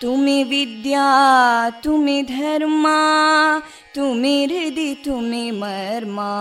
तुमि 0.00 0.42
विद्या 0.44 1.08
तुमि 1.84 2.22
धर्मा 2.30 2.98
तुमि 3.94 4.34
हृदि 4.44 4.94
तुमि 5.04 5.50
मर्मा 5.60 6.32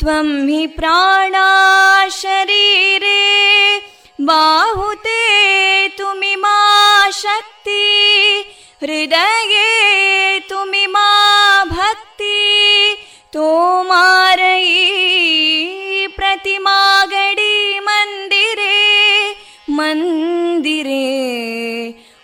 त्वं 0.00 0.28
हि 0.48 0.66
प्राणा 0.76 1.46
शरीरे 2.18 3.16
बाहुते 4.28 5.16
तुमि 5.98 6.34
मा 6.42 6.58
शक्ति 7.22 7.84
हृदये 8.82 10.38
तुमि 10.50 10.86
मा 10.94 11.08
भक्ति 11.72 12.36
तोमारयी 13.32 14.11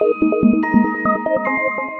Thank 0.00 0.16
you. 0.22 1.99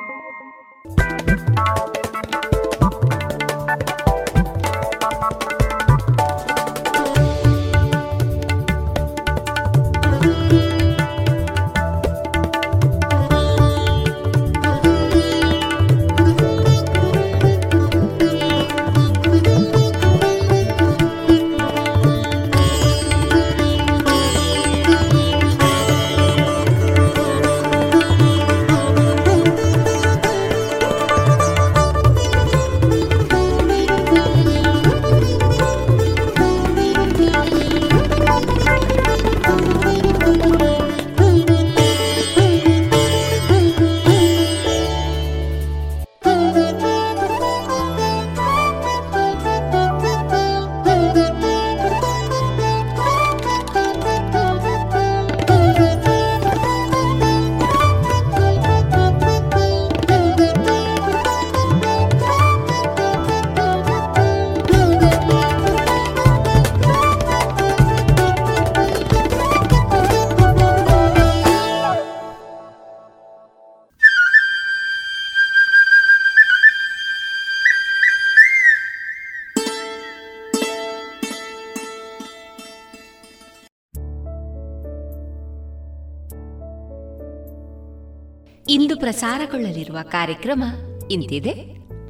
ಪ್ರಸಾರಗೊಳ್ಳಲಿರುವ 89.21 89.99
ಕಾರ್ಯಕ್ರಮ 90.03 90.63
ಇಂತಿದೆ. 91.11 91.53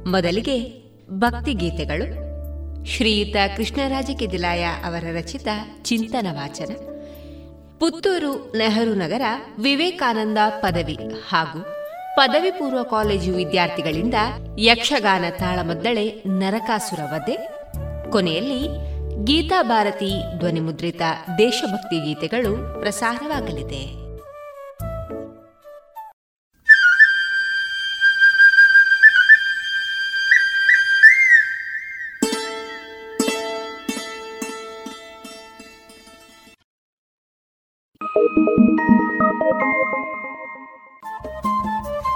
ಮೊದಲಿಗೆ 0.09 0.83
ಭಕ್ತಿಗೀತೆಗಳು 1.09 2.05
ಶ್ರೀಯುತ 2.85 3.35
ಕೃಷ್ಣರಾಜ 3.57 4.09
ಕೆದಿಲಾಯ 4.19 4.63
ಅವರ 4.63 5.03
ರಚಿತ 5.13 5.47
ಚಿಂತನ 5.81 6.27
ವಾಚನ. 6.31 6.75
ಪುತ್ತೂರು 7.79 8.53
ನೆಹರು 8.57 8.93
ನಗರ 8.93 9.21
ವಿವೇಕಾನಂದ 9.59 10.37
ಪದವಿ 10.59 10.97
ಹಾಗೂ 11.29 11.59
ಪದವಿ 12.15 12.51
ಪೂರ್ವ 12.51 12.83
ಕಾಲೇಜು 12.83 13.31
ವಿದ್ಯಾರ್ಥಿಗಳಿಂದ 13.31 14.13
ಯಕ್ಷಗಾನ 14.59 15.23
ತಾಳಮದ್ದಳೆ 15.39 16.23
ನರಕಾಸುರ 16.27 16.99
ವಧೆ. 17.03 17.37
ಕೊನೆಯಲ್ಲಿ 18.11 18.67
ಗೀತಾ 19.25 19.63
ಭಾರತಿ 19.63 20.39
ಧ್ವನಿಮುದ್ರಿತ 20.39 21.01
ದೇಶಭಕ್ತಿ 21.37 22.05
ಗೀತೆಗಳು 22.05 22.81
ಪ್ರಸಾರವಾಗಲಿದೆ. 22.81 24.00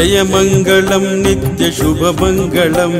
जयमङ्गलं 0.00 1.04
नित्यशुभमङ्गलं 1.24 2.94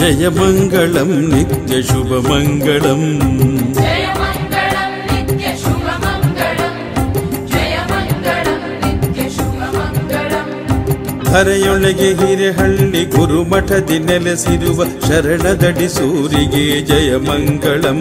जयमङ्गलं 0.00 1.12
नित्यशुभमङ्गलम् 1.32 3.08
ಹರೆಯೊಳಗೆ 11.32 12.08
ಹಿರೆಹಳ್ಳಿ 12.20 13.00
ಗುರುಮಠದಿ 13.04 13.98
ನೆಲೆಸಿರುವ 13.98 14.78
ಶರಣದಡಿ 15.06 15.88
ಸೂರಿಗೆ 15.88 16.62
ಜಯ 16.90 17.10
ಮಂಗಳಂ 17.26 18.00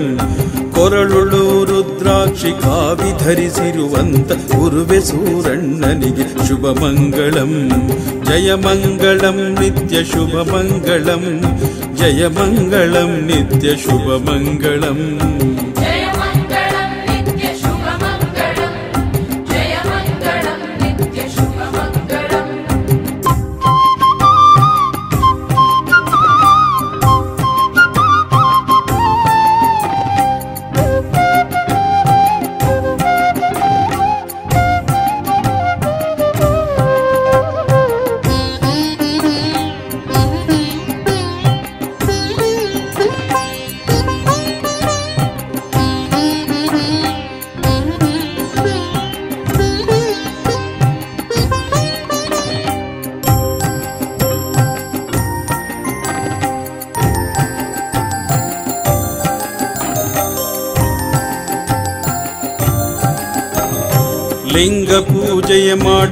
ಕೊರಳುಳು 2.01 2.01
ರುದ್ರಾಕ್ಷಿ 2.01 2.51
ಕಾವಿ 2.61 3.09
ಧರಿಸಿರುವಂತ 3.21 4.29
ಗುರುವೆ 4.51 4.99
ಸೂರಣ್ಣನಿಗೆ 4.99 6.25
ಶುಭ 6.47 6.65
ಮಂಗಳಂ 6.79 7.51
ಜಯ 8.27 8.49
ಮಂಗಳಂ 8.65 9.37
ನಿತ್ಯ 9.59 10.03
ಶುಭ 10.03 10.33
ಮಂಗಳಂ 10.51 11.23
ಜಯ 11.99 12.23
ಮಂಗಳಂ 12.37 13.11
ನಿತ್ಯ 13.29 13.75
ಶುಭ 13.77 14.07
ಮಂಗಳಂ 14.27 14.99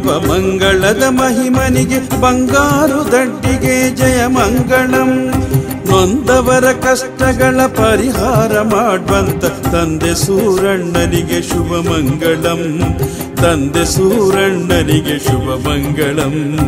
ಮಂಗಳದ 0.07 1.02
ಮಹಿಮನಿಗೆ 1.09 2.21
ಬಂಗಾರು 2.21 3.12
ದಡ್ಡಿಗೆ 3.12 3.97
ಜಯ 3.97 4.26
ಮಂಗಳಂ. 4.26 5.33
ನೊಂದವರ 5.90 6.73
ಕಷ್ಟಗಳ 6.73 7.66
ಪರಿಹಾರ 7.66 8.61
ಮಾಡುವಂತ 8.61 9.45
ತಂದೆ 9.45 10.14
ಸೂರಣ್ಣನಿಗೆ 10.14 11.49
ಶುಭ 11.49 11.88
ಮಂಗಳಂ. 11.88 12.83
ತಂದೆ 13.37 13.85
ಸೂರಣ್ಣನಿಗೆ 13.85 15.19
ಶುಭ 15.19 15.69
ಮಂಗಳಂ. 15.69 16.59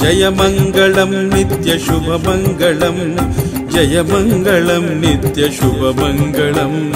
ಜಯ 0.00 0.28
ಮಂಗಳಂ, 0.28 1.30
ನಿತ್ಯ 1.34 1.78
ಶುಭ 1.78 2.28
ಮಂಗಳಂ. 2.28 3.18
ಜಯ 3.70 4.00
ಮಂಗಳಂ, 4.00 5.00
ನಿತ್ಯ 5.00 5.42
ಶುಭ 5.42 6.00
ಮಂಗಳಂ. 6.00 6.92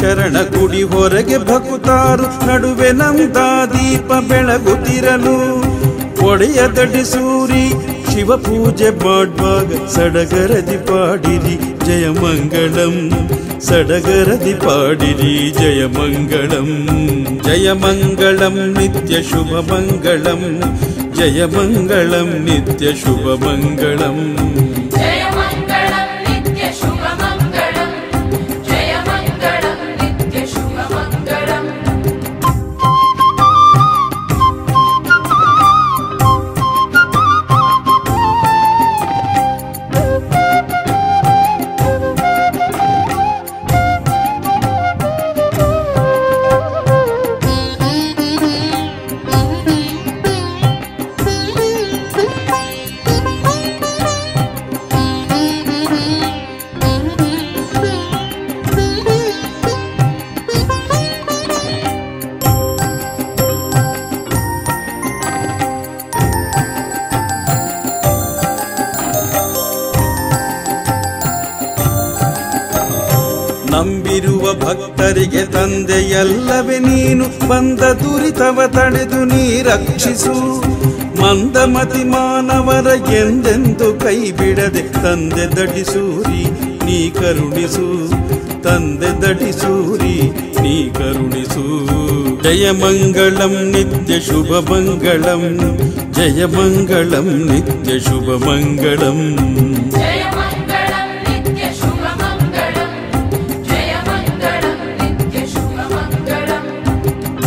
ಶರಣ 0.00 0.32
ಗುಡಿ 0.32 0.82
ಹೊರಗೆ 0.82 1.38
ಭಕುತಾರು. 1.38 2.46
ನಡುವೆ 2.46 2.92
ನಮ್ದ 2.92 3.36
ದೀಪ 3.72 4.12
ಬೆಳಗುತ್ತಿರಲು. 4.12 5.36
ಒಡೆಯ 6.26 6.68
ದಡಿ 6.76 7.04
ಸೂರಿ, 7.04 7.70
ಶಿವ 8.14 8.36
ಪೂಜೆ 8.36 8.90
ಮಾಡುವಾಗ 8.90 9.88
ಸಡಗರದಿ 9.88 10.76
ಪಾಡಿರಿ, 10.76 11.56
ಜಯ 11.84 12.08
ಮಂಗಳಂ. 12.08 13.10
ಸಡಗರದಿ 13.60 14.54
ಪಾಡಿರಿ, 14.54 15.50
ಜಯ 15.50 15.86
ಮಂಗಳಂ 15.86 17.00
ಜಯ 17.44 17.72
ಮಂಗಳಂ 17.72 18.72
ನಿತ್ಯ 18.78 19.22
ಶುಭ 19.22 19.72
ಮಂಗಳಂ. 19.72 20.62
ಜಯ 21.14 21.44
ಮಂಗಳಂ, 21.44 21.44
ನಿತ್ಯ 21.44 21.44
ಶುಭ 21.44 21.44
ಮಂಗಳಂ. 21.44 21.44
ಜಯ 21.44 21.44
ಮಂಗಳಂ, 21.44 22.28
ನಿತ್ಯ 22.44 22.86
ಶುಭ 22.92 23.44
ಮಂಗಳಂ. 23.44 24.36
ತಡೆದು 78.66 79.24
ನೀ 79.24 79.62
ರಕ್ಷಿಸು. 79.62 80.60
ಮಂದಮತಿ 81.22 82.04
ಮಾನವರ 82.04 83.12
ಎಂದೆಂದು 83.12 84.00
ಕೈ 84.00 84.30
ಬಿಡದೆ 84.30 84.82
ತಂದೆ 85.02 85.56
ದಟಿಸೂರಿ 85.56 86.44
ನೀ 86.84 87.10
ಕರುಣಿಸು. 87.10 88.08
ತಂದೆ 88.62 89.22
ದಟಿಸೂರಿ 89.22 90.30
ನೀ 90.62 90.88
ಕರುಣಿಸು. 90.88 91.90
ಜಯಮಂಗಳಂ 92.42 93.70
ನಿತ್ಯ 93.70 94.20
ಶುಭಮಂಗಳಂ 94.20 95.78
ಜಯಮಂಗಳಂ 96.12 97.52
ನಿತ್ಯ 97.52 97.98
ಶುಭಮಂಗಳಂ 98.00 99.18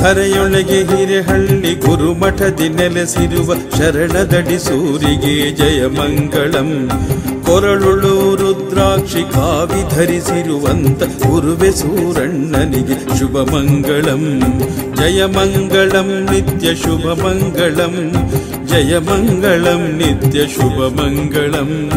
ಹರೆಯೊಳಗೆ 0.03 0.83
ಹಿರೇಹಳ್ಳಿ 0.83 1.75
ಗುರುಮಠದಿ 1.75 2.69
ನೆಲೆಸಿರುವ 2.69 3.53
ಶರಣದಡಿ 3.53 4.59
ಸೂರಿಗೆ 4.59 5.51
ಜಯ 5.51 5.85
ಮಂಗಳಂ. 5.85 6.91
ಕೊರಳುಳು 7.45 8.35
ರುದ್ರಾಕ್ಷಿ 8.35 9.33
ಕಾವಿ 9.33 9.95
ಧರಿಸಿರುವಂತ 9.95 11.03
ಗುರುವೆ 11.03 11.71
ಸೂರಣ್ಣನಿಗೆ 11.71 13.19
ಶುಭ 13.19 13.37
ಮಂಗಳಂ. 13.37 14.41
ಜಯ 14.95 15.25
ಮಂಗಳಂ, 15.25 16.27
ನಿತ್ಯ 16.31 16.75
ಶುಭ 16.75 17.05
ಮಂಗಳಂ. 17.21 18.11
ಜಯ 18.67 18.97
ಮಂಗಳಂ, 18.97 19.97
ನಿತ್ಯ 19.97 20.39
ಶುಭ 20.47 21.01
ಮಂಗಳಂ. 21.01 21.89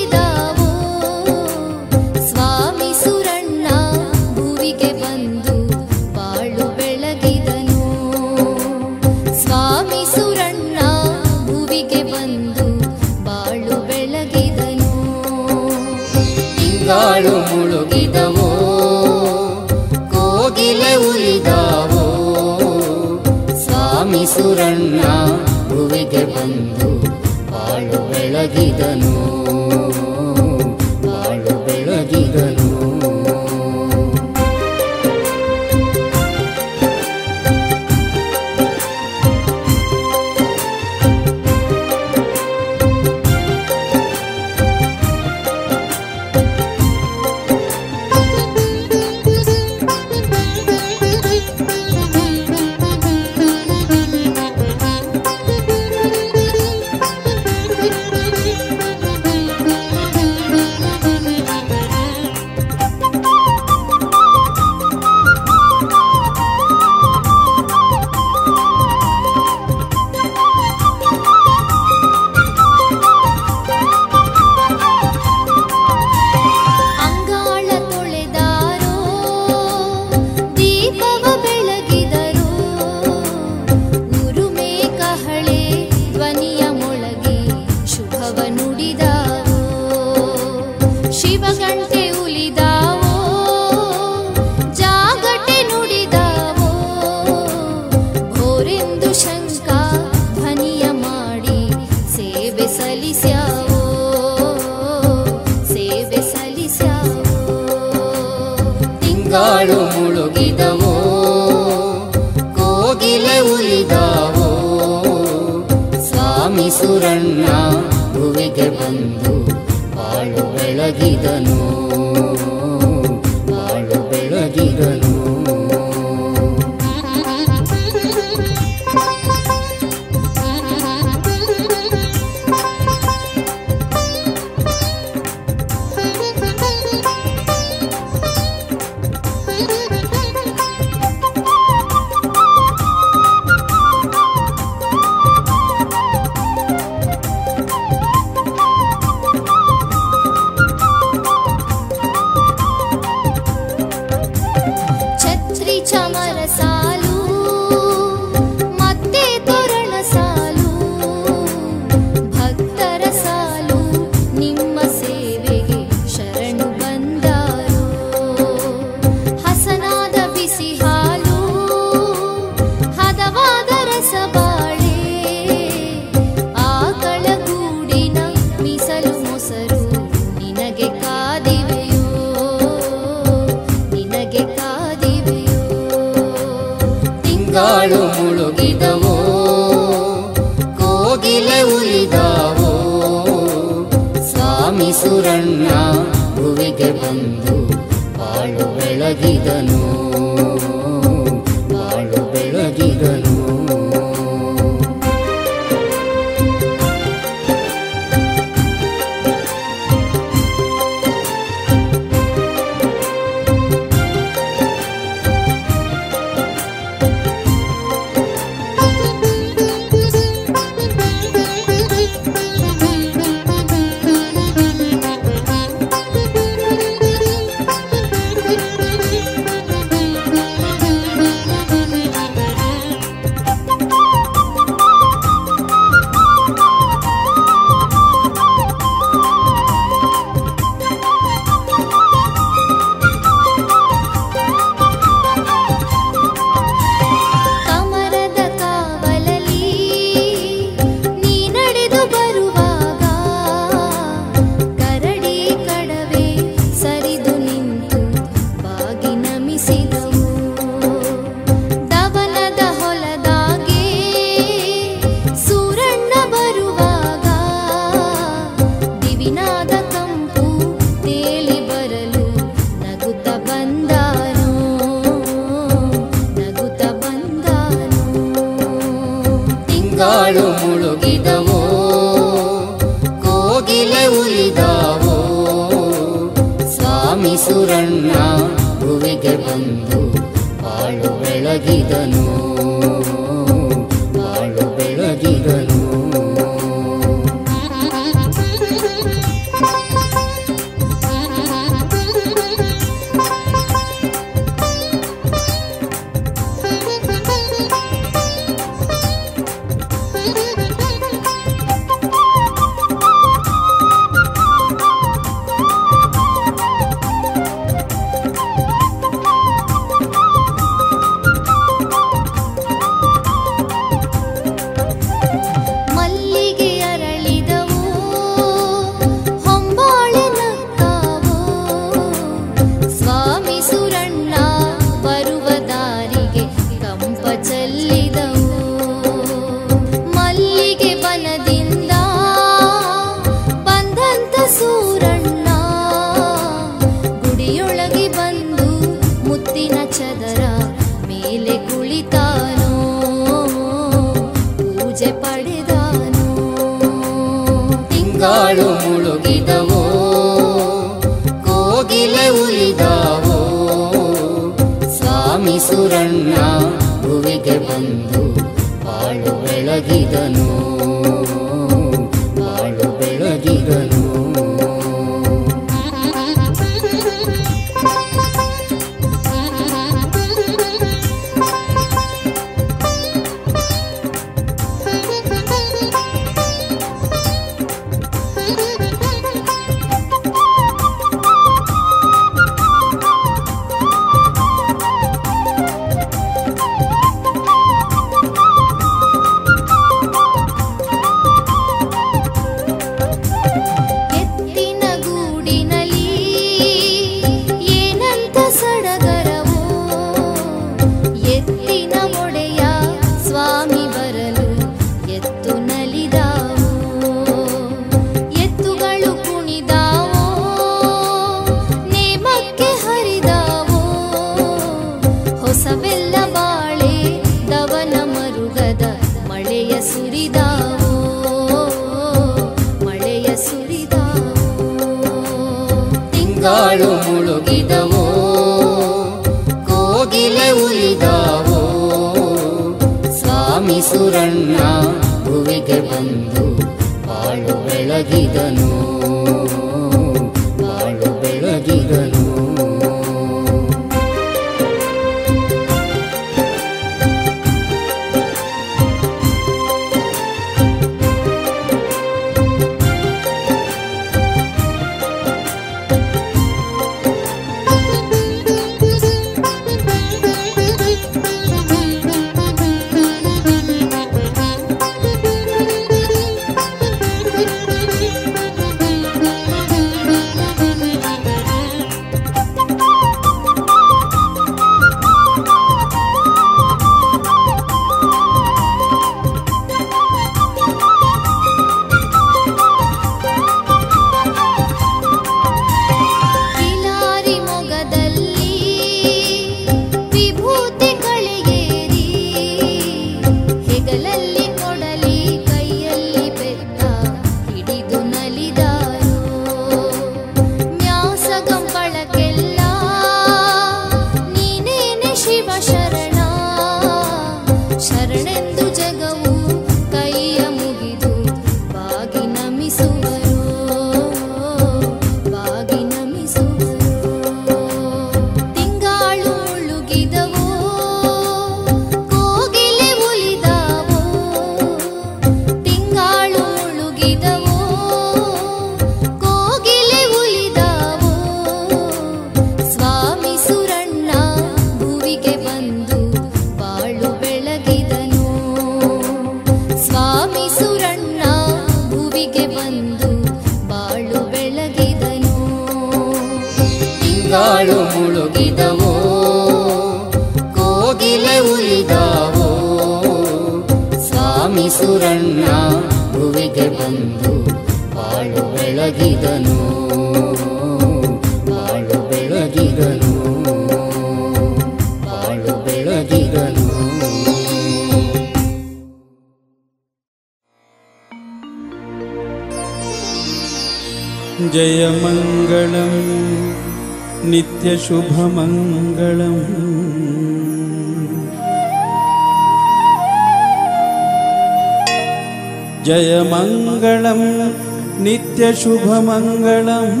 शुभमङ्गलम् 598.52 600.00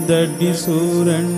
दड्डि 0.09 0.53
सूरण 0.63 1.37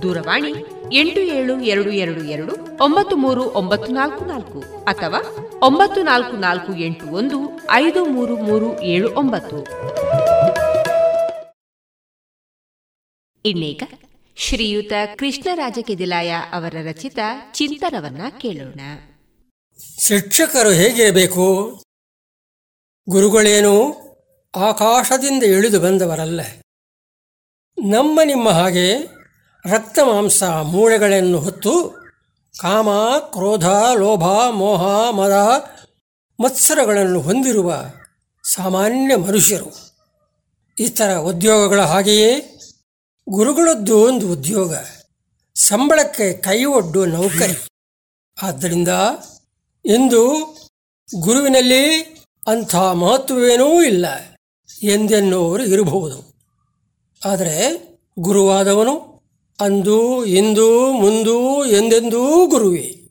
ದೂರವಾಣಿ 0.00 0.54
ಎಂಟು 0.92 1.20
ಏಳು 1.20 1.60
ಎರಡು 1.60 1.90
ಎರಡು 1.90 2.24
ಎರಡು 2.24 2.84
ಒಂಬತ್ತು 2.84 3.16
ಮೂರು 3.16 3.42
ಒಂಬತ್ತು 3.42 3.92
ನಾಲ್ಕು 3.92 4.24
ನಾಲ್ಕು 4.24 4.84
ಅಥವಾ 4.84 5.36
ಒಂಬತ್ತು 5.62 6.02
ನಾಲ್ಕು 6.02 6.36
ನಾಲ್ಕು 6.36 6.74
ಎಂಟು 6.74 7.06
ಒಂದು 7.06 7.60
ಐದು 7.70 8.04
ಮೂರು 8.04 8.36
ಮೂರು 8.36 8.82
ಏಳು 8.82 9.14
ಒಂಬತ್ತು. 9.14 9.62
ಇನ್ನೀಗ 13.44 13.82
ಶ್ರೀಯುತ 14.36 14.92
ಕೃಷ್ಣರಾಜ 15.18 15.78
ಕೆದಿಲಾಯ 15.82 16.30
ಅವರ 16.52 16.74
ರಚಿತ 16.82 17.18
ಚಿಂತನವನ್ನ 17.52 18.20
ಕೇಳೋಣ. 18.40 18.80
ಶಿಕ್ಷಕರು 19.98 20.70
ಹೇಗಿರಬೇಕು 20.70 21.78
ಗುರುಗಳೇನು 23.08 23.74
ಆಕಾಶದಿಂದ 24.56 25.42
ಇಳಿದು 25.42 25.80
ಬಂದವರಲ್ಲ. 25.80 26.40
ನಮ್ಮ 27.88 28.20
ನಿಮ್ಮ 28.24 28.48
ಹಾಗೆ 28.48 29.21
ರಕ್ತ 29.66 29.98
ಮಾಂಸ 29.98 30.42
ಮೂಳೆಗಳನ್ನು 30.42 31.38
ಹೊತ್ತು 31.38 31.88
ಕಾಮ, 32.60 32.88
ಕ್ರೋಧ, 33.18 33.68
ಲೋಭ, 33.68 34.24
ಮೋಹ, 34.50 35.10
ಮದ 35.10 35.32
ಮತ್ಸರಗಳನ್ನು 36.40 37.20
ಹೊಂದಿರುವ 37.20 37.84
ಸಾಮಾನ್ಯ 38.44 39.16
ಮನುಷ್ಯರು. 39.16 39.96
ಇತರ 40.78 41.16
ಉದ್ಯೋಗಗಳ 41.16 41.80
ಹಾಗೆಯೇ 41.80 42.60
ಗುರುಗಳದ್ದು 43.28 43.98
ಒಂದು 43.98 44.32
ಉದ್ಯೋಗ. 44.32 44.74
ಸಂಬಳಕ್ಕೆ 45.54 46.32
ಕೈ 46.32 46.64
ಒಡ್ಡು 46.64 47.06
ನೌಕರಿ. 47.06 47.68
ಆದ್ದರಿಂದ 48.42 48.88
ಇಂದು 49.84 50.34
ಗುರುವಿನಲ್ಲಿ 51.20 52.02
ಅಂಥ 52.46 52.76
ಮಹತ್ವವೇನೂ 52.76 53.82
ಇಲ್ಲ 53.82 54.06
ಎಂದೆನ್ನುವರು 54.82 55.62
ಇರಬಹುದು. 55.62 56.34
ಆದರೆ 57.24 57.82
ಗುರುವಾದವನು 58.18 59.11
ಅಂದು, 59.62 60.24
ಇಂದು, 60.24 60.92
ಮುಂದು, 60.92 61.64
ಎಂದೆಂದೂ 61.64 62.46
ಗುರುವೆ. 62.46 63.02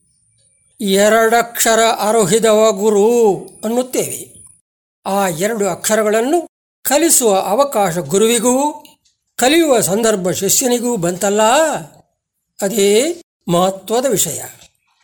ಎರಡಕ್ಷರ 0.82 1.80
ಅರೋಹಿದವ 1.80 2.72
ಗುರು 2.72 3.36
ಅನ್ನುತ್ತೇವೆ. 3.64 4.46
ಆ 5.06 5.28
ಎರಡು 5.28 5.68
ಅಕ್ಷರಗಳನ್ನು 5.68 6.48
ಕಲಿಸುವ 6.84 7.36
ಅವಕಾಶ 7.36 7.98
ಗುರುವಿಗೂ, 7.98 8.84
ಕಲಿಯುವ 9.36 9.80
ಸಂದರ್ಭ 9.80 10.30
ಶಿಷ್ಯನಿಗೂ 10.30 10.98
ಬಂತಲ್ಲ? 10.98 11.42
ಅದೇ 12.62 13.22
ಮಹತ್ವದ 13.52 14.06
ವಿಷಯ. 14.06 14.42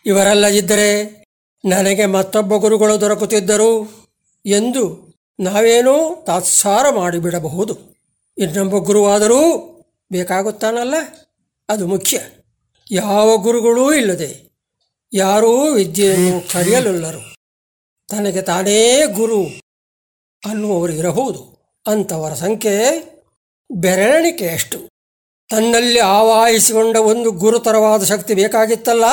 ಇವರಲ್ಲದಿದ್ದರೆ 0.06 1.24
ನನಗೆ 1.66 2.06
ಮತ್ತೊಬ್ಬ 2.06 2.56
ಗುರುಗಳು 2.56 3.02
ದೊರಕುತ್ತಿದ್ದರು 3.02 4.06
ಎಂದು 4.46 5.14
ನಾವೇನೋ 5.40 6.24
ತಾತ್ಸಾರ 6.28 6.90
ಮಾಡಿಬಿಡಬಹುದು. 6.90 7.78
ಇನ್ನೊಬ್ಬ 8.38 8.78
ಗುರುವಾದರೂ 8.78 9.42
ಬೇಕಾಗುತ್ತಾನಲ್ಲ? 10.12 10.94
ಅದು 11.70 11.88
ಮುಖ್ಯ. 11.88 12.22
ಯಾವ 12.92 13.38
ಗುರುಗಳೂ 13.38 13.94
ಇಲ್ಲದೆ 13.94 14.52
ಯಾರೂ 15.14 15.72
ವಿದ್ಯೆಯನ್ನು 15.72 16.52
ಕರೆಯಲುಲ್ಲರು 16.52 17.36
ತನಗೆ 18.10 18.42
ತಾನೇ 18.42 19.08
ಗುರು 19.08 19.44
ಅನ್ನುವರು 20.50 20.94
ಇರಬಹುದು. 20.94 21.58
ಅಂಥವರ 21.88 22.34
ಸಂಖ್ಯೆ 22.34 23.08
ಬೆರಳಿಕೆಯಷ್ಟು 23.72 24.78
ತನ್ನಲ್ಲಿ 25.50 26.00
ಆವಾಹಿಸಿಕೊಂಡ 26.00 26.96
ಒಂದು 26.96 27.32
ಗುರುತರವಾದ 27.32 28.04
ಶಕ್ತಿ 28.04 28.34
ಬೇಕಾಗಿತ್ತಲ್ಲ? 28.34 29.06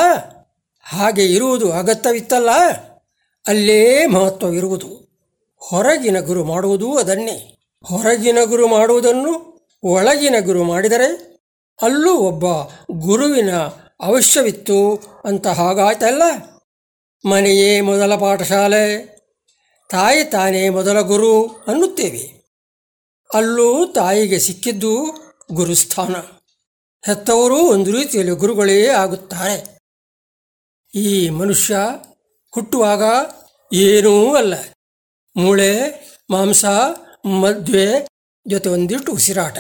ಹಾಗೆ 0.83 1.27
ಇರುವುದು 1.27 1.73
ಅಗತ್ಯವಿತ್ತಲ್ಲ? 1.73 2.51
ಅಲ್ಲೇ 3.47 4.07
ಮಹತ್ವವಿರುವುದು 4.07 4.89
ಹೊರಗಿನ 5.57 6.21
ಗುರು 6.21 6.45
ಮಾಡುವುದು 6.45 6.99
ಅದನ್ನೇ. 6.99 7.59
ಹೊರಗಿನ 7.83 8.39
ಗುರು 8.45 8.69
ಮಾಡುವುದನ್ನು 8.69 9.61
ಒಳಗಿನ 9.83 10.35
ಗುರು 10.41 10.65
ಮಾಡಿದರೆ 10.65 11.34
ಅಲ್ಲೂ 11.83 12.15
ಒಬ್ಬ 12.15 12.45
ಗುರುವಿನ 12.93 13.55
ಅವಶ್ಯವಿತ್ತು 14.01 14.97
ಅಂತ 15.25 15.47
ಹಾಗಾಯ್ತಲ್ಲ? 15.47 16.23
ಮನೆಯೇ 17.29 17.81
ಮೊದಲ 17.81 18.17
ಪಾಠಶಾಲೆ, 18.17 19.15
ತಾಯಿ 19.91 20.25
ತಾನೇ 20.25 20.69
ಮೊದಲ 20.69 21.01
ಗುರು 21.01 21.47
ಅನ್ನುತ್ತೇವೆ. 21.47 22.45
ಅಲ್ಲೂ 23.35 23.87
ತಾಯಿಗೆ 23.87 24.39
ಸಿಕ್ಕಿದ್ದು 24.39 25.07
ಗುರುಸ್ಥಾನ. 25.53 26.17
ಹೆತ್ತವರು 27.07 27.57
ಒಂದು 27.57 27.93
ರೀತಿಯಲ್ಲಿ 27.93 28.33
ಗುರುಗಳೇ 28.33 28.89
ಆಗುತ್ತಾರೆ. 28.89 29.79
ಈ 30.95 31.29
ಮನುಷ್ಯ 31.29 31.77
ಹುಟ್ಟುವಾಗ 32.55 33.03
ಏನೂ 33.73 34.35
ಅಲ್ಲ. 34.35 34.55
ಮೂಳೆ, 35.37 35.81
ಮಾಂಸ, 36.31 36.65
ಮದುವೆ 37.25 38.07
ಜೊತೆ 38.49 38.69
ಒಂದಿಟ್ಟು 38.69 39.13
ಉಸಿರಾಟ. 39.13 39.59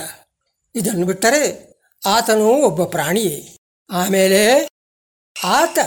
ಇದನ್ನು 0.74 1.06
ಬಿಟ್ಟರೆ 1.06 1.73
ಆತನು 2.06 2.46
ಒಬ್ಬ 2.46 2.84
ಪ್ರಾಣಿಯೇ. 2.84 3.56
ಆಮೇಲೆ 3.90 4.68
ಆತ 5.44 5.78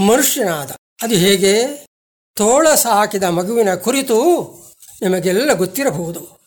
ಮನುಷ್ಯನಾದ. 0.00 0.70
ಅದು 1.02 1.14
ಹೇಗೆ? 1.14 1.86
ತೋಳ 2.34 2.74
ಸಾಕಿದ 2.74 3.22
ಮಗುವಿನ 3.22 3.74
ಕುರಿತು 3.74 4.42
ನಿಮಗೆಲ್ಲ 5.02 5.52
ಗೊತ್ತಿರಬಹುದು. 5.52 6.40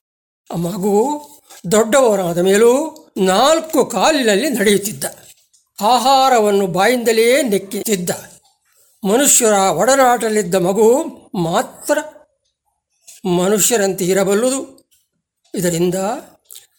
ಆ 0.54 0.56
ಮಗು 0.56 1.22
ದೊಡ್ಡವರಾದ 1.72 2.38
ಮೇಲೂ 2.38 2.96
ನಾಲ್ಕು 3.18 3.86
ಕಾಲಿನಲ್ಲಿ 3.86 4.50
ನಡೆಯುತ್ತಿದ್ದ. 4.50 5.04
ಆಹಾರವನ್ನು 5.82 6.68
ಬಾಯಿಂದಲೇ 6.68 7.42
ನೆಕ್ಕುತ್ತಿದ್ದ. 7.42 8.10
ಮನುಷ್ಯರ 9.04 9.54
ಒಡನಾಟಲಿದ್ದ 9.54 10.56
ಮಗು 10.56 11.04
ಮಾತ್ರ 11.36 11.98
ಮನುಷ್ಯರಂತೆ 13.38 14.06
ಇರಬಲ್ಲುದು. 14.06 14.90
ಇದರಿಂದ 15.56 15.96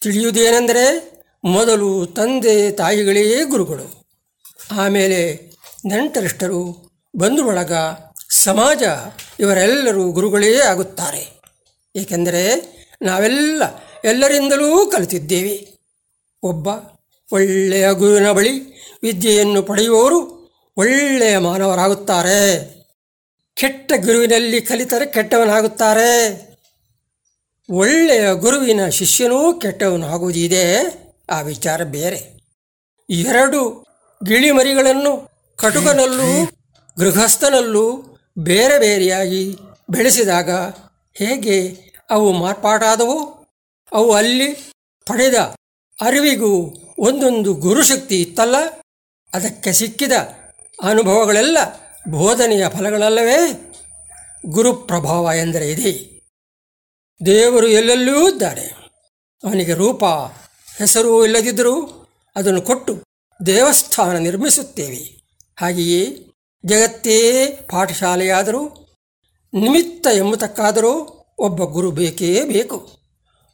ತಿಳಿಯುವುದೇನೆಂದರೆ 0.00 1.19
ಮೊದಲು 1.44 2.06
ತಂದೆ 2.06 2.72
ತಾಯಿಗಳೇ 2.72 3.44
ಗುರುಗಳು. 3.44 4.04
ಆಮೇಲೆ 4.70 5.50
ನೆಂಟರಿಷ್ಟರು 5.86 6.90
ಬಂಧು 7.16 7.44
ಬಳಗ 7.44 7.72
ಸಮಾಜ 8.30 8.82
ಇವರೆಲ್ಲರೂ 9.40 10.10
ಗುರುಗಳೇ 10.10 10.58
ಆಗುತ್ತಾರೆ. 10.58 11.40
ಏಕೆಂದರೆ 11.96 12.56
ನಾವೆಲ್ಲ 13.02 13.62
ಎಲ್ಲರಿಂದಲೂ 14.04 14.86
ಕಲಿತಿದ್ದೇವೆ. 14.86 15.68
ಒಬ್ಬ 16.42 16.68
ಒಳ್ಳೆಯ 17.32 17.92
ಗುರುವಿನ 17.92 18.32
ಬಳಿ 18.32 18.60
ವಿದ್ಯೆಯನ್ನು 19.02 19.62
ಪಡೆಯುವವರು 19.62 20.40
ಒಳ್ಳೆಯ 20.76 21.38
ಮಾನವರಾಗುತ್ತಾರೆ. 21.38 22.80
ಕೆಟ್ಟ 23.54 23.92
ಗುರುವಿನಲ್ಲಿ 23.92 24.60
ಕಲಿತರೆ 24.60 25.06
ಕೆಟ್ಟವನಾಗುತ್ತಾರೆ. 25.06 26.40
ಒಳ್ಳೆಯ 27.70 28.32
ಗುರುವಿನ 28.32 28.88
ಶಿಷ್ಯನೂ 28.88 29.52
ಕೆಟ್ಟವನಾಗುವುದಿದೆ. 29.52 31.00
ಆ 31.30 31.40
ವಿಚಾರ 31.40 31.82
ಬೇರೆ. 31.82 32.40
ಎರಡು 33.10 33.86
ಗಿಳಿಮರಿಗಳನ್ನು 34.26 35.30
ಕಟುಕನಲ್ಲೂ 35.56 36.50
ಗೃಹಸ್ಥನಲ್ಲೂ 36.98 38.02
ಬೇರೆ 38.38 38.78
ಬೇರೆಯಾಗಿ 38.78 39.56
ಬೆಳೆಸಿದಾಗ 39.90 40.50
ಹೇಗೆ 41.14 41.78
ಅವು 42.10 42.32
ಮಾರ್ಪಾಟಾದವು? 42.32 43.46
ಅವು 43.92 44.12
ಅಲ್ಲಿ 44.12 44.52
ಪಡೆದ 45.06 45.34
ಅರಿವಿಗೂ 46.00 46.74
ಒಂದೊಂದು 46.98 47.54
ಗುರುಶಕ್ತಿ 47.54 48.20
ಇತ್ತಲ್ಲ? 48.22 48.56
ಅದಕ್ಕೆ 49.34 49.72
ಸಿಕ್ಕಿದ 49.72 50.12
ಅನುಭವಗಳೆಲ್ಲ 50.82 51.58
ಬೋಧನೆಯ 52.08 52.68
ಫಲಗಳಲ್ಲವೇ? 52.68 53.72
ಗುರುಪ್ರಭಾವ 54.46 55.30
ಎಂದರೆ 55.36 55.70
ಇದೆ. 55.70 56.20
ದೇವರು 57.26 57.66
ಎಲ್ಲೆಲ್ಲೂ 57.66 58.28
ಇದ್ದಾರೆ. 58.28 58.90
ಅವನಿಗೆ 59.44 59.74
ರೂಪ 59.74 60.04
ಹೆಸರು 60.80 61.24
ಇಲ್ಲದಿದ್ದರೂ 61.24 62.06
ಅದನ್ನು 62.36 62.62
ಕೊಟ್ಟು 62.62 63.02
ದೇವಸ್ಥಾನ 63.46 64.16
ನಿರ್ಮಿಸುತ್ತೇವೆ. 64.16 65.22
ಹಾಗೆಯೇ 65.60 66.06
ಜಗತ್ತೇ 66.66 67.46
ಪಾಠಶಾಲೆಯಾದರೂ 67.46 68.68
ನಿಮಿತ್ತ 69.54 70.06
ಎಂಬತಕ್ಕಾದರೂ 70.12 71.24
ಒಬ್ಬ 71.38 71.64
ಗುರು 71.64 71.90
ಬೇಕೇ 71.90 72.44
ಬೇಕು. 72.44 72.98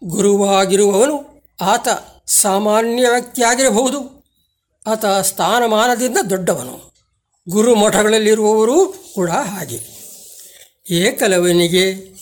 ಗುರುವಾಗಿರುವವನು 0.05 1.43
ಆತ 1.61 1.89
ಸಾಮಾನ್ಯ 2.27 3.09
ವ್ಯಕ್ತಿಯಾಗಿರಬಹುದು. 3.09 4.25
ಆತ 4.87 5.05
ಸ್ಥಾನಮಾನದಿಂದ 5.07 6.19
ದೊಡ್ಡವನು. 6.31 6.95
ಗುರು 7.49 7.75
ಮಠಗಳಲ್ಲಿರುವವರು 7.75 8.95
ಕೂಡ 9.15 9.31
ಹಾಗೆ. 9.31 9.97
ಏಕಲವನಿಗೆ 10.91 12.13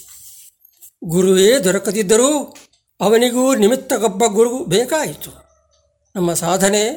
ಗುರುವೇ 1.05 1.59
ದೊರಕದಿದ್ದರೂ 1.59 2.57
ಅವನಿಗೂ 3.01 3.55
ನಿಮಿತ್ತಗೊಬ್ಬ 3.55 4.24
ಗುರು 4.26 4.64
ಬೇಕಾಯಿತು. 4.64 5.30
ನಮ್ಮ 6.16 6.34
ಸಾಧನೆ, 6.34 6.90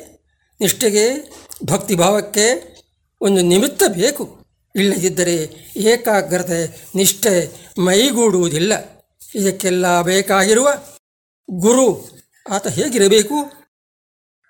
ನಿಷ್ಠೆಗೆ, 0.61 1.31
ಭಕ್ತಿಭಾವಕ್ಕೆ 1.65 2.77
ಒಂದು 3.21 3.41
ನಿಮಿತ್ತ 3.41 3.83
ಬೇಕು. 3.87 4.45
ಇಲ್ಲದಿದ್ದರೆ 4.75 5.65
ಏಕಾಗ್ರತೆ, 5.77 6.85
ನಿಷ್ಠೆ 6.95 7.51
ಮೈಗೂಡುವುದಿಲ್ಲ. 7.77 8.73
ಇದಕ್ಕೆಲ್ಲ 9.35 10.01
ಬೇಕಾಗಿರುವ 10.01 10.69
ಗುರು 11.51 12.09
ಆತ 12.49 12.67
ಹೇಗಿರಬೇಕು 12.67 13.51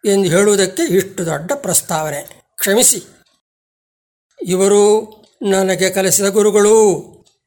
ಎಂದು 0.05 0.29
ಹೇಳುವುದಕ್ಕೆ 0.29 0.83
ಇಷ್ಟು 0.83 1.25
ದೊಡ್ಡ 1.25 1.51
ಪ್ರಸ್ತಾವನೆ. 1.51 2.51
ಕ್ಷಮಿಸಿ. 2.59 3.03
ಇವರು 4.41 5.11
ನನಗೆ 5.41 5.89
ಕಲಿಸಿದ 5.89 6.25
ಗುರುಗಳು 6.25 7.01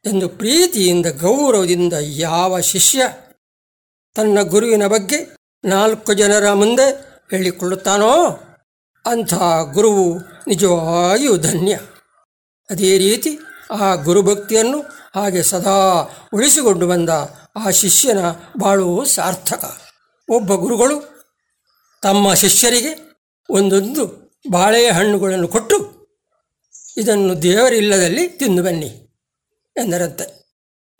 ಎಂದು 0.06 0.28
ಪ್ರೀತಿಯಿಂದ, 0.28 1.06
ಗೌರವದಿಂದ 1.06 1.92
ಯಾವ 2.00 2.60
ಶಿಷ್ಯ 2.60 3.02
ತನ್ನ 4.14 4.42
ಗುರುವಿನ 4.42 4.86
ಬಗ್ಗೆ 4.86 5.36
ನಾಲ್ಕು 5.64 6.12
ಜನರ 6.12 6.52
ಮುಂದೆ 6.52 6.86
ಹೇಳಿಕೊಳ್ಳುತ್ತಾನೋ? 7.30 8.40
ಅಂಥ 9.06 9.34
ಗುರುವು 9.72 10.18
ನಿಜವಾಗಿಯೂ 10.48 11.36
ಧನ್ಯ. 11.36 11.78
ಅದೇ 12.70 12.98
ರೀತಿ 12.98 13.38
ಆ 13.80 13.94
ಗುರುಭಕ್ತಿಯನ್ನು 13.94 14.80
ಹಾಗೆ 15.14 15.42
ಸದಾ 15.42 15.76
ಉಳಿಸಿಕೊಂಡು 16.34 16.86
ಬಂದ 16.86 17.08
ಆ 17.56 17.70
ಶಿಷ್ಯನ 17.70 18.18
ಬಾಳು 18.58 19.04
ಸಾರ್ಥಕ. 19.04 19.80
ಒಬ್ಬ 20.30 20.54
ಗುರುಗಳು 20.54 20.98
ತಮ್ಮ 22.02 22.34
ಶಿಷ್ಯರಿಗೆ 22.34 23.22
ಒಂದೊಂದು 23.50 24.32
ಬಾಳೆಹಣ್ಣುಗಳನ್ನು 24.50 25.48
ಕೊಟ್ಟು, 25.48 25.76
ಇದನ್ನು 26.96 27.42
ದೇವರಿಲ್ಲದಲ್ಲಿ 27.42 28.28
ತಿಂದು 28.28 28.62
ಬನ್ನಿ 28.62 29.08
ಎಂದರಂತೆ. 29.76 30.44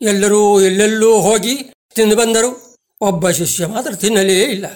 ಎಲ್ಲರೂ 0.01 0.61
ಎಲ್ಲೆಲ್ಲೂ 0.61 1.21
ಹೋಗಿ 1.21 1.73
ತಿಂದು 1.95 2.17
ಬಂದರು. 2.17 2.70
ಒಬ್ಬ 3.01 3.31
ಶಿಷ್ಯ 3.31 3.67
ಮಾತ್ರ 3.67 3.95
ತಿನ್ನಲೇ 3.95 4.43
ಇಲ್ಲ. 4.43 4.67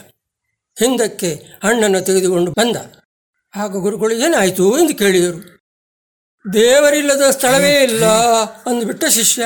ಹಿಂದಕ್ಕೆ 0.78 1.34
ಹಣ್ಣನ್ನು 1.64 2.00
ತೆಗೆದುಕೊಂಡು 2.00 2.52
ಬಂದ. 2.52 2.76
ಆಗ 3.56 3.76
ಗುರುಗಳು 3.76 4.14
ಏನಾಯಿತು 4.14 4.78
ಎಂದು 4.78 4.94
ಕೇಳಿದರು. 4.94 5.54
ದೇವರಿಲ್ಲದ 6.52 7.30
ಸ್ಥಳವೇ 7.30 7.82
ಇಲ್ಲ 7.82 8.04
ಅಂದುಬಿಟ್ಟ 8.44 9.04
ಶಿಷ್ಯ. 9.04 9.42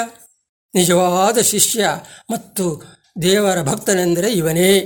ನಿಜವಾದ 0.74 1.39
ಶಿಷ್ಯ 1.39 1.89
ಮತ್ತು 2.31 2.83
ದೇವರ 3.22 3.62
ಭಕ್ತನೆಂದರೆ 3.62 4.33
ಇವನೇ. 4.33 4.79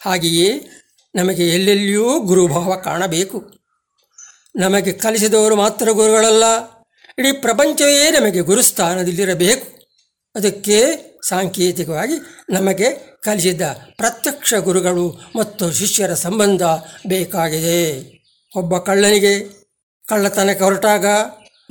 ಹಾಗೆಯೇ 0.00 0.70
ನಮಗೆ 1.14 1.48
ಎಲ್ಲೆಲ್ಲಿಯೂ 1.48 2.20
ಗುರುಭಾವ 2.20 2.74
ಕಾಣಬೇಕು. 2.74 3.54
ನಮಗೆ 4.56 4.92
ಕಲಿಸಿದವರು 4.92 5.56
ಮಾತ್ರ 5.56 5.90
ಗುರುಗಳಲ್ಲ. 5.90 6.44
ಇಡೀ 7.18 7.32
ಪ್ರಪಂಚವೇ 7.32 8.10
ನಮಗೆ 8.10 8.40
ಗುರುಸ್ಥಾನದಲ್ಲಿರಬೇಕು. 8.40 9.86
ಅದಕ್ಕೆ 10.34 11.11
ಸಾಂಕೇತಿಕವಾಗಿ 11.28 12.12
ನಮಗೆ 12.50 13.18
ಕಲಿಸಿದ 13.22 13.60
ಪ್ರತ್ಯಕ್ಷ 13.96 14.54
ಗುರುಗಳು 14.54 15.20
ಮತ್ತು 15.36 15.72
ಶಿಷ್ಯರ 15.72 16.14
ಸಂಬಂಧ 16.14 16.62
ಬೇಕಾಗಿದೆ. 17.06 18.12
ಒಬ್ಬ 18.56 18.78
ಕಳ್ಳನಿಗೆ 18.78 19.40
ಕಳ್ಳತನಕ್ಕೆ 20.08 20.64
ಹೊರಟಾಗ 20.64 21.06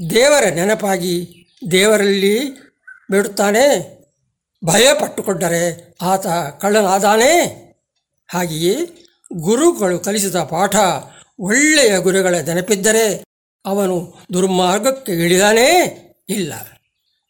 ದೇವರ 0.09 0.49
ನೆನಪಾಗಿ 0.49 1.45
ದೇವರಲ್ಲಿ 1.71 2.51
ಬಿಡುತ್ತಾನೆ 3.11 4.01
ಭಯ 4.65 4.87
ಪಟ್ಟುಕೊಂಡರೆ 4.93 5.95
ಆತ 6.01 6.27
ಕಳ್ಳನಾದಾನೆ. 6.61 7.61
ಹಾಗೆಯೇ 8.33 8.75
ಗುರುಗಳು 9.33 9.99
ಕಲಿಸಿದ 9.99 10.35
ಪಾಠ 10.35 10.75
ಒಳ್ಳೆಯ 11.39 11.99
ಗುರುಗಳ 11.99 12.35
ನೆನಪಿದ್ದರೆ 12.35 13.23
ಅವನು 13.65 14.13
ದುರ್ಮಾರ್ಗಕ್ಕೆ 14.33 15.11
ಇಳಿದಾನೇ 15.11 15.69
ಇಲ್ಲ. 16.29 16.53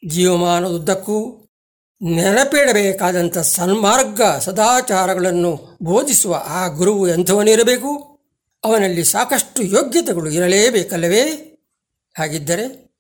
ಜೀವಮಾನದುದ್ದಕ್ಕೂ 0.08 1.41
ನೆನಪಿಡಬೇಕಾದಂಥ 2.04 3.38
ಸನ್ಮಾರ್ಗ 3.38 4.22
ಸದಾಚಾರಗಳನ್ನು 4.22 5.78
ಬೋಧಿಸುವ 5.84 6.44
ಆ 6.48 6.68
ಗುರುವು 6.68 7.08
ಎಂಥವನಿರಬೇಕು? 7.08 8.20
ಅವನಲ್ಲಿ 8.64 9.04
ಸಾಕಷ್ಟು 9.04 9.64
ಯೋಗ್ಯತೆಗಳು 9.64 10.30
ಇರಲೇಬೇಕಲ್ಲವೇ? 10.30 11.24
ಹಾಗಿದ್ದರೆ, 12.18 12.92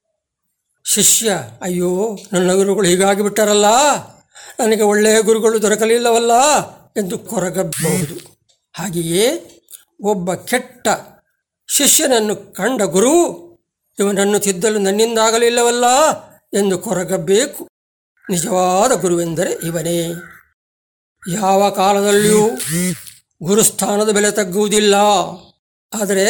ಶಿಷ್ಯ, 0.86 1.38
ಅಯ್ಯೋ, 1.62 2.18
ನನ್ನ 2.34 2.54
ಗುರುಗಳು 2.54 2.88
ಹೀಗಾಗಿ 2.88 3.22
ಬಿಟ್ಟರಲ್ಲ? 3.22 3.66
ನನಗೆ 4.60 4.84
ಒಳ್ಳೆಯ 4.84 5.22
ಗುರುಗಳು 5.22 5.62
ದೊರಕಲಿಲ್ಲವಲ್ಲ? 5.62 6.32
ಎಂದು 6.97 7.18
ಕೊರಗಬಹುದು. 7.18 8.39
ಹಾಗೆಯೇ, 8.74 9.60
ಒಬ್ಬ 10.04 10.34
ಕೆಟ್ಟ 10.34 10.88
ಶಿಷ್ಯನನ್ನು 11.68 12.36
ಕಂಡ 12.36 12.82
ಗುರು, 12.82 13.41
ಇವನನ್ನು 13.99 14.39
ತಿದ್ದಲು 14.39 14.80
ನನ್ನಿಂದಾಗಲಿಲ್ಲವಲ್ಲ? 14.80 15.86
ಎಂದು 16.54 16.80
ಕೊರಗಬೇಕು. 16.80 17.70
ನಿಜವಾದ 18.30 18.91
ಗುರುವೆಂದರೆ 18.91 19.51
ಇವನೇ. 19.51 20.13
ಯಾವ 21.30 21.69
ಕಾಲದಲ್ಲಿಯೂ 21.69 22.49
ಗುರುಸ್ಥಾನದ 23.43 24.09
ಬೆಲೆ 24.09 24.32
ತಗ್ಗುವುದಿಲ್ಲ. 24.32 24.95
ಆದರೆ 26.01 26.28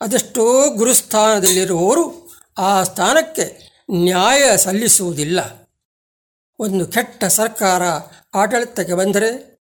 ಅದೆಷ್ಟೋ 0.00 0.70
ಗುರುಸ್ಥಾನದಲ್ಲಿರುವವರು 0.70 2.30
ಆ 2.58 2.82
ಸ್ಥಾನಕ್ಕೆ 2.82 3.68
ನ್ಯಾಯ 3.90 4.56
ಸಲ್ಲಿಸುವುದಿಲ್ಲ. 4.56 5.68
ಒಂದು 6.58 6.86
ಕೆಟ್ಟ 6.86 7.24
ಸರ್ಕಾರ 7.24 7.82
ಆಡಳಿತಕ್ಕೆ 8.34 8.94
ಬಂದರೆ 8.94 9.60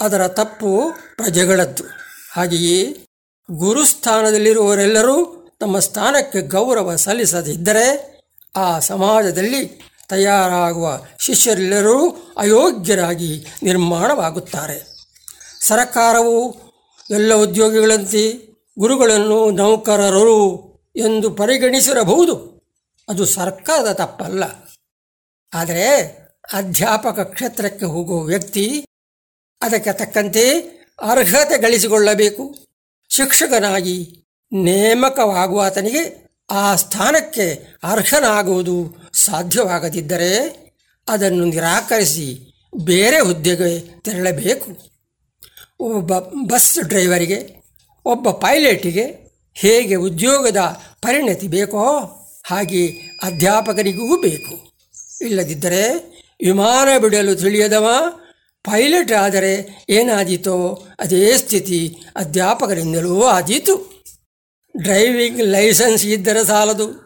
ಅದರ 0.00 0.28
ತಪ್ಪು 0.28 0.92
ಪ್ರಜೆಗಳದ್ದು. 1.16 1.84
ಹಾಗೆಯೇ 2.32 3.06
ಗುರುಸ್ಥಾನದಲ್ಲಿರುವವರೆಲ್ಲರೂ 3.50 5.48
ತಮ್ಮ 5.60 5.78
ಸ್ಥಾನಕ್ಕೆ 5.78 6.40
ಗೌರವ 6.40 6.96
ಸಲ್ಲಿಸದಿದ್ದರೆ 6.96 8.14
ಆ 8.56 8.78
ಸಮಾಜದಲ್ಲಿ 8.78 9.80
ತಯಾರಾಗುವ 10.08 11.00
ಶಿಷ್ಯರೆಲ್ಲರೂ 11.18 12.10
ಅಯೋಗ್ಯರಾಗಿ 12.36 13.46
ನಿರ್ಮಾಣವಾಗುತ್ತಾರೆ. 13.62 14.86
ಸರಕಾರವು 15.60 16.56
ಎಲ್ಲ 17.10 17.34
ಉದ್ಯೋಗಿಗಳಂತೆ 17.34 18.54
ಗುರುಗಳನ್ನು 18.78 19.50
ನೌಕರರು 19.50 20.74
ಎಂದು 20.96 21.30
ಪರಿಗಣಿಸಿರಬಹುದು. 21.30 22.54
ಅದು 23.08 23.26
ಸರ್ಕಾರದ 23.26 23.92
ತಪ್ಪಲ್ಲ. 23.92 24.44
ಆದರೆ 25.54 25.96
ಅಧ್ಯಾಪಕ 26.52 27.20
ಕ್ಷೇತ್ರಕ್ಕೆ 27.20 27.84
ಹೋಗುವ 27.84 28.22
ವ್ಯಕ್ತಿ 28.22 28.86
ಅದಕ್ಕೆ 29.62 29.92
ತಕ್ಕಂತೆ 29.92 30.60
ಅರ್ಹತೆ 31.02 31.58
ಗಳಿಸಿಕೊಳ್ಳಬೇಕು. 31.58 32.54
ಶಿಕ್ಷಕನಾಗಿ 33.08 34.24
ನೇಮಕವಾಗುವಾತನಿಗೆ 34.52 36.24
ಆ 36.50 36.74
ಸ್ಥಾನಕ್ಕೆ 36.74 37.74
ಅರ್ಹನಾಗುವುದು 37.82 39.03
ಸಾಧ್ಯವಾಗದಿದ್ದರೆ 39.14 40.64
ಅದನ್ನು 41.08 41.44
ನಿರಾಕರಿಸಿ 41.44 42.54
ಬೇರೆ 42.84 43.20
ಹುದ್ದೆಗೆ 43.20 44.00
ತೆರಳಬೇಕು. 44.00 44.94
ಒಬ್ಬ 45.80 46.18
ಬಸ್ 46.18 46.78
ಡ್ರೈವರಿಗೆ, 46.88 47.64
ಒಬ್ಬ 48.04 48.30
ಪೈಲಟಿಗೆ 48.30 49.32
ಹೇಗೆ 49.54 49.94
ಉದ್ಯೋಗದ 49.94 50.56
ಪರಿಣತಿ 51.02 51.48
ಬೇಕೋ 51.48 51.80
ಹಾಗೆ 52.44 52.88
ಅಧ್ಯಾಪಕರಿಗೂ 53.22 54.20
ಬೇಕು. 54.20 54.74
ಇಲ್ಲದಿದ್ದರೆ 55.24 55.94
ವಿಮಾನ 56.44 56.98
ಬಿಡಲು 56.98 57.34
ತಿಳಿಯದವ 57.34 57.88
ಪೈಲಟ್ 58.64 59.12
ಆದರೆ 59.12 59.84
ಏನಾದೀತೋ 59.88 60.86
ಅದೇ 60.98 61.36
ಸ್ಥಿತಿ 61.36 61.96
ಅಧ್ಯಾಪಕರಿಂದಲೂ 62.16 63.22
ಆದೀತು. 63.22 64.04
ಡ್ರೈವಿಂಗ್ 64.76 65.40
ಲೈಸೆನ್ಸ್ 65.40 66.04
ಇದ್ದರೆ 66.04 66.44
ಸಾಲದು. 66.44 67.03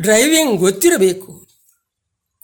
ಡ್ರೈವಿಂಗ್ 0.00 0.58
ಗೊತ್ತಿರಬೇಕು. 0.58 1.46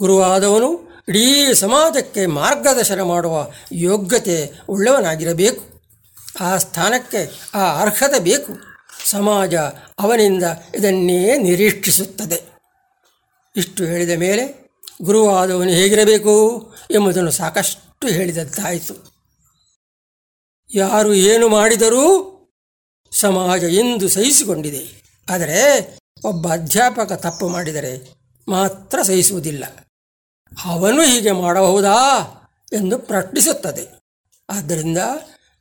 ಗುರುವಾದವನು 0.01 0.93
ಇಡೀ 1.09 1.55
ಸಮಾಜಕ್ಕೆ 1.55 2.26
ಮಾರ್ಗದರ್ಶನ 2.26 3.03
ಮಾಡುವ 3.03 3.51
ಯೋಗ್ಯತೆ 3.72 4.53
ಉಳ್ಳವನಾಗಿರಬೇಕು. 4.68 5.82
ಆ 6.40 6.59
ಸ್ಥಾನಕ್ಕೆ 6.59 7.40
ಆ 7.55 7.80
ಅರ್ಹತೆ 7.80 8.18
ಬೇಕು. 8.18 8.53
ಸಮಾಜ 9.07 9.55
ಅವನಿಂದ 9.99 10.45
ಇದನ್ನೇ 10.74 11.38
ನಿರೀಕ್ಷಿಸುತ್ತದೆ. 11.38 12.43
ಇಷ್ಟು 13.57 13.84
ಹೇಳಿದ 13.84 14.11
ಮೇಲೆ 14.11 14.70
ಗುರುವಾದವನು 15.03 15.70
ಹೇಗಿರಬೇಕು 15.70 16.74
ಎಂಬುದನ್ನು 16.90 17.30
ಸಾಕಷ್ಟು 17.30 18.09
ಹೇಳಿದಂತಾಯಿತು. 18.09 18.95
ಯಾರು 20.74 21.14
ಏನು 21.14 21.49
ಮಾಡಿದರೂ 21.49 22.28
ಸಮಾಜ 23.12 23.62
ಎಂದು 23.62 24.09
ಸಹಿಸಿಕೊಂಡಿದೆ. 24.09 25.03
ಆದರೆ 25.30 26.01
ಒಬ್ಬ 26.25 26.53
ಅಧ್ಯಾಪಕ 26.53 27.12
ತಪ್ಪು 27.12 27.49
ಮಾಡಿದರೆ 27.49 28.14
ಮಾತ್ರ 28.49 29.03
ಸಹಿಸುವುದಿಲ್ಲ. 29.03 29.64
ಅವನು 30.64 31.03
ಹೀಗೆ 31.03 31.33
ಮಾಡಬಹುದಾ 31.33 31.99
ಎಂದು 32.73 32.99
ಪ್ರಶ್ನಿಸುತ್ತದೆ. 32.99 34.01
ಆದ್ದರಿಂದ 34.51 34.99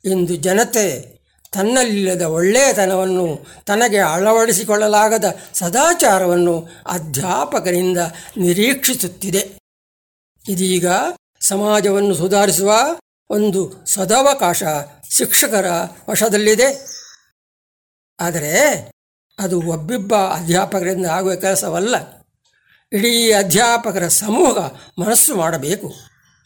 ಇಂದು 0.04 0.36
ಜನತೆ 0.36 1.18
ತನ್ನಲ್ಲಿಲ್ಲದ 1.52 2.22
ಒಳ್ಳೆಯತನವನ್ನು 2.22 3.46
ತನಗೆ 3.66 3.98
ಅಳವಡಿಸಿಕೊಳ್ಳಲಾಗದ 3.98 5.24
ಸದಾಚಾರವನ್ನು 5.54 6.68
ಅಧ್ಯಾಪಕರಿಂದ 6.86 7.98
ನಿರೀಕ್ಷಿಸುತ್ತಿದೆ. 8.36 9.58
ಇದೀಗ 10.48 10.86
ಸಮಾಜವನ್ನು 11.40 12.14
ಸುಧಾರಿಸುವ 12.14 12.72
ಒಂದು 13.30 13.86
ಸದವಕಾಶ 13.86 14.62
ಶಿಕ್ಷಕರ 15.10 15.66
ವಶದಲ್ಲಿದೆ. 16.10 16.86
ಆದರೆ 18.20 18.92
ಅದು 19.38 19.62
ಒಬ್ಬಿಬ್ಬ 19.62 20.14
ಅಧ್ಯಾಪಕರಿಂದ 20.14 21.06
ಆಗುವ 21.06 21.34
ಕೆಲಸವಲ್ಲ. 21.34 21.96
ಇಡೀ 22.92 23.32
ಅಧ್ಯಾಪಕರ 23.32 24.08
ಸಮೂಹ 24.08 24.58
ಮನಸ್ಸು 24.98 25.36
ಮಾಡಬೇಕು. 25.36 25.94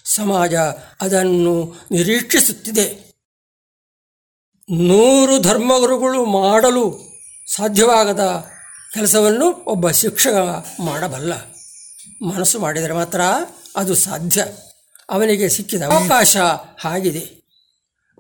ಸಮಾಜ 0.05 0.55
ಅದನ್ನು 1.01 1.75
ನಿರೀಕ್ಷಿಸುತ್ತಿದೆ. 1.91 3.07
ನೂರು 4.71 5.41
ಧರ್ಮಗುರುಗಳು 5.41 6.25
ಮಾಡಲು 6.25 6.99
ಸಾಧ್ಯವಾಗದ 7.57 8.45
ಕೆಲಸವನ್ನು 8.95 9.65
ಒಬ್ಬ 9.65 9.91
ಶಿಕ್ಷಕ 9.91 10.67
ಮಾಡಬಲ್ಲ. 10.81 11.33
ಮನಸ್ಸು 12.27 12.61
ಮಾಡಿದರೆ 12.61 12.93
ಮಾತ್ರ 12.93 13.21
ಅದು 13.77 13.95
ಸಾಧ್ಯ. 13.95 14.45
ಅವನಿಗೆ 15.11 15.49
ಸಿಕ್ಕಿದ 15.49 15.83
ಅವಕಾಶ 15.83 16.37
ಆಗಿದೆ. 16.85 17.47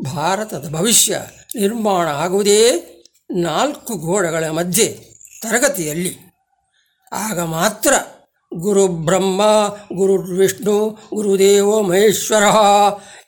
ಭಾರತದ 0.05 0.69
ಭವಿಷ್ಯ 0.69 1.23
ನಿರ್ಮಾಣ 1.57 2.09
ಆಗುವುದೇ 2.09 2.93
ನಾಲ್ಕು 3.31 3.95
ಗೋಡೆಗಳ 3.95 4.45
ಮಧ್ಯೆ 4.49 5.03
ತರಗತಿಯಲ್ಲಿ. 5.43 6.19
ಆಗ 7.13 7.41
ಮಾತ್ರ 7.41 7.93
ಗುರು 8.55 8.89
ಬ್ರಹ್ಮ, 8.89 9.43
ಗುರು 9.95 10.13
ವಿಷ್ಣು 10.13 10.99
ಗುರುದೇವೋ 11.15 11.83
ಮಹೇಶ್ವರ 11.83 12.43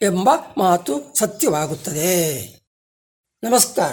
ಎಂಬ 0.03 0.31
ಮಾತು 0.59 1.19
ಸತ್ಯವಾಗುತ್ತದೆ. 1.19 2.45
ನಮಸ್ಕಾರ. 3.43 3.93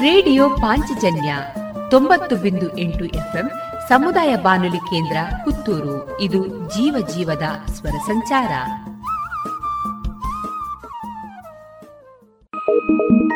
ರೇಡಿಯೋ 0.00 0.50
ಪಾಂಚಜನ್ಯ 0.50 1.36
ತೊಂಬತ್ತು 1.90 2.36
ಬಿಂದು 2.36 2.78
ಎಂಟು 2.78 3.04
ಎಫ್ಎಂ 3.04 3.50
ಸಮುದಾಯ 3.88 4.36
ಬಾನುಲಿ 4.36 4.78
ಕೇಂದ್ರ 4.78 5.16
ಪುತ್ತೂರು. 5.44 6.20
ಇದು 6.20 6.46
ಜೀವ 6.46 7.06
ಜೀವದ 7.14 7.72
ಸ್ವರ 7.74 7.90
ಸಂಚಾರ. 7.90 8.50
Gayatri 12.88 13.28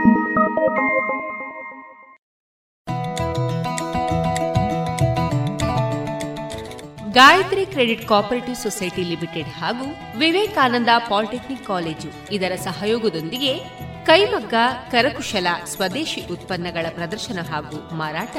credit 7.67 8.09
cooperative 8.09 8.57
society 8.57 9.03
limited 9.03 9.49
ಹಾಗೂ 9.49 10.19
ವಿವೇಕಾನಂದ 10.19 10.89
ಪಾಲಿಟೆಕ್ನಿಕ್ 11.09 11.67
ಕಾಲೇಜು 11.67 12.35
ಇದರ 12.35 12.53
ಸಹಯೋಗದೊಂದಿಗೆ 12.57 13.61
ಕೈಮಗ್ಗ, 14.07 14.55
ಕರಕುಶಲ 14.91 15.47
ಸ್ವದೇಶಿ 15.65 16.33
ಉತ್ಪನ್ನಗಳ 16.33 16.87
ಪ್ರದರ್ಶನ 16.95 17.39
ಹಾಗೂ 17.51 17.97
ಮಾರಾಟ 17.97 18.37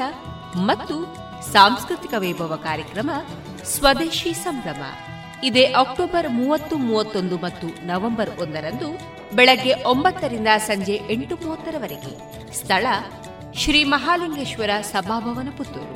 ಮತ್ತು 0.56 1.16
ಸಾಂಸ್ಕೃತಿಕ 1.52 2.14
ವೈಭವ 2.18 2.56
ಕಾರ್ಯಕ್ರಮ 2.56 3.10
ಸ್ವದೇಶಿ 3.64 4.32
ಸಂಭ್ರಮ. 4.32 4.82
ಇದೇ 5.42 5.64
ಅಕ್ಟೋಬರ್ 5.64 6.30
ಮೂವತ್ತು, 6.30 6.76
ಮೂವತ್ತೊಂದು 6.76 7.36
ಮತ್ತು 7.36 7.86
ನವೆಂಬರ್ 7.86 8.40
ಒಂದರಂದು 8.40 9.13
ಬೆಳಗ್ಗೆ 9.34 9.84
ಒಂಬತ್ತರಿಂದ 9.84 10.48
ಸಂಜೆ 10.66 11.00
ಎಂಟು 11.10 11.36
ಮೂವತ್ತರವರೆಗೆ. 11.36 12.12
ಸ್ಥಳ 12.52 12.86
ಶ್ರೀ 13.54 13.84
ಮಹಾಲಿಂಗೇಶ್ವರ 13.84 14.70
ಸಭಾಭವನ 14.80 15.48
ಪುತ್ತೂರು. 15.56 15.94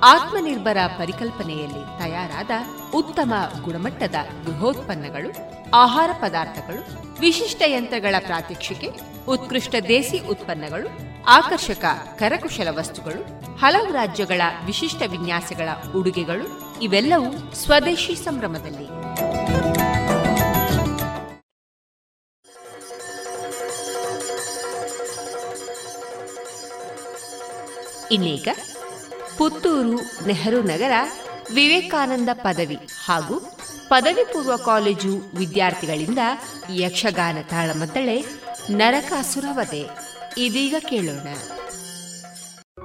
ಆತ್ಮನಿರ್ಭರ 0.00 0.76
ಪರಿಕಲ್ಪನೆಯಲ್ಲಿ 0.98 1.98
ತಯಾರಾದ 1.98 2.50
ಉತ್ತಮ 2.94 3.32
ಗುಣಮಟ್ಟದ 3.62 4.14
ಗೃಹೋತ್ಪನ್ನಗಳು, 4.44 5.32
ಆಹಾರ 5.74 6.10
ಪದಾರ್ಥಗಳು, 6.22 6.82
ವಿಶಿಷ್ಟ 7.20 7.62
ಯಂತ್ರಗಳ 7.66 8.14
ಪ್ರಾತ್ಯಕ್ಷಿಕೆ, 8.18 8.88
ಉತ್ಕೃಷ್ಟ 9.28 9.74
ದೇಸಿ 9.88 10.18
ಉತ್ಪನ್ನಗಳು, 10.18 10.88
ಆಕರ್ಷಕ 11.28 11.84
ಕರಕುಶಲ 12.18 12.68
ವಸ್ತುಗಳು, 12.70 13.22
ಹಲವು 13.56 13.92
ರಾಜ್ಯಗಳ 13.92 14.40
ವಿಶಿಷ್ಟ 14.66 15.02
ವಿನ್ಯಾಸಗಳ 15.06 15.68
ಉಡುಗೆಗಳು 15.96 16.76
ಇವೆಲ್ಲವೂ 16.82 17.54
ಸ್ವದೇಶಿ 17.54 18.14
ಸಂಭ್ರಮದಲ್ಲಿ. 18.14 18.86
ಇನ್ನೀಗ 28.12 28.48
ಪುತ್ತೂರು 29.38 30.26
ನೆಹರು 30.26 30.62
ನಗರ 30.62 30.92
ವಿವೇಕಾನಂದ 31.54 32.28
ಪದವಿ 32.32 32.78
ಹಾಗೂ 33.04 33.58
ಪದವಿ 33.88 34.32
ಪೂರ್ವ 34.32 34.56
ಕಾಲೇಜು 34.56 35.38
ವಿದ್ಯಾರ್ಥಿಗಳಿಂದ 35.38 36.18
ಯಕ್ಷಗಾನ 36.74 37.36
ತಾಳಮದ್ದಳೆ 37.50 38.24
ನರಕಾಸುರವದೆ. 38.70 39.88
ಇದೀಗ 40.38 40.74
ಕೇಳೋಣ. 40.78 41.28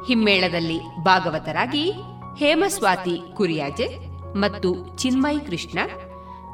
ಹಿಮ್ಮೇಳದಲ್ಲಿ 0.07 0.97
ಭಾಗವತರಾಗಿ 1.03 1.91
ಹೇಮಸ್ವಾತಿ 2.37 3.19
ಕುರಿಯಾಜೆ 3.33 3.87
ಮತ್ತು 4.33 4.97
ಚಿನ್ಮಯಿ 4.97 5.39
ಕೃಷ್ಣ, 5.39 5.79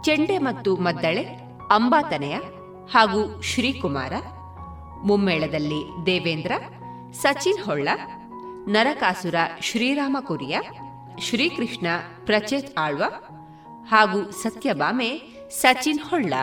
ಚೆಂಡೆ 0.03 0.38
ಮತ್ತು 0.38 0.76
ಮದ್ದಳೆ, 0.76 1.24
ಅಂಬಾತನಯ 1.72 2.36
ಹಾಗೂ 2.91 3.41
ಶ್ರೀಕುಮಾರ, 3.41 4.13
ಮುಮ್ಮೇಳದಲ್ಲಿ 5.03 6.05
ದೇವೇಂದ್ರ, 6.05 6.51
ಸಚಿನ್ 7.22 7.63
ಹೊಳ್ಳ 7.63 7.88
ನರಕಾಸುರ 8.68 9.36
ಶ್ರೀರಾಮ 9.61 10.18
ಕುರಿಯ 10.20 10.59
ಶ್ರೀಕೃಷ್ಣ 11.20 11.88
ಪ್ರಚೇತ್ 12.26 12.80
ಆಳ್ವ 12.80 13.03
ಹಾಗೂ 13.89 14.32
ಸತ್ಯಭಾಮೆ 14.32 15.22
ಸಚಿನ್ 15.49 15.99
ಹೊಳ್ಳ. 15.99 16.34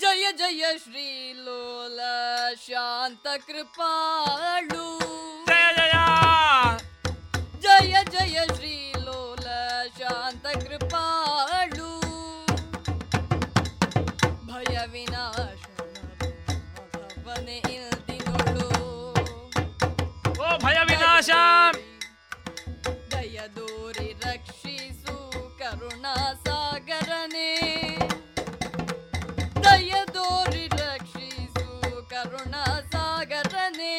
ಜಯ 0.00 0.26
ಜಯ 0.32 0.64
ಶ್ರೀ 0.82 1.32
ಲೋಲ 1.32 2.00
ಶಾಂತ 2.66 3.26
ಕೃಪಾಳು. 3.46 5.00
ಜಯ 5.46 5.76
ಜಯ. 5.76 5.92
ಜಯ 7.60 7.96
ಜಯ 8.10 8.38
ಶ್ರೀ 8.56 8.92
ಲೋಲ 9.04 9.46
ಶಾಂತ 9.98 10.46
ಕೃಪಾಳು. 10.46 12.00
ಭಯ 14.46 14.78
ವಿನಾಶ 14.92 15.62
ಭವನೆ 17.24 17.56
ಇಲ್ದಿನೊಳು 17.56 18.01
ಭಯ 21.22 21.34
ದಯದೋರಿ 21.34 21.80
ದಯ 23.12 23.40
ದೂರಿ 23.56 24.08
ರಕ್ಷಿಸು 24.24 25.16
ಕರುಣಾ 25.58 26.14
ಸಾಗರನೇ 26.46 27.50
ದಯದೋರಿ 29.64 30.66
ರಕ್ಷಿಸು 30.66 31.66
ಕರುಣಾ 32.10 32.64
ಸಾಗರನೇ 32.92 33.94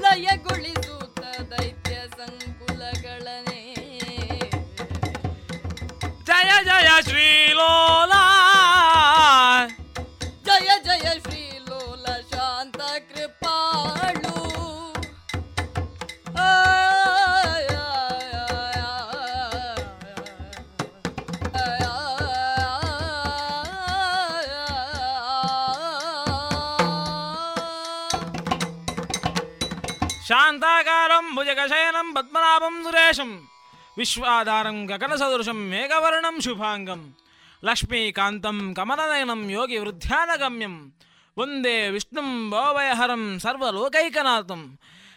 ಲಯಗೊಳಿಸುತ್ತ 0.00 1.20
ದೈತ್ಯ 1.52 1.94
ಸಂಕುಲಗಳನೆ. 2.18 3.62
ಜಯ 6.26 6.50
ಜಯ 6.64 6.88
ಶ್ರೀಲೋಲ. 7.02 8.11
ಶಾಂತಾಕಾರಂ 31.54 31.70
ಭುಜಗಶಯನಂ 31.94 32.08
ಪದ್ಮನಾಭಂ 32.12 32.74
ಸುರೇಶಂ 32.82 33.30
ವಿಶ್ವಾಧಾರಂ 33.96 34.76
ಗಗನಸದೃಶಂ 34.86 35.58
ಮೇಘವರ್ಣಂ 35.70 36.36
ಶುಭಾಂಗಂ 36.40 37.00
ಲಕ್ಷ್ಮೀಕಾಂತಂ 37.62 38.58
ಕಮಲನಯನಂ 38.74 39.42
ಯೋಗಿ 39.50 39.78
ವೃದ್ಧಾನಗಮ್ಯಂ 39.78 40.74
ವಂದೇ 41.36 41.76
ವಿಷ್ಣುಂ 41.88 42.28
ಭವಭಯಹರಂ 42.52 43.24
ಸರ್ವಲೋಕೈಕನಾಥಂ 43.38 44.62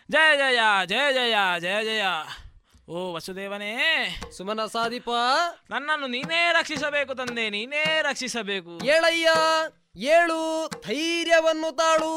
ಜಯ 0.09 0.31
ಜಯ 0.37 0.59
ಜಯ 0.91 1.05
ಜಯ 1.17 1.35
ಜಯ 1.59 1.77
ಜಯ 1.85 2.03
ಓ 2.89 3.05
ವಸುದೇವನೇ 3.13 3.71
ಸುಮನ 4.31 4.63
ಸಾಧಿಪ 4.67 5.09
ನನ್ನನ್ನು 5.69 6.07
ನೀನೇ 6.07 6.41
ರಕ್ಷಿಸಬೇಕು 6.51 7.13
ತಂದೆ 7.13 7.45
ನೀನೇ 7.49 7.85
ರಕ್ಷಿಸಬೇಕು 8.09 8.73
ಏಳಯ್ಯ 8.95 9.29
ಏಳು 10.11 10.39
ಧೈರ್ಯವನ್ನು 10.85 11.71
ತಾಳು 11.77 12.13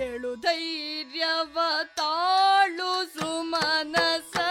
ಏಳು 0.00 0.30
ಧೈರ್ಯವ 0.42 1.56
ತಾಳು 1.98 2.90
ಸುಮನಸರ 3.14 4.47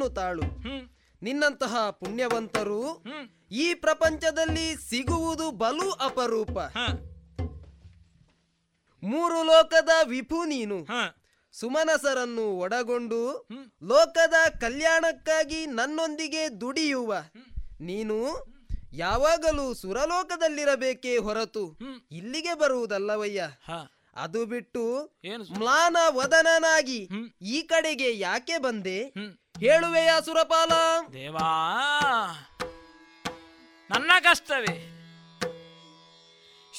ಧೈರ್ಯವನ್ನು 0.00 0.08
ತಾಳು. 0.18 0.44
ನಿನ್ನಂತಹ 1.22 1.74
ಪುಣ್ಯವಂತರು 1.90 2.82
ಈ 3.52 3.66
ಪ್ರಪಂಚದಲ್ಲಿ 3.74 4.66
ಸಿಗುವುದು 4.88 5.46
ಬಲು 5.52 5.88
ಅಪರೂಪ. 6.06 6.58
ಮೂರು 9.02 9.38
ಲೋಕದ 9.42 9.92
ವಿಪು 10.04 10.38
ನೀನು. 10.44 10.78
ಸುಮನಸರನ್ನು 11.54 12.46
ಒಡಗೊಂಡು 12.58 13.20
ಲೋಕದ 13.82 14.36
ಕಲ್ಯಾಣಕ್ಕಾಗಿ 14.60 15.60
ನನ್ನೊಂದಿಗೆ 15.78 16.42
ದುಡಿಯುವ. 16.60 17.12
ನೀನು 17.80 18.18
ಯಾವಾಗಲೂ 18.92 19.64
ಸುರಲೋಕದಲ್ಲಿರಬೇಕೇ 19.74 21.14
ಹೊರತು 21.16 21.64
ಇಲ್ಲಿಗೆ 22.10 22.54
ಬರುವುದಲ್ಲವಯ್ಯ. 22.54 23.40
ಅದು 24.16 24.40
ಬಿಟ್ಟು 24.46 24.84
ಮ್ಲಾನ 25.58 25.96
ವದನನಾಗಿ 26.16 27.00
ಈ 27.54 27.58
ಕಡೆಗೆ 27.62 28.08
ಯಾಕೆ 28.18 28.56
ಬಂದೆ? 28.58 28.98
ಹೇಳುವೆಯಾ 29.54 30.20
ಸುರಪಾಲ? 30.20 30.72
ದೇವಾ 31.12 31.48
ನನ್ನ 33.90 34.12
ಕಷ್ಟವೇ. 34.20 34.76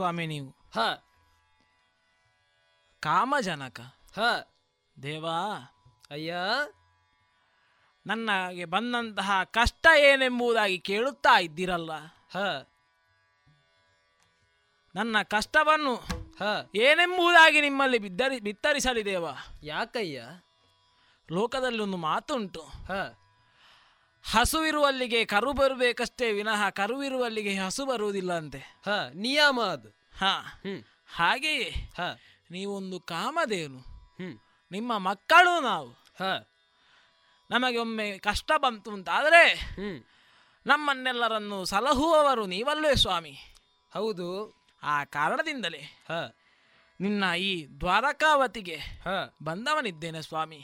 ಸ್ವಾಮಿ 0.00 0.26
ನೀವು. 0.26 0.50
ಹ. 0.74 0.80
ಕಾಮಜನಕ. 3.00 3.80
ಹ. 4.16 4.20
ದೇವಾ. 5.02 5.38
ಅಯ್ಯ. 6.10 6.34
ನನಗೆ 8.06 8.64
ಬಂದಂತಹ 8.64 9.44
ಕಷ್ಟ 9.44 9.86
ಏನೆಂಬುದಾಗಿ 9.98 10.78
ಕೇಳುತ್ತಾ 10.78 11.38
ಇದ್ದೀರಲ್ಲ 11.38 11.92
ಹ. 12.32 12.38
ನನ್ನ 14.94 15.22
ಕಷ್ಟವನ್ನು 15.22 15.94
ಹ. 16.38 16.70
ಏನೆಂಬುದಾಗಿ 16.74 17.60
ನಿಮ್ಮಲ್ಲಿ 17.60 17.98
ಬಿದ್ದರಿ 17.98 18.40
ಬಿತ್ತರಿಸಲಿ 18.40 19.04
ದೇವ. 19.04 19.26
ಯಾಕಯ್ಯ? 19.62 20.22
ಲೋಕದಲ್ಲಿ 21.32 21.82
ಒಂದು 21.82 21.96
ಮಾತುಂಟು. 21.96 22.60
ಹ. 22.60 23.19
ಹಸುವಿರುವಲ್ಲಿಗೆ 24.24 25.24
ಕರು 25.24 25.52
ಬರಬೇಕಷ್ಟೇ 25.52 26.32
ವಿನಃ 26.32 26.70
ಕರುವಿರುವಲ್ಲಿಗೆ 26.70 27.54
ಹಸು 27.54 27.86
ಬರುವುದಿಲ್ಲ 27.86 28.32
ಅಂತೆ 28.32 28.58
ಹ 28.84 28.90
ನಿಯಮ 29.14 29.60
ಅದು. 29.60 29.88
ಹ 30.18 30.24
ಹಾಗೆಯೇ 31.08 31.70
ಹ. 31.96 32.00
ನೀವೊಂದು 32.50 33.00
ಕಾಮದೇನು 33.00 33.78
ಹ್ಮ್. 34.18 34.38
ನಿಮ್ಮ 34.72 34.98
ಮಕ್ಕಳು 34.98 35.60
ನಾವು. 35.60 35.88
ಹ. 36.18 36.46
ನಮಗೆ 37.50 37.78
ಒಮ್ಮೆ 37.78 38.18
ಕಷ್ಟ 38.18 38.52
ಬಂತು 38.56 38.90
ಅಂತಾದರೆ 38.90 39.54
ಹ್ಮ್. 39.54 39.98
ನಮ್ಮನ್ನೆಲ್ಲರನ್ನು 40.66 41.64
ಸಲಹುವವರು 41.64 42.46
ನೀವಲ್ಲೇ 42.46 42.94
ಸ್ವಾಮಿ. 42.94 43.34
ಹೌದು. 43.94 44.26
ಆ 44.82 45.04
ಕಾರಣದಿಂದಲೇ 45.04 46.04
ಹ. 46.08 46.12
ನಿನ್ನ 47.00 47.24
ಈ 47.34 47.66
ದ್ವಾರಕಾವತಿಗೆ 47.80 48.78
ಬಂದವನಿದ್ದೇನೆ 49.42 50.22
ಸ್ವಾಮಿ. 50.22 50.60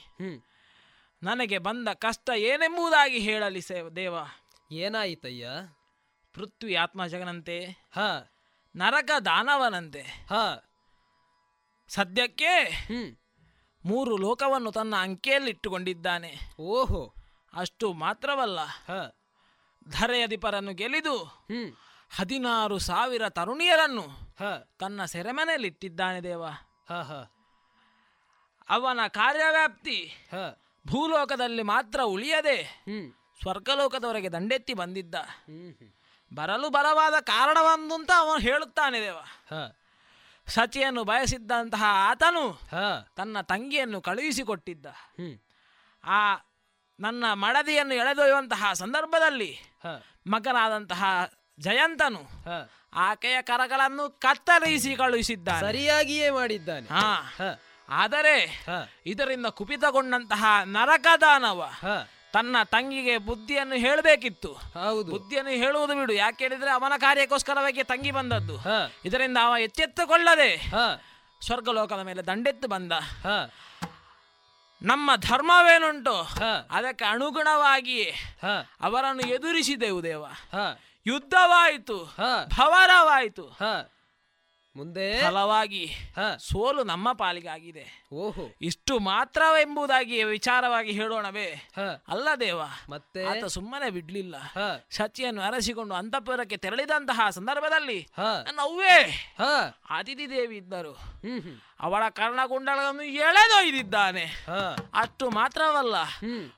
ನನಗೆ 1.23 1.59
ಬಂದ 1.59 1.89
ಕಷ್ಟ 1.95 2.31
ಏನೆಂಬುದಾಗಿ 2.37 3.19
ಹೇಳಲಿ 3.19 3.61
ಸೇ 3.61 3.83
ದೇವ. 3.97 4.15
ಏನಾಯಿತಯ್ಯ? 4.71 5.49
ಪೃಥ್ವಿ 6.35 6.75
ಆತ್ಮಜಗನಂತೆ 6.75 7.67
ಹ. 7.95 7.99
ನರಕ 8.77 9.11
ದಾನವನಂತೆ. 9.25 10.03
ಹ. 10.03 10.35
ಸದ್ಯಕ್ಕೆ 11.89 12.53
ಮೂರು 13.85 14.17
ಲೋಕವನ್ನು 14.17 14.73
ತನ್ನ 14.73 14.97
ಅಂಕೆಯಲ್ಲಿಟ್ಟುಕೊಂಡಿದ್ದಾನೆ. 14.97 16.39
ಓಹೋ. 16.61 17.15
ಅಷ್ಟು 17.55 17.93
ಮಾತ್ರವಲ್ಲ. 17.93 18.61
ಹ. 18.61 18.93
ಧರೆಯದಿಪರನ್ನು 19.89 20.73
ಗೆಲಿದು 20.73 21.47
ಹದಿನಾರು 22.17 22.79
ಸಾವಿರ 22.79 23.29
ತರುಣಿಯರನ್ನು 23.29 24.05
ತನ್ನ 24.79 25.05
ಸೆರೆಮನೆಯಲ್ಲಿಟ್ಟಿದ್ದಾನೆ 25.05 26.21
ದೇವ. 26.23 26.45
ಅವನ 28.69 29.01
ಕಾರ್ಯವ್ಯಾಪ್ತಿ 29.09 29.99
ಭೂಲೋಕದಲ್ಲಿ 30.87 31.63
ಮಾತ್ರ 31.63 32.01
ಉಳಿಯದೆ 32.01 32.85
ಸ್ವರ್ಗಲೋಕದವರೆಗೆ 33.43 34.29
ದಂಡೆತ್ತಿ 34.29 34.75
ಬಂದಿದ್ದ. 34.75 35.15
ಬರಲು 36.35 36.69
ಬಲವಾದ 36.71 37.15
ಕಾರಣವೊಂದಂತ 37.21 38.11
ಅವನು 38.17 38.41
ಹೇಳುತ್ತಾನೆ 38.41 39.01
ದೇವ. 39.01 39.17
ಸಚಿಯನ್ನು 40.47 41.05
ಬಯಸಿದ್ದಂತಹ 41.05 41.85
ಆತನು 41.85 42.61
ತನ್ನ 43.17 43.41
ತಂಗಿಯನ್ನು 43.41 44.01
ಕಳುಹಿಸಿಕೊಟ್ಟಿದ್ದ. 44.01 44.87
ಆ 46.05 46.35
ನನ್ನ 47.01 47.33
ಮಡದಿಯನ್ನು 47.33 47.95
ಎಳೆದೊಯ್ಯುವಂತಹ 47.95 48.73
ಸಂದರ್ಭದಲ್ಲಿ 48.73 49.59
ಮಗನಾದಂತಹ 50.27 51.05
ಜಯಂತನು 51.61 52.23
ಆಕೆಯ 52.93 53.43
ಕರಗಳನ್ನು 53.43 54.11
ಕತ್ತರಿಸಿ 54.11 54.97
ಕಳುಹಿಸಿದ್ದ 54.97 55.49
ಸರಿಯಾಗಿಯೇ 55.61 56.31
ಮಾಡಿದ್ದಾನೆ. 56.31 56.89
ಹಾ. 56.89 57.23
ಆದರೆ 57.89 58.67
ಇದರಿಂದ 59.07 59.47
ಕುಪಿತಗೊಂಡಂತಹ 59.47 60.45
ನರಕದಾನವ 60.65 61.71
ತನ್ನ 62.33 62.57
ತಂಗಿಗೆ 62.65 63.19
ಬುದ್ಧಿಯನ್ನು 63.19 63.75
ಹೇಳಬೇಕಿತ್ತು. 63.75 64.53
ಹೌದು. 64.53 65.11
ಬುದ್ಧಿಯನ್ನು 65.11 65.51
ಹೇಳುವುದು 65.51 65.95
ಬಿಡು. 65.95 66.13
ಯಾಕೆ 66.13 66.45
ಹೇಳಿದ್ರೆ 66.45 66.71
ಅವನ 66.71 66.93
ಕಾರ್ಯಕ್ಕೋಸ್ಕರವಾಗಿ 66.99 67.85
ತಂಗಿ 67.85 68.11
ಬಂದದ್ದು. 68.11 68.57
ಇದರಿಂದ 69.05 69.39
ಅವ 69.43 69.55
ಎಚ್ಚೆತ್ತುಕೊಳ್ಳದೆ 69.61 70.71
ಸ್ವರ್ಗಲೋಕದ 71.43 72.01
ಮೇಲೆ 72.01 72.23
ದಂಡೆತ್ತು 72.23 72.69
ಬಂದ. 72.69 72.93
ನಮ್ಮ 74.83 75.11
ಧರ್ಮವೇನುಂಟು? 75.17 76.15
ಅದಕ್ಕೆ 76.71 77.05
ಅನುಗುಣವಾಗಿಯೇ 77.05 78.15
ಅವರನ್ನು 78.81 79.23
ಎದುರಿಸಿದೆವು 79.23 80.03
ದೇವ. 80.03 80.25
ಯುದ್ಧವಾಯಿತು. 81.07 82.17
ಭವರವಾಯಿತು 82.57 83.59
ಮುಂದೆ 84.77 85.23
ಫಲವಾಗಿ 85.23 85.85
ಸೋಲು 86.39 86.83
ನಮ್ಮ 86.85 87.13
ಪಾಲಿಗಾಗಿದೆ. 87.13 87.85
ಓಹೋ. 88.15 88.45
ಇಷ್ಟು 88.63 88.99
ಮಾತ್ರವೆಂಬುದಾಗಿ 88.99 90.25
ವಿಚಾರವಾಗಿ 90.25 90.93
ಹೇಳೋಣವೇ. 90.93 91.49
ಅಲ್ಲ 92.09 92.29
ದೇವ 92.41 92.61
ಮತ್ತೆ? 92.89 93.25
ಆತ 93.25 93.45
ಸುಮ್ಮನೆ 93.45 93.91
ಬಿಡ್ಲಿಲ್ಲ. 93.91 94.37
ಶಚಿಯನ್ನು 94.91 95.43
ಅರಸಿಕೊಂಡು 95.43 95.95
ಅಂತಃಪುರಕ್ಕೆ 95.95 96.57
ತೆರಳಿದಂತಹ 96.57 97.29
ಸಂದರ್ಭದಲ್ಲಿ 97.31 98.01
ನವ್ವೇ 98.55 98.99
ಅತಿಥಿ 99.91 100.31
ದೇವಿ 100.31 100.57
ಇದ್ದರು. 100.57 100.95
ಅವಳ 101.81 102.03
ಕರ್ಣಕುಂಡಲವನ್ನು 102.09 103.03
ಎಳೆದೊಯ್ದಿದ್ದಾನೆ 103.03 104.25
ಅಷ್ಟು 104.95 105.31
ಮಾತ್ರವಲ್ಲ 105.31 105.97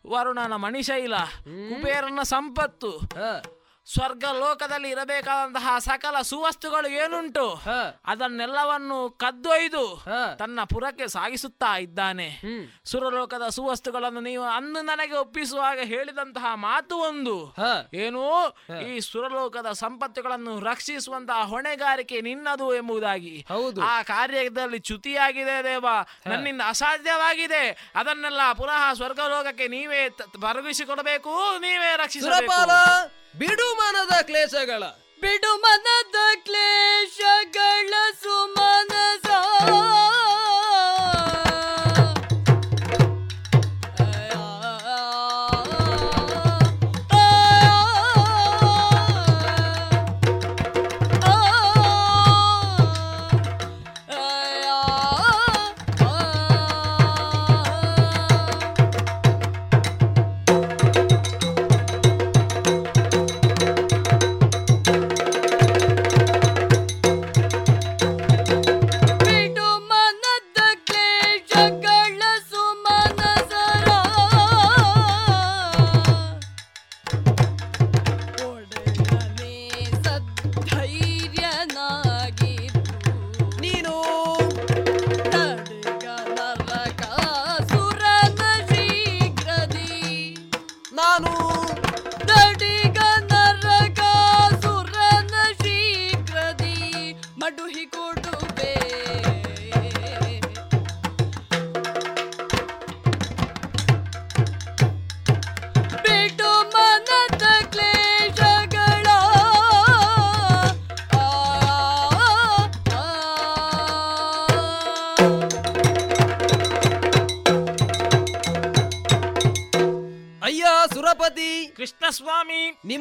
ವರುಣನ 0.06 0.56
ಮಣಿಶೈಲ 0.56 1.14
ಕುಬೇರನ 1.44 2.22
ಸಂಪತ್ತು 2.22 2.92
ಸ್ವರ್ಗ 3.94 4.24
ಲೋಕದಲ್ಲಿ 4.38 4.90
ಇರಬೇಕಾದಂತಹ 4.90 5.78
ಸಕಲ 5.78 6.20
ಸುವಸ್ತುಗಳು 6.22 6.88
ಏನುಂಟು? 6.88 7.46
ಅದನ್ನೆಲ್ಲವನ್ನು 8.06 9.10
ಕದ್ದೊಯ್ದು 9.10 10.04
ತನ್ನ 10.38 10.60
ಪುರಕ್ಕೆ 10.64 11.08
ಸಾಗಿಸುತ್ತಾ 11.08 11.78
ಇದ್ದಾನೆ. 11.78 12.28
ಸುರಲೋಕದ 12.84 13.48
ಸುವಸ್ತುಗಳನ್ನು 13.48 14.20
ನೀವು 14.20 14.44
ಅಂದು 14.44 14.80
ನನಗೆ 14.82 15.16
ಒಪ್ಪಿಸುವಾಗ 15.16 15.78
ಹೇಳಿದಂತಹ 15.78 16.54
ಮಾತು 16.54 16.96
ಒಂದು. 16.96 17.54
ಏನು? 17.94 18.48
ಈ 18.88 19.00
ಸುರಲೋಕದ 19.00 19.72
ಸಂಪತ್ತುಗಳನ್ನು 19.72 20.60
ರಕ್ಷಿಸುವಂತಹ 20.60 21.42
ಹೊಣೆಗಾರಿಕೆ 21.44 22.20
ನಿನ್ನದು 22.20 22.74
ಎಂಬುದಾಗಿ. 22.74 23.46
ಆ 23.82 24.02
ಕಾರ್ಯದಲ್ಲಿ 24.02 24.78
ಚ್ಯುತಿಯಾಗಿದೆ 24.78 25.64
ದೇವ. 25.64 25.86
ನನ್ನಿಂದ 26.26 26.60
ಅಸಾಧ್ಯವಾಗಿದೆ. 26.68 27.92
ಅದನ್ನೆಲ್ಲ 27.94 28.52
ಪುನಃ 28.52 28.92
ಸ್ವರ್ಗಲೋಕಕ್ಕೆ 28.92 29.68
ನೀವೇ 29.68 30.08
ಬರಗಿಸಿಕೊಡಬೇಕು 30.40 31.58
ನೀವೇ 31.58 31.96
ರಕ್ಷಿಸಬೇಕು. 31.96 32.52
ಬಿಡು 33.38 33.74
ಮನದ 33.74 34.22
ಕ್ಲೇಶಗಳ. 34.22 34.82
ಬಿಡು 35.20 35.56
ಮನದ 35.56 36.16
ಕ್ಲೇಶಗಳ 36.34 37.94
ಸುಮನಸ. 38.22 39.26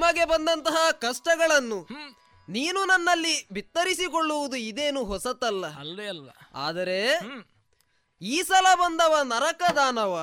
ನಿಮಗೆ 0.08 0.26
ಬಂದಂತಹ 0.26 0.92
ಕಷ್ಟಗಳನ್ನು 0.92 1.88
ನೀನು 2.50 2.86
ನನ್ನಲ್ಲಿ 2.86 3.48
ಬಿತ್ತರಿಸಿಕೊಳ್ಳುವುದು 3.52 4.56
ಇದೇನು 4.56 5.04
ಹೊಸತಲ್ಲ. 5.04 5.80
ಅಲ್ಲೇ 5.80 6.08
ಅಲ್ಲ. 6.08 6.30
ಆದರೆ 6.56 7.00
ಈ 8.22 8.44
ಸಲ 8.44 8.66
ಬಂದವ 8.76 9.20
ನರಕದಾನವ 9.24 10.20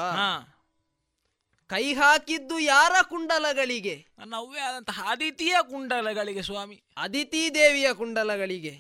ಕೈ 1.66 1.94
ಹಾಕಿದ್ದು 1.94 2.58
ಯಾರ 2.58 2.92
ಕುಂಡಲಗಳಿಗೆ? 3.02 4.06
ಅವ್ವೇ 4.36 4.60
ಆದಂತಹ 4.60 5.06
ಅದಿತಿಯ 5.08 5.56
ಕುಂಡಲಗಳಿಗೆ 5.70 6.42
ಸ್ವಾಮಿ. 6.42 6.82
ಅದಿತಿ 6.96 7.54
ದೇವಿಯ 7.54 7.92
ಕುಂಡಲಗಳಿಗೆ. 7.92 8.78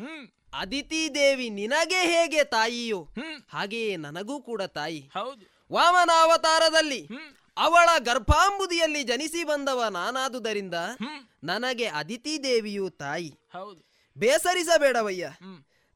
ಅದಿತಿ 0.58 1.14
ದೇವಿ 1.14 1.50
ನಿನಗೆ 1.50 2.00
ಹೇಗೆ 2.02 2.44
ತಾಯಿಯೋ? 2.44 3.08
ಹಾಗೆಯೇ 3.48 3.96
ನನಗೂ 3.96 4.40
ಕೂಡ 4.40 4.62
ತಾಯಿ. 4.62 5.10
ಹೌದು. 5.14 5.54
ವಾಮನ 5.72 6.10
ಅವತಾರದಲ್ಲಿ 6.22 7.08
ಅವಳ 7.56 7.88
ಗರ್ಭಾಂಬುದಿಯಲ್ಲಿ 7.98 9.02
ಜನಿಸಿ 9.02 9.44
ಬಂದವ 9.44 9.84
ನಾನಾದುದರಿಂದ 9.90 10.74
ನನಗೆ 11.44 11.86
ಅದಿತಿ 11.86 12.44
ದೇವಿಯು 12.44 12.90
ತಾಯಿ. 12.90 13.34
ಹೌದು. 13.52 13.94
ಬೇಸರಿಸಬೇಡವಯ್ಯ. 14.18 15.30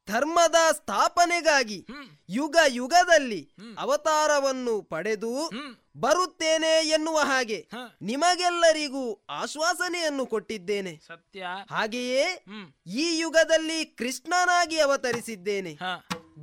ಧರ್ಮದ 0.08 0.54
ಸ್ಥಾಪನೆಗಾಗಿ 0.72 1.86
ಯುಗ 2.28 2.56
ಯುಗದಲ್ಲಿ 2.68 3.50
ಅವತಾರವನ್ನು 3.78 4.82
ಪಡೆದು 4.82 5.50
ಬರುತ್ತೇನೆ 5.96 6.88
ಎನ್ನುವ 6.88 7.18
ಹಾಗೆ 7.18 7.68
ನಿಮಗೆಲ್ಲರಿಗೂ 8.02 9.26
ಆಶ್ವಾಸನೆಯನ್ನು 9.30 10.26
ಕೊಟ್ಟಿದ್ದೇನೆ. 10.26 11.00
ಸತ್ಯ. 11.06 11.46
ಹಾಗೆಯೇ 11.70 12.44
ಈ 12.86 13.18
ಯುಗದಲ್ಲಿ 13.18 13.84
ಕೃಷ್ಣನಾಗಿ 13.84 14.78
ಅವತರಿಸಿದ್ದೇನೆ. 14.80 15.78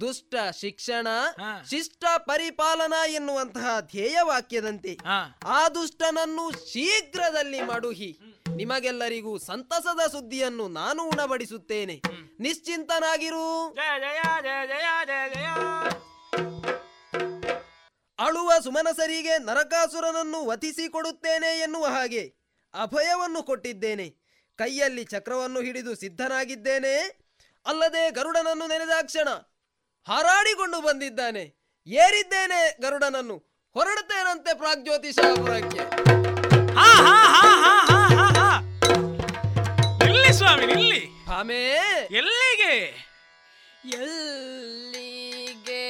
ದುಷ್ಟ 0.01 0.35
ಶಿಕ್ಷಣ 0.59 1.07
ಶಿಷ್ಟ 1.69 2.05
ಪರಿಪಾಲನಾ 2.17 3.05
ಎನ್ನುವಂತಹ 3.05 3.79
ಧ್ಯೇಯ 3.79 4.17
ವಾಕ್ಯದಂತೆ 4.21 4.97
ಆ 5.45 5.69
ದುಷ್ಟನನ್ನು 5.69 6.71
ಶೀಘ್ರದಲ್ಲಿ 6.73 7.61
ಮಡುಹಿ 7.61 8.19
ನಿಮಗೆಲ್ಲರಿಗೂ 8.55 9.37
ಸಂತಸದ 9.37 10.11
ಸುದ್ದಿಯನ್ನು 10.11 10.67
ನಾನು 10.67 11.03
ಉಣಬಡಿಸುತ್ತೇನೆ. 11.03 12.01
ನಿಶ್ಚಿಂತನಾಗಿರು. 12.39 13.75
ಅಳುವ 18.19 18.51
ಸುಮನಸರಿಗೆ 18.63 19.37
ನರಕಾಸುರನನ್ನು 19.37 20.45
ವತಿಸಿ 20.45 20.89
ಕೊಡುತ್ತೇನೆ 20.89 21.59
ಎನ್ನುವ 21.59 21.85
ಹಾಗೆ 21.85 22.35
ಅಭಯವನ್ನು 22.81 23.43
ಕೊಟ್ಟಿದ್ದೇನೆ. 23.43 24.09
ಕೈಯಲ್ಲಿ 24.57 25.03
ಚಕ್ರವನ್ನು 25.03 25.61
ಹಿಡಿದು 25.61 25.95
ಸಿದ್ಧನಾಗಿದ್ದೇನೆ. 25.95 27.25
ಅಲ್ಲದೆ 27.65 28.11
ಗರುಡನನ್ನು 28.11 28.67
ನೆನೆದಾಕ್ಷಣ 28.67 29.29
ಹಾರಾಡಿಕೊಂಡು 30.07 30.81
ಬಂದಿದ್ದಾನೆ. 30.81 31.43
ಏರಿದ್ದೇನೆ 31.87 32.59
ಗರುಡನನ್ನು. 32.81 33.37
ಹೊರಡುತ್ತೇನಂತೆ 33.75 34.57
ಪ್ರಾಗ್ಜ್ಯೋತಿಷಾಪುರಕ್ಕೆ 34.57 35.81
ಹಾ 36.77 36.89
ಹಾ 37.07 37.15
ಹಾ 37.33 37.41
ಹಾ 37.63 37.73
ಹಾ 37.89 37.99
ಹಾ 38.11 38.27
ಹಾ. 38.37 38.49
ನಿಲ್ಲಿ 40.05 40.33
ಸ್ವಾಮಿ 40.33 40.67
ಇಲ್ಲಿ 40.75 41.01
ಆಮೇ 41.31 41.61
ಎಲ್ಲಿಗೆ? 42.11 42.73
ಎಲ್ಲಿಗೆ 44.03 45.83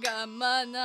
ಗಮನ 0.00 0.76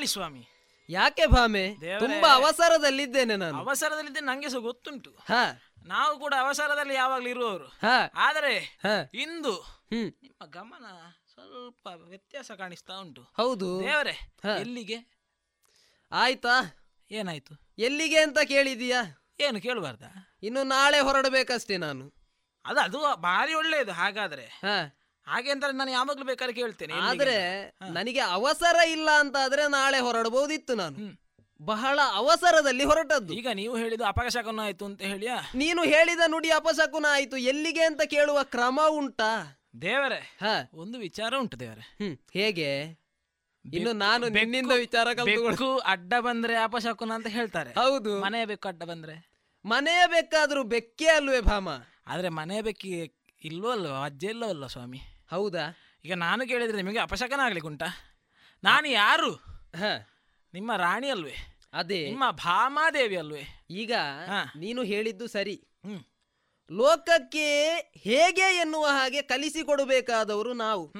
ತಾಳಿ 0.00 0.08
ಸ್ವಾಮಿ. 0.08 0.48
ಯಾಕೆ 0.88 1.26
ಭಾಮೆ? 1.26 1.76
ದೇವರೇ. 1.80 1.98
ತುಂಬಾ 1.98 2.34
ಅವಸರದಲ್ಲಿದ್ದೇನೆ 2.34 3.36
ನಾನು. 3.36 3.58
ಅವಸರದಲ್ಲಿದ್ದೆ 3.58 4.20
ನಂಗೆ 4.20 4.48
ಸಹ 4.48 4.58
ಗೊತ್ತುಂಟು. 4.58 5.10
ಹಾ. 5.10 5.62
ನಾವು 5.86 6.18
ಕೂಡ 6.18 6.34
ಅವಸರದಲ್ಲಿ 6.40 6.94
ಯಾವಾಗ್ಲೂ 6.94 7.28
ಇರುವವರು. 7.28 7.66
ಹಾ. 7.66 8.10
ಆದರೆ 8.14 8.58
ಹಾ. 8.58 9.10
ಇಂದು 9.14 9.52
ಹ್ಮ್. 9.52 10.12
ನಿಮ್ಮ 10.22 10.46
ಗಮನ 10.46 10.84
ಸ್ವಲ್ಪ 11.34 11.86
ವ್ಯತ್ಯಾಸ 11.86 12.52
ಕಾಣಿಸ್ತಾ 12.52 12.94
ಉಂಟು. 12.94 13.22
ಹೌದು. 13.36 13.80
ದೇವರೇ 13.80 14.10
ಹಾ. 14.10 14.56
ಎಲ್ಲಿಗೆ? 14.56 14.96
ಆಯ್ತಾ? 16.12 16.82
ಏನಾಯ್ತು? 17.10 17.54
ಎಲ್ಲಿಗೆ 17.78 18.18
ಅಂತ 18.18 18.38
ಕೇಳಿದೀಯಾ? 18.38 19.02
ಏನು 19.40 19.60
ಕೇಳಬಾರ್ದ? 19.60 20.02
ಇನ್ನು 20.42 20.62
ನಾಳೆ 20.62 21.00
ಹೊರಡಬೇಕಷ್ಟೇ 21.00 21.76
ನಾನು. 21.76 22.12
ಅದು 22.64 22.80
ಅದು 22.80 23.16
ಭಾರಿ 23.16 23.54
ಒಳ್ಳೆಯದು 23.54 23.92
ಹಾಗಾದ್ರೆ. 23.92 24.44
ಹಾ. 24.44 24.99
ಹಾಗೆ 25.30 25.50
ಅಂದ್ರೆ 25.50 25.72
ನಾನು 25.72 25.90
ಯಾವಾಗ್ಲೂ 25.90 26.24
ಬೇಕಾದ್ರೆ 26.24 26.54
ಕೇಳ್ತೇನೆ 26.54 26.94
ಆದ್ರೆ 26.94 27.68
ನನಗೆ 27.90 28.20
ಅವಸರ 28.20 28.76
ಇಲ್ಲ 28.88 29.08
ಅಂತ 29.18 29.36
ಆದ್ರೆ 29.44 29.70
ನಾಳೆ 29.70 29.98
ಹೊರಡಬಹುದಿತ್ತು 29.98 30.74
ನಾನು. 30.74 31.20
ಬಹಳ 31.62 32.00
ಅವಸರದಲ್ಲಿ 32.12 32.84
ಹೊರಟದ್ದು. 32.84 33.34
ಈಗ 33.34 33.48
ನೀವು 33.54 33.76
ಹೇಳಿದ 33.76 34.00
ಅಪಶಕುನ 34.06 34.60
ಆಯ್ತು 34.62 34.84
ಅಂತ 34.84 35.02
ಹೇಳಿಯಾ? 35.02 35.36
ನೀನು 35.54 35.84
ಹೇಳಿದ 35.84 36.18
ನುಡಿ 36.26 36.50
ಅಪಶಕುನ 36.50 37.06
ಆಯ್ತು. 37.10 37.36
ಎಲ್ಲಿಗೆ 37.36 37.84
ಅಂತ 37.84 38.02
ಕೇಳುವ 38.02 38.42
ಕ್ರಮ 38.42 38.80
ಉಂಟಾ? 38.88 39.60
ದೇವರೇ 39.82 40.38
ಹ. 40.40 40.44
ಒಂದು 40.74 40.98
ವಿಚಾರ 40.98 41.34
ಉಂಟು 41.38 41.60
ದೇವರೇ. 41.60 42.04
ಹ್ಮ್ 42.04 42.16
ಹೇಗೆ? 42.32 43.00
ಇನ್ನು 43.72 43.92
ನಾನು 43.92 44.28
ನಿನ್ನಿಂದ 44.28 44.72
ವಿಚಾರ 44.72 45.08
ಬೆಕ್ಕು 45.24 45.78
ಅಡ್ಡ 45.78 46.14
ಬಂದ್ರೆ 46.20 46.56
ಅಪಶಕುನ 46.56 47.12
ಅಂತ 47.12 47.26
ಹೇಳ್ತಾರೆ. 47.26 47.70
ಹೌದು. 47.70 48.20
ಮನೆಯ 48.20 48.46
ಬೆಕ್ಕು 48.46 48.68
ಅಡ್ಡ 48.68 48.82
ಬಂದ್ರೆ? 48.82 49.30
ಮನೆಯ 49.64 50.06
ಬೇಕಾದ್ರೂ 50.06 50.62
ಬೆಕ್ಕೇ 50.62 51.06
ಅಲ್ವೇ 51.06 51.40
ಭಾಮ? 51.40 51.68
ಆದ್ರೆ 52.06 52.28
ಮನೆಯ 52.28 52.62
ಬೆಕ್ಕಿ 52.62 53.16
ಇಲ್ವೋ 53.44 53.70
ಅಲ್ವಾ? 53.70 54.04
ಅಜ್ಜೆ 54.04 54.26
ಇಲ್ಲೋ 54.26 54.68
ಸ್ವಾಮಿ? 54.68 55.00
ಹೌದಾ? 55.30 55.78
ಈಗ 56.04 56.14
ನಾನು 56.14 56.48
ಕೇಳಿದ್ರೆ 56.48 56.76
ನಿಮಗೆ 56.76 56.98
ಅಪಶಕನ 56.98 57.40
ಉಂಟಾ? 57.64 57.86
ನಾನು 58.64 58.88
ಯಾರು? 58.88 59.34
ಹ. 59.76 59.82
ನಿಮ್ಮ 60.54 60.76
ರಾಣಿ 60.76 61.08
ಅಲ್ವೇ? 61.10 61.34
ಅದೇ. 61.72 62.06
ನಿಮ್ಮ 62.06 62.30
ಭಾಮಾದೇವಿ 62.30 63.16
ಅಲ್ವೇ? 63.16 63.66
ಈಗ 63.70 63.92
ಹಾ. 64.26 64.52
ನೀನು 64.56 64.82
ಹೇಳಿದ್ದು 64.82 65.26
ಸರಿ. 65.26 65.68
ಲೋಕಕ್ಕೆ 66.72 67.74
ಹೇಗೆ 67.96 68.56
ಎನ್ನುವ 68.56 68.86
ಹಾಗೆ 68.86 69.22
ಕಲಿಸಿಕೊಡಬೇಕಾದವರು 69.22 70.52
ನಾವು. 70.52 70.92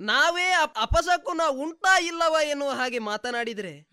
ನಾವೇ 0.00 0.44
ಅಪ್- 0.44 0.76
ಅಪಶಕುನ 0.80 1.40
ಉಂಟಾ 1.48 2.00
ಇಲ್ಲವಾ 2.00 2.42
ಎನ್ನುವ 2.42 2.70
ಹಾಗೆ 2.70 2.98
ಮಾತನಾಡಿದ್ರೆ 2.98 3.88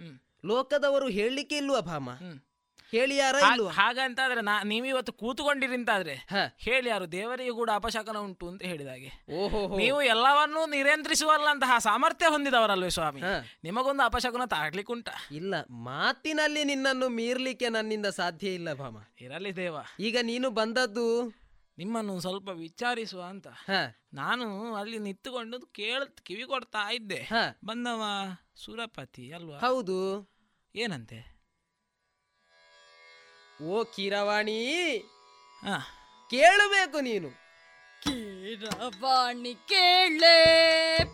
ಲೋಕದವರು 0.45 1.07
ಹೇಳಲಿಕ್ಕೆ 1.07 1.57
ಇಲ್ವಾ 1.57 1.79
ಭಾಮ? 1.79 2.09
ಹ್ಮ್ 2.93 2.99
ಹೇಳಿ 2.99 3.17
ಯಾರ 3.17 3.35
ಹಾ- 3.35 3.53
ಇಲ್ವಾ? 3.55 3.71
ಹಾಗಂತಾದ್ರೆ 3.71 4.41
ನಾ 4.41 4.63
ನೀವಿವತ್ತು 4.63 5.13
ಕೂತುಕೊಂಡಿರಿ 5.13 5.73
ಅಂತಾದ್ರೆ. 5.73 6.15
ಹೇಳಿ 6.57 6.89
ಯಾರು 6.89 7.11
ದೇವರಿಗೆ 7.11 7.51
ಕೂಡ 7.51 7.69
ಅಪಶಕನ 7.75 8.17
ಉಂಟು 8.17 8.49
ಅಂತ 8.49 8.63
ಹೇಳಿದಾಗೆ 8.63 9.11
ಓಹೋ 9.33 9.77
ನೀವು 9.77 10.01
ಎಲ್ಲವನ್ನೂ 10.01 10.65
ನಿಯಂತ್ರಿಸುವಲ್ಲಂತಹ 10.65 11.77
ಸಾಮರ್ಥ್ಯ 11.77 12.25
ಹೊಂದಿದವರಲ್ವೇ 12.27 12.89
ಸ್ವಾಮಿ. 12.89 13.21
ನಿಮಗೊಂದು 13.63 14.03
ಅಪಶಕನ 14.03 14.45
ತಾಗ್ಲಿಕ್ಕೆ 14.45 14.93
ಉಂಟ 14.93 15.09
ಇಲ್ಲ 15.31 15.55
ಮಾತಿನಲ್ಲಿ 15.69 16.63
ನಿನ್ನನ್ನು 16.63 17.09
ಮೀರ್ಲಿಕ್ಕೆ 17.09 17.69
ನನ್ನಿಂದ 17.69 18.05
ಸಾಧ್ಯ 18.05 18.47
ಇಲ್ಲ 18.47 18.73
ಭಾಮ. 18.73 18.97
ಇರಲಿ 19.21 19.55
ದೇವ. 19.55 19.75
ಈಗ 19.99 20.17
ನೀನು 20.21 20.49
ಬಂದದ್ದು? 20.49 21.33
ನಿಮ್ಮನ್ನು 21.77 22.19
ಸ್ವಲ್ಪ 22.19 22.49
ವಿಚಾರಿಸುವ 22.49 23.21
ಅಂತ. 23.23 23.47
ನಾನು 24.13 24.75
ಅಲ್ಲಿ 24.75 24.97
ನಿಂತುಕೊಂಡು 24.97 25.59
ಕೇಳ 25.59 26.03
ಕಿವಿ 26.23 26.43
ಕೊಡ್ತಾ 26.43 26.91
ಇದ್ದೆ 26.91 27.27
ಬಂದವ 27.65 28.03
ಸುರಪತಿ 28.55 29.31
ಅಲ್ವಾ? 29.31 29.57
ಹೌದು. 29.59 30.29
ಏನಂತೆ? 30.75 31.32
ಓ 33.61 33.83
ಕಿರವಾಣಿ 33.83 34.59
ಆ, 35.63 35.77
ಕೇಳಬೇಕು 36.29 36.99
ನೀನು. 36.99 37.29
ಕೀರವಾಣಿ 38.03 39.53
ಕೇಳೆ 39.53 40.37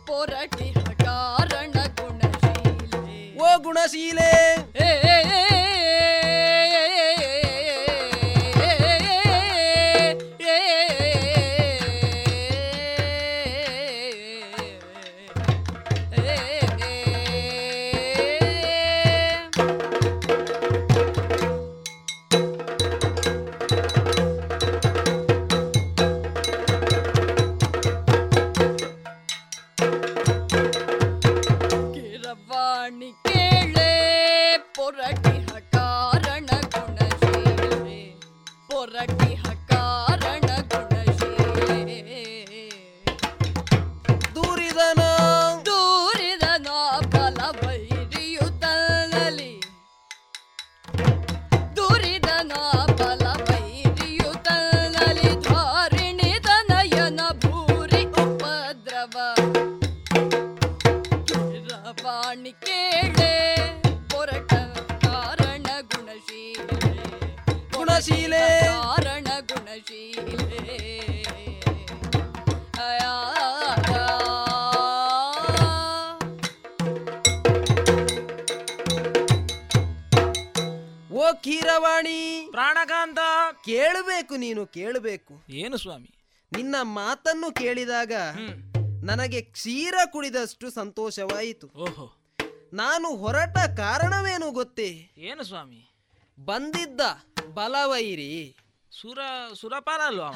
ಪೊರಟಿ 0.08 0.74
ಕಾರಣ 1.04 1.72
ಗುಣಶೀಲೆ. 1.72 3.38
ಓ 3.42 3.58
ಗುಣಶೀಲೆ. 3.58 4.32
ಏ, 4.82 5.09
ನೀನು 84.38 84.66
ಕೇಳಬೇಕು. 84.66 85.46
ಏನು 85.50 85.78
ಸ್ವಾಮಿ? 85.78 86.10
ನಿನ್ನ 86.56 86.76
ಮಾತನ್ನು 86.82 87.52
ಕೇಳಿದಾಗ 87.52 88.12
ನನಗೆ 89.04 89.42
ಕ್ಷೀರ 89.42 89.94
ಕುಡಿದಷ್ಟು 90.12 90.72
ಸಂತೋಷವಾಯಿತು. 90.72 91.68
ಓಹೋ. 91.68 92.16
ನಾನು 92.74 93.16
ಹೊರಟ 93.16 93.58
ಕಾರಣವೇನು 93.78 94.52
ಗೊತ್ತೇ? 94.52 95.12
ಏನು 95.18 95.44
ಸ್ವಾಮಿ? 95.44 95.90
ಬಂದಿದ್ದ 96.46 97.02
ಬಲವೈರಿ. 97.54 98.56
ಸುರ 98.92 99.20
ಸುರಪಾಲ 99.54 100.02
ಅಲ್ವಾ? 100.06 100.30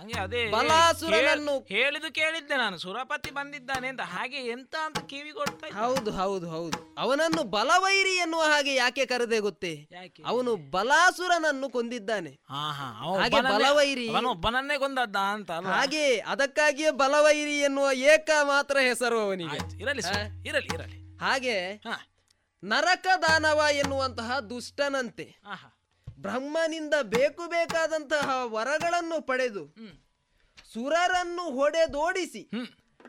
ಹಂಗೆ 0.00 0.20
ಅದೇ 0.20 0.50
ಬಲಾಸುರನನ್ನು- 0.50 1.62
ಹೇಳಿದು 1.68 2.14
ಕೇಳಿದ್ದೆ 2.14 2.56
ನಾನು. 2.56 2.78
ಸುರಪತಿ 2.78 3.30
ಬಂದಿದ್ದಾನೆ 3.30 3.88
ಅಂತ. 3.88 4.00
ಹಾಗೆ 4.00 4.36
ಎಂತ 4.36 4.74
ಅಂತ 4.84 4.98
ಕಿವಿ 4.98 5.32
ಕೊಡ್ತಾ 5.32 5.86
ಹೌದು 5.86 6.10
ಹೌದು 6.10 6.48
ಹೌದು. 6.50 6.94
ಅವನನ್ನು 6.98 7.42
ಬಲವೈರಿ 7.42 8.16
ಎನ್ನುವ 8.16 8.42
ಹಾಗೆ 8.42 8.74
ಯಾಕೆ 8.74 9.06
ಕರೆದೆ 9.06 9.38
ಗೊತ್ತೇ? 9.38 9.88
ಅವನು 10.26 10.56
ಬಲಾಸುರನನ್ನು 10.56 11.70
ಕೊಂದಿದ್ದಾನೆ. 11.70 12.40
ಹಾಗೆ 13.20 13.36
ಬಲವೈರಿ. 13.58 14.08
ಒಬ್ಬನನ್ನೇ 14.08 14.78
ಕೊಂದದ್ದ 14.78 15.16
ಅಂತ 15.16 15.50
ಹಾಗೆ 15.50 16.18
ಅದಕ್ಕಾಗಿಯೇ 16.18 16.90
ಬಲವೈರಿ 16.90 17.58
ಎನ್ನುವ 17.58 17.92
ಏಕ 17.92 18.30
ಮಾತ್ರ 18.42 18.78
ಹೆಸರು 18.78 19.20
ಅವನಿಗೆ. 19.20 19.80
ಇರಲಿ 19.80 20.02
ಇರಲಿ 20.48 20.74
ಇರಲಿ. 20.74 21.16
ಹಾಗೆ. 21.18 21.82
ನರಕ 22.64 23.06
ದಾನವ 23.22 23.64
ಎನ್ನುವಂತಹ 23.72 24.38
ದುಷ್ಟನಂತೆ. 24.38 25.36
ಆಹಾ. 25.46 25.76
ಬ್ರಹ್ಮನಿಂದ 26.20 26.94
ಬೇಕು 27.14 27.44
ಬೇಕಾದಂತಹ 27.48 28.28
ವರಗಳನ್ನು 28.54 29.18
ಪಡೆದು 29.26 29.64
ಸುರರನ್ನು 30.72 31.44
ಹೊಡೆದೋಡಿಸಿ 31.50 32.42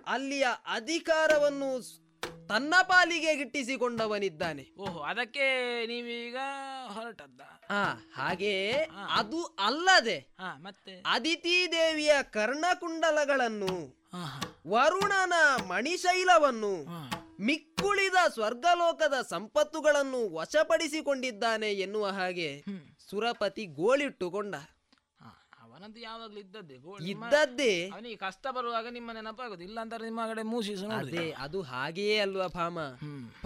ಅಲ್ಲಿಯ 0.07 0.45
ಅಧಿಕಾರವನ್ನು 0.73 1.69
ತನ್ನ 2.49 2.73
ಪಾಲಿಗೆ 2.81 3.31
ಗಿಟ್ಟಿಸಿಕೊಂಡವನಿದ್ದಾನೆ. 3.35 4.63
ಓಹೋ 4.79 4.99
ಅದಕ್ಕೆ 5.01 5.45
ನೀವೀಗ 5.85 6.37
ಹೊರಟದ್ದ? 6.87 7.41
ಹಾ 7.69 7.83
ಹಾಗೆ 8.15 8.53
ಅದು 9.17 9.39
ಅಲ್ಲದೆ 9.65 10.17
ಮತ್ತೆ? 10.59 10.95
ಅದಿತಿ 11.05 11.55
ದೇವಿಯ 11.71 12.15
ಕರ್ಣಕುಂಡಲಗಳನ್ನು 12.35 13.73
ವರುಣನ 14.67 15.35
ಮಣಿಶೈಲವನ್ನು. 15.67 16.73
ಮಿಕ್ಕುಳಿದ 17.41 18.15
ಸ್ವರ್ಗಲೋಕದ 18.33 19.13
ಸಂಪತ್ತುಗಳನ್ನು 19.29 20.33
ವಶಪಡಿಸಿಕೊಂಡಿದ್ದಾನೆ 20.33 21.73
ಎನ್ನುವ 21.73 22.07
ಹಾಗೆ 22.07 22.63
ಸುರಪತಿ 23.09 23.65
ಗೋಳಿಟ್ಟುಕೊಂಡ. 23.65 24.55
ಅವನದ್ದು 25.61 25.99
ಯಾವಾಗಲೂ 25.99 26.39
ಇದ್ದದ್ದೇ 26.39 26.75
ಇದ್ದದ್ದೇ. 27.09 27.89
ಅವನಿಗೆ 27.89 28.15
ಕಷ್ಟ 28.15 28.47
ಬರುವಾಗ 28.47 28.87
ನಿಮ್ಮ 28.89 29.11
ನೆನಪಾಗುದು. 29.11 29.63
ಇಲ್ಲ 29.63 29.79
ನಿಮ್ಮ 29.83 30.27
ಕಡೆ 30.27 30.41
ಮೂಸಿಸು 30.41 30.89
ಅದೇ 30.89 31.31
ಅದು 31.37 31.61
ಹಾಗೆಯೇ 31.61 32.19
ಅಲ್ವಾ 32.19 32.47
ಭಾಮ? 32.47 32.79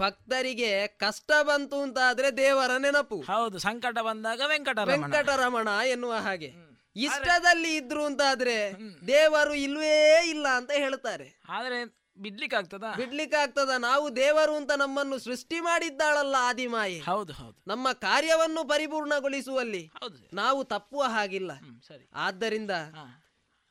ಭಕ್ತರಿಗೆ 0.00 0.86
ಕಷ್ಟ 0.86 1.32
ಬಂತು 1.42 1.80
ಅಂತ 1.80 1.98
ಆದ್ರೆ 2.08 2.36
ದೇವರ 2.36 2.70
ನೆನಪು. 2.76 3.20
ಹೌದು 3.20 3.58
ಸಂಕಟ 3.58 3.98
ಬಂದಾಗ 3.98 4.40
ವೆಂಕಟ 4.46 4.78
ವೆಂಕಟರಮಣ 4.78 5.68
ಎನ್ನುವ 5.68 6.14
ಹಾಗೆ. 6.14 6.52
ಇಷ್ಟದಲ್ಲಿ 6.96 7.76
ಇದ್ರು 7.76 8.04
ಅಂತಾದ್ರೆ 8.04 8.72
ದೇವರು 9.06 9.54
ಇಲ್ವೇ 9.54 10.28
ಇಲ್ಲ 10.28 10.48
ಅಂತ 10.48 10.70
ಹೇಳ್ತಾರೆ. 10.70 11.40
ಆದ್ರೆ 11.48 12.05
ಬಿಡ್ಲಿಕ್ಕೆ 12.16 12.56
ಆಗ್ತದ 12.56 12.84
ಬಿಡ್ಲಿಕ್ಕೆ 12.96 13.36
ಆಗ್ತದ 13.36 13.70
ನಾವು 13.78 14.16
ದೇವರು 14.16 14.54
ಅಂತ 14.56 14.72
ನಮ್ಮನ್ನು 14.72 15.18
ಸೃಷ್ಟಿ 15.18 15.60
ಮಾಡಿದ್ದಾಳಲ್ಲ 15.60 16.36
ಆದಿಮಾಯಿ. 16.38 17.00
ಹೌದು 17.00 17.32
ಹೌದು. 17.32 17.56
ನಮ್ಮ 17.66 17.92
ಕಾರ್ಯವನ್ನು 17.92 18.68
ಪರಿಪೂರ್ಣಗೊಳಿಸುವಲ್ಲಿ 18.68 19.82
ಹೌದು 19.86 20.36
ನಾವು 20.36 20.64
ತಪ್ಪುವ 20.64 21.02
ಹಾಗಿಲ್ಲ. 21.02 21.52
ಸರಿ. 21.88 22.08
ಆದ್ದರಿಂದ 22.14 22.70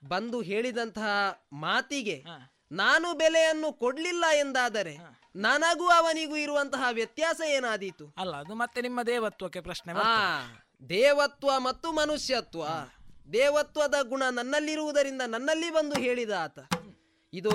ಬಂದು 0.08 0.42
ಹೇಳಿದಂತಹ 0.42 1.08
ಮಾತಿಗೆ 1.54 2.24
ನಾನು 2.72 3.14
ಬೆಲೆಯನ್ನು 3.14 3.74
ಕೊಡ್ಲಿಲ್ಲ 3.74 4.26
ಎಂದಾದರೆ 4.40 4.94
ನನಗೂ 5.36 5.88
ಅವನಿಗೂ 5.88 6.36
ಇರುವಂತಹ 6.36 6.84
ವ್ಯತ್ಯಾಸ 6.92 7.42
ಏನಾದೀತು? 7.48 8.14
ಅಲ್ಲ 8.18 8.36
ಅದು 8.36 8.56
ಮತ್ತೆ 8.56 8.82
ನಿಮ್ಮ 8.82 9.04
ದೇವತ್ವಕ್ಕೆ 9.04 9.62
ಪ್ರಶ್ನೆ 9.62 9.94
ದೇವತ್ವ 10.90 11.60
ಮತ್ತು 11.60 11.92
ಮನುಷ್ಯತ್ವ 11.92 12.64
ದೇವತ್ವದ 13.34 13.96
ಗುಣ 14.02 14.24
ನನ್ನಲ್ಲಿರುವುದರಿಂದ 14.32 15.22
ನನ್ನಲ್ಲಿ 15.28 15.70
ಬಂದು 15.72 15.96
ಹೇಳಿದ 16.00 16.32
ಆತ. 16.32 16.60
ಇದು 17.34 17.50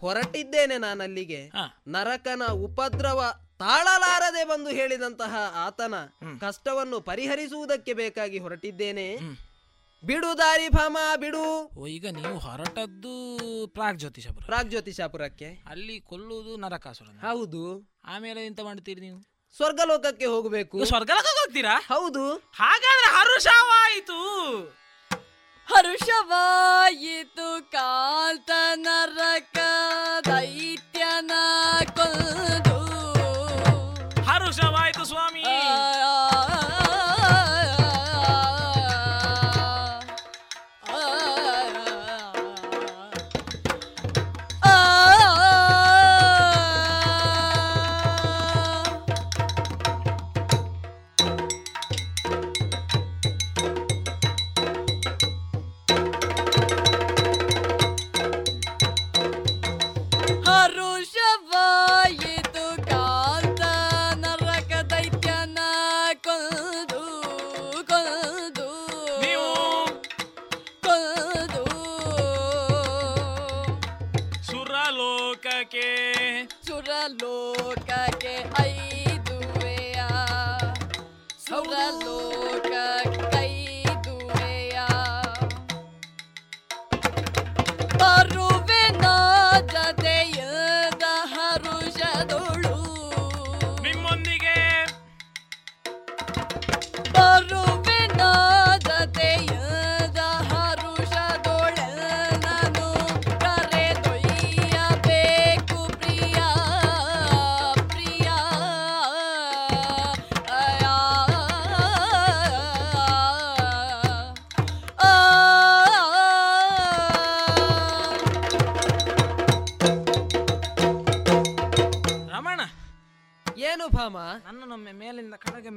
ಹೊರಟಿದ್ದೇನೆ 0.00 0.78
ನಾನಲ್ಲಿಗೆ. 0.78 1.42
ಅಲ್ಲಿಗೆ 1.42 1.80
ನರಕನ 1.88 2.42
ಉಪದ್ರವ 2.52 3.34
ತಾಳಲಾರದೆ 3.58 4.44
ಬಂದು 4.44 4.70
ಹೇಳಿದಂತಹ 4.70 5.36
ಆತನ 5.54 5.94
ಕಷ್ಟವನ್ನು 6.40 7.00
ಪರಿಹರಿಸುವುದಕ್ಕೆ 7.00 7.92
ಬೇಕಾಗಿ 7.92 8.38
ಹೊರಟಿದ್ದೇನೆ. 8.38 9.16
ಬಿಡು 10.04 10.38
ದಾರಿ 10.38 10.68
ಭಾಮ 10.68 10.98
ಬಿಡು. 11.16 11.66
ಓ 11.66 11.86
ಈಗ 11.86 12.06
ನೀವು 12.08 12.38
ಹೊರಟದ್ದು 12.38 13.66
ಪ್ರಾಗ್ 13.66 13.98
ಜ್ಯೋತಿಷಾಪುರ 13.98 14.44
ಪ್ರಾಗ್ 14.44 14.70
ಜ್ಯೋತಿಷಾಪುರಕ್ಕೆ 14.70 15.44
ಅಲ್ಲಿ 15.44 16.00
ಕೊಲ್ಲುವುದು 16.00 16.56
ನರಕಾಸುರ 16.56 17.06
ಹೌದು. 17.06 17.90
ಆಮೇಲೆ 18.04 18.46
ಎಂತ 18.46 18.60
ಮಾಡ್ತೀರಿ 18.60 19.00
ನೀವು? 19.00 19.38
ಸ್ವರ್ಗಲೋಕಕ್ಕೆ 19.56 20.26
ಹೋಗಬೇಕು. 20.26 20.84
ಸ್ವರ್ಗಲೋಕಕ್ಕೆ 20.84 21.40
ಹೋಗ್ತೀರಾ? 21.40 21.80
ಹೌದು. 21.80 22.34
ಹಾಗಾದ್ರೆ 22.34 23.16
ಹರುಷವಾಯಿತು. 23.16 24.18
ಹರುಷವಾಯಿತು 25.68 27.48
ಕಾಂತ 27.74 28.50
ನರಕ 28.84 29.58
ದೈತ್ಯನ 30.28 31.32
ಕೊಂದು 31.98 32.77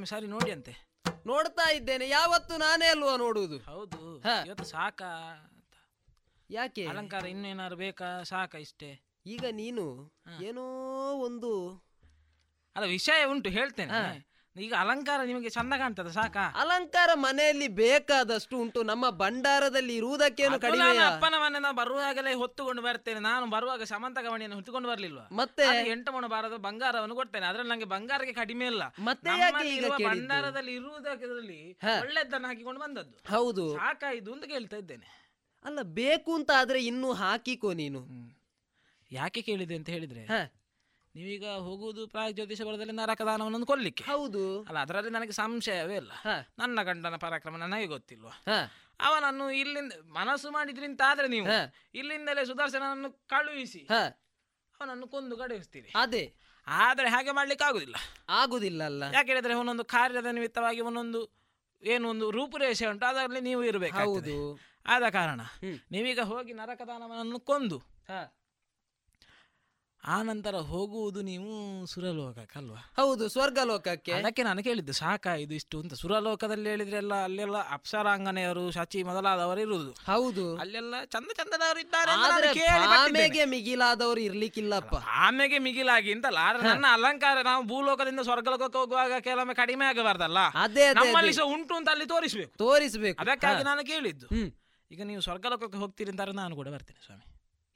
ಮೇಲಿಂದ 0.02 0.10
ಸಾರಿ 0.10 0.28
ನೋಡಿ 0.28 0.52
ಅಂತೆ 0.52 0.74
ನೋಡ್ತಾ 1.26 1.72
ಇದ್ದೇನೆ 1.72 2.10
ಯಾವತ್ತು 2.10 2.58
ನಾನೇ 2.58 2.86
ಅಲ್ವಾ 2.86 3.18
ನೋಡುವುದು? 3.18 3.58
ಹೌದು 3.58 4.20
ಹಾ. 4.20 4.44
ಇವತ್ತು 4.46 4.66
ಅಂತ. 5.44 5.74
ಯಾಕೆ? 6.50 6.86
ಅಲಂಕಾರ 6.86 7.26
ಇನ್ನೇನಾದ್ರು 7.26 7.78
ಬೇಕಾ? 7.78 8.24
ಸಾಕ 8.24 8.56
ಇಷ್ಟೇ. 8.56 8.90
ಈಗ 9.26 9.46
ನೀನು 9.52 9.86
ಏನೋ 10.42 10.64
ಒಂದು 11.18 11.52
ಅಲ್ಲ 12.76 12.86
ವಿಷಯ 12.88 13.26
ಉಂಟು 13.26 13.50
ಹೇಳ್ತೇನೆ. 13.50 13.92
ಈಗ 14.56 14.74
ಅಲಂಕಾರ 14.74 15.22
ನಿಮಗೆ 15.24 15.50
ಚಂದ 15.50 15.74
ಕಾಣ್ತದೆ 15.74 16.12
ಸಾಕಾ? 16.12 16.54
ಅಲಂಕಾರ 16.56 17.10
ಮನೆಯಲ್ಲಿ 17.14 17.68
ಬೇಕಾದಷ್ಟು 17.68 18.58
ಉಂಟು. 18.58 18.84
ನಮ್ಮ 18.84 19.10
ಭಂಡಾರದಲ್ಲಿ 19.10 19.96
ಇರುವುದಕ್ಕೇನು 19.96 20.52
ಅದು 20.52 20.62
ಕಡಿಮೆ 20.62 20.78
ನಾನು 20.78 21.00
ಅಪ್ಪನ 21.00 21.34
ನಾನು 21.60 21.76
ಬರುವಾಗಲೇ 21.76 22.34
ಹೊತ್ತುಕೊಂಡು 22.34 22.82
ಬರ್ತೇನೆ. 22.82 23.20
ನಾನು 23.20 23.46
ಬರುವಾಗ 23.46 23.84
ಸಮಂತ 23.84 24.20
ಗವಣಿಯನ್ನು 24.20 24.56
ಹೊತ್ತುಕೊಂಡು 24.56 24.90
ಬರ್ಲಿಲ್ವಾ? 24.90 25.30
ಮತ್ತೆ? 25.32 25.64
ಅದು 25.64 25.90
ಎಂಟು 25.90 26.12
ಮಣ 26.12 26.26
ಬಾರದ 26.26 26.56
ಬಂಗಾರವನ್ನು 26.56 27.16
ಕೊಡ್ತೇನೆ. 27.16 27.46
ಅದ್ರಲ್ಲಿ 27.46 27.72
ನಂಗೆ 27.72 27.86
ಬಂಗಾರಕ್ಕೆ 27.86 28.34
ಕಡಿಮೆ 28.34 28.66
ಇಲ್ಲ. 28.66 28.84
ಮತ್ತೆ 29.00 29.30
ಯಾಕೆ 29.40 29.68
ಈಗ 29.68 29.82
ಕೇಳಿದ್ದು? 29.82 30.10
ಭಂಡಾರದಲ್ಲಿ 30.10 30.74
ಇರುವುದರಲ್ಲಿ 30.74 31.72
ಹ. 31.72 31.88
ಒಳ್ಳೆದನ್ನು 32.02 32.48
ಹಾಕಿಕೊಂಡು 32.48 32.82
ಬಂದದ್ದು. 32.82 33.36
ಹೌದು. 33.36 33.74
ಸಾಕಾಯ್ತು 33.74 34.34
ಅಂತ 34.34 34.46
ಕೇಳ್ತಾ 34.46 34.78
ಇದ್ದೇನೆ. 34.78 35.28
ಅಲ್ಲ 35.66 35.82
ಬೇಕು 35.82 36.36
ಅಂತ 36.36 36.52
ಆದ್ರೆ 36.58 36.86
ಇನ್ನೂ 36.86 37.14
ಹಾಕಿಕೋ 37.14 37.74
ನೀನು. 37.74 38.32
ಯಾಕೆ 39.12 39.42
ಕೇಳಿದೆ 39.42 39.76
ಅಂತ 39.76 39.90
ಹೇಳಿದ್ರೆ 39.90 40.26
ಹ. 40.26 40.61
ನೀವೀಗ 41.16 41.46
ಹೋಗುವುದು 41.64 42.02
ಪ್ರಾಗ್ಜ್ಯೋತಿಷ 42.08 42.62
ಬರದಲ್ಲಿ 42.68 42.94
ನರಕದಾನವನ್ನು 42.94 43.68
ಕೊಲ್ಲಿಕ್ಕೆ 43.68 44.04
ಹೌದು. 44.10 44.44
ಅಲ್ಲ 44.70 44.78
ಅದರಲ್ಲಿ 44.80 45.12
ನನಗೆ 45.12 45.34
ಸಂಶಯವೇ 45.40 45.96
ಇಲ್ಲ. 45.98 46.12
ಹ. 46.22 46.36
ನನ್ನ 46.60 46.80
ಗಂಡನ 46.84 47.16
ಪರಾಕ್ರಮ 47.18 47.58
ನನಗೆ 47.64 47.88
ಗೊತ್ತಿಲ್ವಾ? 47.88 48.34
ಹ. 48.48 48.56
ಅವನನ್ನು 49.00 49.46
ಇಲ್ಲಿಂದ 49.60 49.94
ಮನಸ್ಸು 50.16 50.50
ಮಾಡಿದ್ರಿಂತ 50.52 51.02
ಆದ್ರೆ 51.08 51.28
ನೀವು. 51.28 51.48
ಇಲ್ಲಿಂದಲೇ 51.96 52.44
ಸುದರ್ಶನನ್ನು 52.46 53.10
ಕಳುಹಿಸಿ 53.28 53.82
ಹ. 53.92 54.00
ಅವನನ್ನು 54.80 55.08
ಕೊಂದು 55.08 55.36
ಕಳುಹಿಸ್ತೀರಿ. 55.38 55.90
ಅದೇ. 55.96 56.24
ಆದರೆ 56.68 57.08
ಹಾಗೆ 57.10 57.32
ಮಾಡ್ಲಿಕ್ಕೆ 57.32 57.66
ಆಗುದಿಲ್ಲ. 57.66 57.96
ಆಗುದಿಲ್ಲ 58.36 58.82
ಅಲ್ಲ 58.84 59.04
ಯಾಕೆ 59.14 59.30
ಹೇಳಿದ್ರೆ 59.32 59.54
ಒಂದೊಂದು 59.54 59.86
ಕಾರ್ಯದ 59.94 60.30
ನಿಮಿತ್ತವಾಗಿ 60.32 60.82
ಒಂದೊಂದು 60.82 61.22
ಏನು 61.84 62.06
ಒಂದು 62.10 62.26
ರೂಪುರೇಷೆ 62.32 62.86
ಉಂಟು 62.86 63.06
ಅದರಲ್ಲಿ 63.06 63.42
ನೀವು 63.42 63.62
ಇರಬೇಕು 63.64 63.98
ಹೌದು. 64.02 64.36
ಆದ 64.86 65.06
ಕಾರಣ 65.10 65.42
ನೀವೀಗ 65.92 66.22
ಹೋಗಿ 66.30 66.54
ನರಕದಾನವನ್ನು 66.54 67.40
ಕೊಂದು 67.44 67.78
ಹ. 68.10 68.20
ಆ 70.04 70.22
ನಂತರ 70.22 70.56
ಹೋಗುವುದು 70.56 71.22
ನೀವು 71.22 71.86
ಸುರಲೋಕಕ್ಕಲ್ವಾ? 71.86 72.92
ಹೌದು 72.96 73.30
ಸ್ವರ್ಗಲೋಕಕ್ಕೆ. 73.30 74.12
ಅದಕ್ಕೆ 74.12 74.44
ನಾನು 74.44 74.64
ಕೇಳಿದ್ದು 74.64 74.94
ಸಾಕ 74.94 75.26
ಇದು 75.28 75.54
ಇಷ್ಟು 75.54 75.80
ಅಂತ. 75.80 75.94
ಸುರಲೋಕದಲ್ಲಿ 75.94 76.70
ಹೇಳಿದ್ರೆ 76.70 76.98
ಎಲ್ಲ 76.98 77.24
ಅಲ್ಲೆಲ್ಲ 77.24 77.58
ಅಪ್ಸರಾಂಗನೆಯವರು 77.58 78.72
ಶಚಿ 78.72 79.04
ಮೊದಲಾದವರು 79.04 79.62
ಇರುವುದು. 79.62 79.92
ಹೌದು. 79.92 80.58
ಅಲ್ಲೆಲ್ಲ 80.58 81.04
ಚಂದ 81.04 81.28
ಚಂದದವರು 81.38 81.80
ಇದ್ದಾರೆ 81.80 83.46
ಮಿಗಿಲಾದವರು 83.46 84.20
ಇರ್ಲಿಕ್ಕಿಲ್ಲಪ್ಪ. 84.20 84.96
ಆಮೆಗೆ 84.96 85.60
ಮಿಗಿಲಾಗಿ 85.60 86.12
ಅಂತಲ್ಲ 86.12 86.38
ಆದ್ರೆ 86.38 86.68
ನನ್ನ 86.68 86.86
ಅಲಂಕಾರ 86.94 87.38
ನಾವು 87.42 87.64
ಭೂಲೋಕದಿಂದ 87.64 88.20
ಸ್ವರ್ಗಲೋಕಕ್ಕೆ 88.20 88.78
ಹೋಗುವಾಗ 88.78 89.12
ಕೆಲವೊಮ್ಮೆ 89.20 89.54
ಕಡಿಮೆ 89.54 89.86
ಆಗಬಾರ್ದಲ್ಲ? 89.86 90.38
ಅದೇ 90.40 90.86
ಅದೇ 90.86 91.00
ನಮ್ಮಲ್ಲಿ 91.00 91.34
ಸಹ 91.34 91.44
ಉಂಟು 91.44 91.76
ಅಂತ 91.76 91.90
ಅಲ್ಲಿ 91.90 92.06
ತೋರಿಸ್ಬೇಕು. 92.06 92.58
ತೋರಿಸ್ಬೇಕು. 92.58 93.22
ಅದಕ್ಕಾಗಿ 93.22 93.64
ನಾನು 93.64 93.86
ಕೇಳಿದ್ದು. 93.86 94.28
ಈಗ 94.92 95.04
ನೀವು 95.04 95.22
ಸ್ವರ್ಗಲೋಕಕ್ಕೆ 95.22 95.78
ಹೋಗ್ತೀರಿ 95.78 96.12
ಅಂತಾರೆ 96.12 96.32
ನಾನು 96.32 96.56
ಕೂಡ 96.56 96.68
ಬರ್ತೇನೆ 96.68 97.06
ಸ್ವಾಮಿ. 97.06 97.31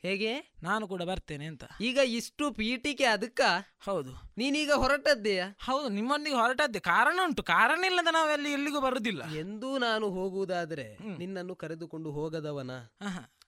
ಹೇಗೆ? 0.06 0.54
ನಾನು 0.64 0.88
ಕೂಡ 0.88 1.04
ಬರ್ತೇನೆ 1.04 1.46
ಅಂತ. 1.46 1.64
ಈಗ 1.82 1.98
ಇಷ್ಟು 1.98 2.52
ಪೀಠಿಕೆ 2.52 3.04
ಅದಕ್ಕ? 3.04 3.42
ಹೌದು. 3.80 4.34
ನೀನೀಗ 4.38 4.72
ಹೊರಟದ್ದೇ 4.72 5.42
ಹೌದು 5.60 5.90
ನಿಮ್ಮೊಂದಿಗೆ 5.90 6.36
ಹೊರಟದ್ದೆ. 6.36 6.80
ಕಾರಣ 6.80 7.20
ಉಂಟು. 7.24 7.44
ಕಾರಣ 7.44 7.84
ಇಲ್ಲದ 7.84 8.08
ನಾವೆಲ್ಲಿ 8.12 8.52
ಎಲ್ಲಿಗೂ 8.52 8.82
ಬರುದಿಲ್ಲ. 8.82 9.36
ಎಂದೂ 9.36 9.78
ನಾನು 9.78 10.10
ಹೋಗುವುದಾದ್ರೆ 10.10 10.98
ನಿನ್ನನ್ನು 11.18 11.56
ಕರೆದುಕೊಂಡು 11.56 12.12
ಹೋಗದವನ? 12.12 12.72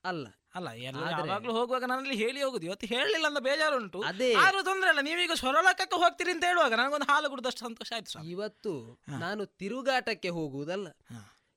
ಅಲ್ಲ. 0.06 0.28
ಅಲ್ಲ 0.56 0.68
ಯಾವಾಗ್ಲೂ 0.68 1.54
ಹೋಗುವಾಗ 1.54 1.84
ನಾನಲ್ಲಿ 1.84 2.16
ಹೇಳಿ 2.16 2.44
ಹೋಗುದು. 2.44 2.66
ಇವತ್ತು 2.66 2.88
ಹೇಳಿಲ್ಲ 2.88 3.28
ಅಂತ 3.28 3.38
ಬೇಜಾರುಂಟು. 3.38 4.02
ಅದೇ. 4.02 4.32
ಯಾರು 4.32 4.64
ತೊಂದ್ರೆ 4.64 4.90
ಇಲ್ಲ. 4.90 5.02
ನೀವೀಗ 5.02 5.32
ಸೊರಳಕಕ್ಕೆ 5.36 5.96
ಹೋಗ್ತೀರಿ 5.96 6.32
ಅಂತ 6.32 6.44
ಹೇಳುವಾಗ 6.44 6.74
ನನಗೊಂದು 6.74 7.12
ಹಾಲು 7.12 7.30
ಕುಡಿದಷ್ಟು 7.30 7.60
ಸಂತೋಷ 7.60 7.94
ಆಯ್ತು 7.94 8.24
ಇವತ್ತು 8.24 9.02
ನಾನು 9.08 9.46
ತಿರುಗಾಟಕ್ಕೆ 9.46 10.30
ಹೋಗುವುದಲ್ಲ. 10.30 10.88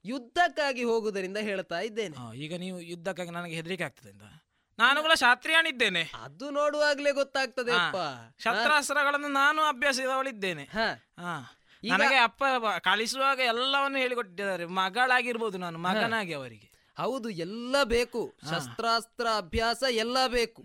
ಯುದ್ಧಕ್ಕಾಗಿ 0.04 0.84
ಹೋಗುವುದರಿಂದ 0.84 1.36
ಹೇಳ್ತಾ 1.36 1.80
ಇದ್ದೇನೆ. 1.80 2.38
ಈಗ 2.38 2.54
ನೀವು 2.56 2.80
ಯುದ್ಧಕ್ಕಾಗಿ 2.80 3.30
ನನಗೆ 3.30 3.54
ಹೆದರಿಕೆ 3.54 3.84
ಆಗ್ತದೆ 3.84 4.10
ಅಂತ. 4.10 4.22
ನಾನು 4.80 5.02
ಕೂಡ 5.02 5.12
ಶಾಸ್ತ್ರಿಯಾಣಿದ್ದೇನೆ 5.12 6.12
ಅದು 6.22 6.50
ನೋಡುವಾಗ್ಲೇ 6.50 7.12
ಗೊತ್ತಾಗ್ತದೆ 7.12 7.72
ಅಪ್ಪ. 7.72 7.96
ಶಸ್ತ್ರಾಸ್ತ್ರಗಳನ್ನು 8.40 9.28
ನಾನು 9.28 9.62
ಅಭ್ಯಾಸದವಳಿದ್ದೇನೆ. 9.62 10.64
ಹ. 10.64 10.78
ಹಾ. 11.20 11.56
ಈಗ- 11.84 11.92
ನನಗೆ 11.92 12.16
ಅಪ್ಪ 12.16 12.44
ಕಳಿಸುವಾಗ 12.78 13.38
ಎಲ್ಲವನ್ನು 13.38 13.98
ಹೇಳಿಕೊಟ್ಟಿದ್ದಾರೆ. 13.98 14.66
ಮಗಳಾಗಿರ್ಬೋದು 14.66 15.58
ನಾನು 15.58 15.78
ಮಗನಾಗಿ 15.78 16.32
ಅವರಿಗೆ. 16.32 16.70
ಹೌದು 16.98 17.30
ಎಲ್ಲ 17.30 17.82
ಬೇಕು. 17.84 18.34
ಶಸ್ತ್ರಾಸ್ತ್ರ 18.50 19.26
ಅಭ್ಯಾಸ 19.36 19.82
ಎಲ್ಲ 19.90 20.26
ಬೇಕು. 20.26 20.62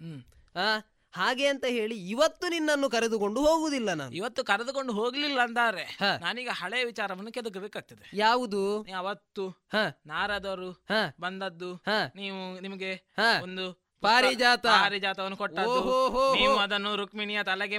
ಹಾಗೆ 1.14 1.48
ಅಂತ 1.48 1.66
ಹೇಳಿ 1.66 2.10
ಇವತ್ತು 2.10 2.48
ನಿನ್ನನ್ನು 2.48 2.90
ಕರೆದುಕೊಂಡು 2.90 3.46
ಹೋಗುವುದಿಲ್ಲ 3.46 3.94
ನಾನು. 3.94 4.12
ಇವತ್ತು 4.12 4.44
ಕರೆದುಕೊಂಡು 4.44 4.94
ಹೋಗ್ಲಿಲ್ಲ 4.94 5.42
ಅಂತಾರೆ 5.42 5.98
ನಾನೀಗ 6.20 6.50
ಹಳೆ 6.52 6.84
ವಿಚಾರವನ್ನು 6.84 7.32
ಕೆದಕಬೇಕಾಗ್ತದೆ. 7.32 8.12
ಯಾವುದು? 8.14 8.86
ಅವತ್ತು 8.98 9.50
ಹ. 9.50 9.76
ನಾರದವರು 10.06 10.86
ಬಂದದ್ದು? 11.22 11.76
ಹ. 11.76 11.90
ನೀವು 12.16 12.60
ನಿಮಗೆ. 12.60 13.16
ಒಂದು 13.44 13.85
ಪಾರಿಜಾತ. 14.03 14.65
ಪಾರಿಜಾತವನ್ನು 14.67 15.38
ಕೊಟ್ಟದ್ದು 15.38 15.72
ಓಹೋಹೋ. 15.72 16.23
ನೀವು 16.35 16.57
ಅದನ್ನು 16.57 16.95
ರುಕ್ಮಿಣಿಯ 16.95 17.43
ತಲೆಗೆ 17.43 17.77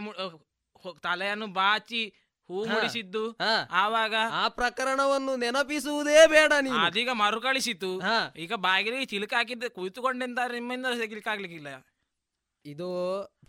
ತಲೆಯನ್ನು 1.03 1.47
ಬಾಚಿ 1.47 2.03
ಹೂ 2.49 2.65
ಮುಡಿಸಿದ್ದು. 2.65 3.23
ಆವಾಗ 3.71 4.15
ಆ 4.33 4.49
ಪ್ರಕರಣವನ್ನು 4.49 5.37
ನೆನಪಿಸುವುದೇ 5.37 6.27
ಬೇಡ 6.27 6.53
ನೀವು 6.63 6.79
ಅದೀಗ 6.79 7.11
ಮರುಕಳಿಸಿತು. 7.13 7.91
ಈಗ 8.37 8.55
ಬಾಗಿಲಿಗೆ 8.55 9.05
ಚಿಲುಕ 9.05 9.35
ಹಾಕಿದ್ದೆ 9.35 9.69
ಕುಳಿತುಕೊಂಡೆಂತ 9.69 10.39
ನಿಮ್ಮಿಂದ 10.53 10.87
ತೆಗಿಲಿಕ್ಕಾಗ್ಲಿಕ್ಕಿಲ್ಲ 10.99 11.69
ಇದು 12.65 12.89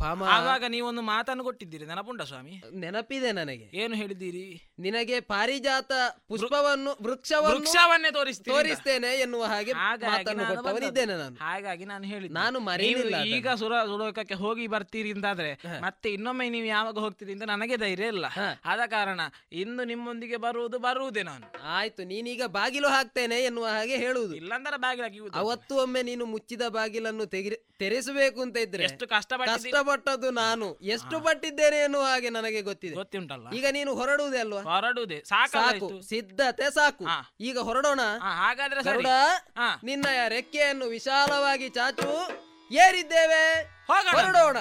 ಆವಾಗ 0.01 0.63
ನೀವೊಂದು 0.63 1.01
ಮಾತನ್ನು 1.01 1.43
ಕೊಟ್ಟಿದ್ದೀರಿ. 1.43 1.85
ನೆನಪುಂಡ 1.85 2.21
ಸ್ವಾಮಿ? 2.21 2.63
ನೆನಪಿದೆ 2.73 3.31
ನನಗೆ. 3.31 3.69
ಏನು 3.73 3.95
ಹೇಳಿದ್ದೀರಿ? 3.95 4.61
ನಿನಗೆ 4.79 5.19
ಪಾರಿಜಾತ 5.19 5.91
ಪುಷ್ಪವನ್ನು 6.27 6.91
ವೃಕ್ಷವನ್ನು 7.03 7.59
ವೃಕ್ಷವನ್ನೇ 7.59 8.11
ತೋರಿಸ್ತೀನಿ. 8.11 8.55
ತೋರಿಸ್ತೇನೆ 8.55 9.15
ಎನ್ನುವ 9.15 9.43
ಹಾಗೆ 9.43 9.73
ಮಾತನ್ನು 9.73 10.43
ನಾನು 10.43 10.55
ಕೊಟ್ಟವನಿದ್ದೇನೆ 10.55 11.17
ನಾನು. 11.17 11.35
ಹಾಗಾಗಿ 11.35 11.85
ನಾನು 11.85 12.03
ಹೇಳಿದ್ದು. 12.03 12.33
ನಾನು 12.33 12.59
ಮರೆಯಲಿಲ್ಲ 12.59 13.23
ಈಗ 13.23 13.47
ಸುರ 13.53 13.85
ಸುಲೋಕಕ್ಕೆ 13.85 14.33
ಹೋಗಿ 14.33 14.67
ಬರ್ತೀರಿ 14.67 15.11
ಅಂತಾದ್ರೆ 15.11 15.59
ಮತ್ತೆ 15.81 16.13
ಇನ್ನೊಮ್ಮೆ 16.13 16.49
ನೀವು 16.49 16.65
ಯಾವಾಗ 16.65 16.97
ಹೋಗ್ತೀರಿ 16.97 17.31
ಅಂತ 17.31 17.43
ನನಗೆ 17.43 17.77
ಧೈರ್ಯ 17.77 18.05
ಇಲ್ಲ. 18.05 18.25
ಆದ 18.65 18.79
ಕಾರಣ 18.85 19.19
ಇಂದು 19.51 19.83
ನಿಮ್ಮೊಂದಿಗೆ 19.83 20.37
ಬರುವುದು 20.37 20.79
ಬರುವುದೇ 20.79 21.23
ನಾನು. 21.23 21.47
ಆಯ್ತು 21.63 22.03
ನೀನೀಗ 22.03 22.41
ಬಾಗಿಲು 22.45 22.87
ಹಾಕ್ತೇನೆ 22.87 23.39
ಎನ್ನುವ 23.39 23.65
ಹಾಗೆ 23.65 23.97
ಹೇಳುವುದು. 23.97 24.35
ಇಲ್ಲಂದ್ರೆ 24.35 24.77
ಬಾಗಿಲು 24.77 25.31
ಅವತ್ತು 25.33 25.75
ಒಮ್ಮೆ 25.75 26.03
ನೀನು 26.03 26.25
ಮುಚ್ಚಿದ 26.25 26.61
ಬಾಗಿಲನ್ನು 26.67 27.25
ತೆಗಿ 27.25 27.49
ತೆರೆಸಬೇಕು 27.79 28.41
ಅಂತ 28.41 28.57
ಇದ್ರೆ 28.57 28.83
ಎಷ್ಟು 28.83 29.07
ಕಷ್ಟಪಟ್ಟಿದ್ದೀರಿ? 29.07 29.71
ಕಷ್ಟಪಟ್ಟದ್ದು 29.87 30.31
ನಾನು. 30.31 30.73
ಎಷ್ಟು 30.81 31.19
ಪಟ್ಟಿದ್ದೇನೆ 31.19 31.77
ಎನ್ನುವ 31.77 32.01
ಹಾಗೆ 32.01 32.29
ನನಗೆ 32.29 32.61
ಗೊತ್ತಿದೆ. 32.61 32.93
ಗೊತ್ತುಂಟಲ್ಲ. 32.95 33.51
ಈಗ 33.51 33.65
ನೀನು 33.71 33.95
ಹೊರಡುವುದೇ 33.95 34.37
ಅಲ್ವಾ? 34.37 34.61
ಹೊರಡುವುದೇ. 34.61 35.23
ಸಾಕು. 35.25 36.01
ಸಿದ್ಧತೆ 36.09 36.73
ಸಾಕು. 36.73 37.05
ಈಗ 37.39 37.59
ಹೊರಡೋಣ. 37.59 37.99
ಹಾಗಾದ್ರೆ 38.19 38.83
ಸರಿ. 38.83 38.91
ಗರುಡ 38.93 39.07
ಹಾ. 39.57 39.79
ನಿನ್ನ 39.83 40.05
ರೆಕ್ಕೆಯನ್ನು 40.27 40.85
ವಿಶಾಲವಾಗಿ 40.85 41.69
ಚಾಚು. 41.69 42.29
ಏರಿದ್ದೇವೆ. 42.73 43.63
ಹೋಗೋಣ. 43.87 44.21
ಹೊರಡೋಣ. 44.21 44.57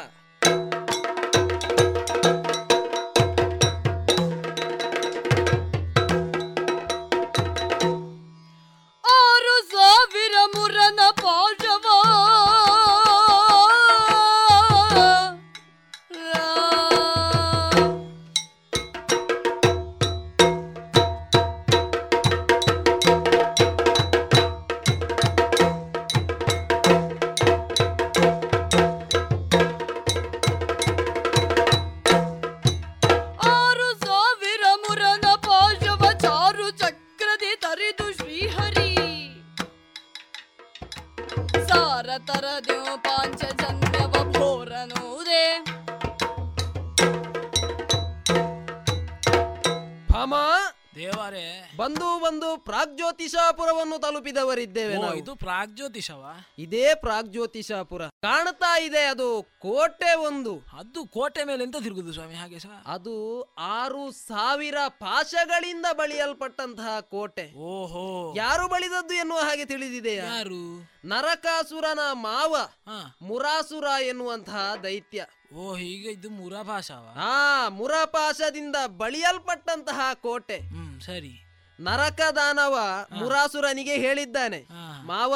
The 50.97 51.16
ದೇವರೇ 51.31 51.73
ಬಂದು 51.77 52.21
ಬಂದು 52.21 52.59
ಪ್ರಾಗ್ಜ್ಯೋತಿಷಾಪುರವನ್ನು 52.59 53.99
ತಲುಪಿದವರಿದ್ದೇವೆ 53.99 54.95
ನಾವು. 54.95 55.15
ಇದು 55.15 55.35
ಪ್ರಾಗ್ಜ್ಯೋತಿಷವ? 55.35 56.25
ಇದೇ 56.59 56.95
ಪ್ರಾಗ್ಜ್ಯೋತಿಷಾಪುರ. 56.95 58.07
ಕಾಣ್ತಾ 58.07 58.81
ಇದೆ 58.81 59.05
ಅದು 59.05 59.43
ಕೋಟೆ 59.43 60.15
ಒಂದು. 60.15 60.59
ಅದು 60.79 61.07
ಕೋಟೆ 61.07 61.45
ಮೇಲೆ 61.45 61.65
ಎಂತ 61.65 61.77
ತಿರುಗುದು 61.83 62.13
ಸ್ವಾಮಿ? 62.13 62.35
ಹಾಗೆ 62.35 62.59
ಸಹ 62.59 62.83
ಅದು 62.87 63.43
ಆರು 63.59 64.11
ಸಾವಿರ 64.13 64.75
ಪಾಶಗಳಿಂದ 64.89 65.87
ಬಳಿಯಲ್ಪಟ್ಟಂತಹ 65.93 67.01
ಕೋಟೆ. 67.01 67.55
ಓಹೋ. 67.55 68.35
ಯಾರು 68.37 68.69
ಬಳಿದದ್ದು 68.69 69.15
ಎನ್ನುವ 69.15 69.39
ಹಾಗೆ 69.39 69.65
ತಿಳಿದಿದೆಯಾ? 69.65 70.25
ಯಾರು? 70.25 70.91
ನರಕಾಸುರನ 71.05 71.99
ಮಾವ 72.13 72.57
ಹಾ. 72.57 73.17
ಮುರಾಸುರ 73.23 73.85
ಎನ್ನುವಂತಹ 74.03 74.75
ದೈತ್ಯ. 74.83 75.27
ಓ 75.55 75.75
ಹೀಗೆ 75.75 76.09
ಇದು 76.09 76.31
ಮುರಾಭಾಷವ? 76.31 77.17
ಆ 77.21 77.69
ಮುರಪಾಶದಿಂದ 77.69 78.77
ಬಳಿಯಲ್ಪಟ್ಟಂತಹ 78.87 80.01
ಕೋಟೆ. 80.15 80.57
ಹ್ಮ್. 80.57 80.96
ಸರಿ. 81.01 81.43
ನರಕ 81.81 82.21
ದಾನವ 82.35 83.05
ಮುರಾಸುರನಿಗೆ 83.13 83.95
ಹೇಳಿದ್ದಾನೆ 83.97 84.67
ಮಾವ 85.05 85.35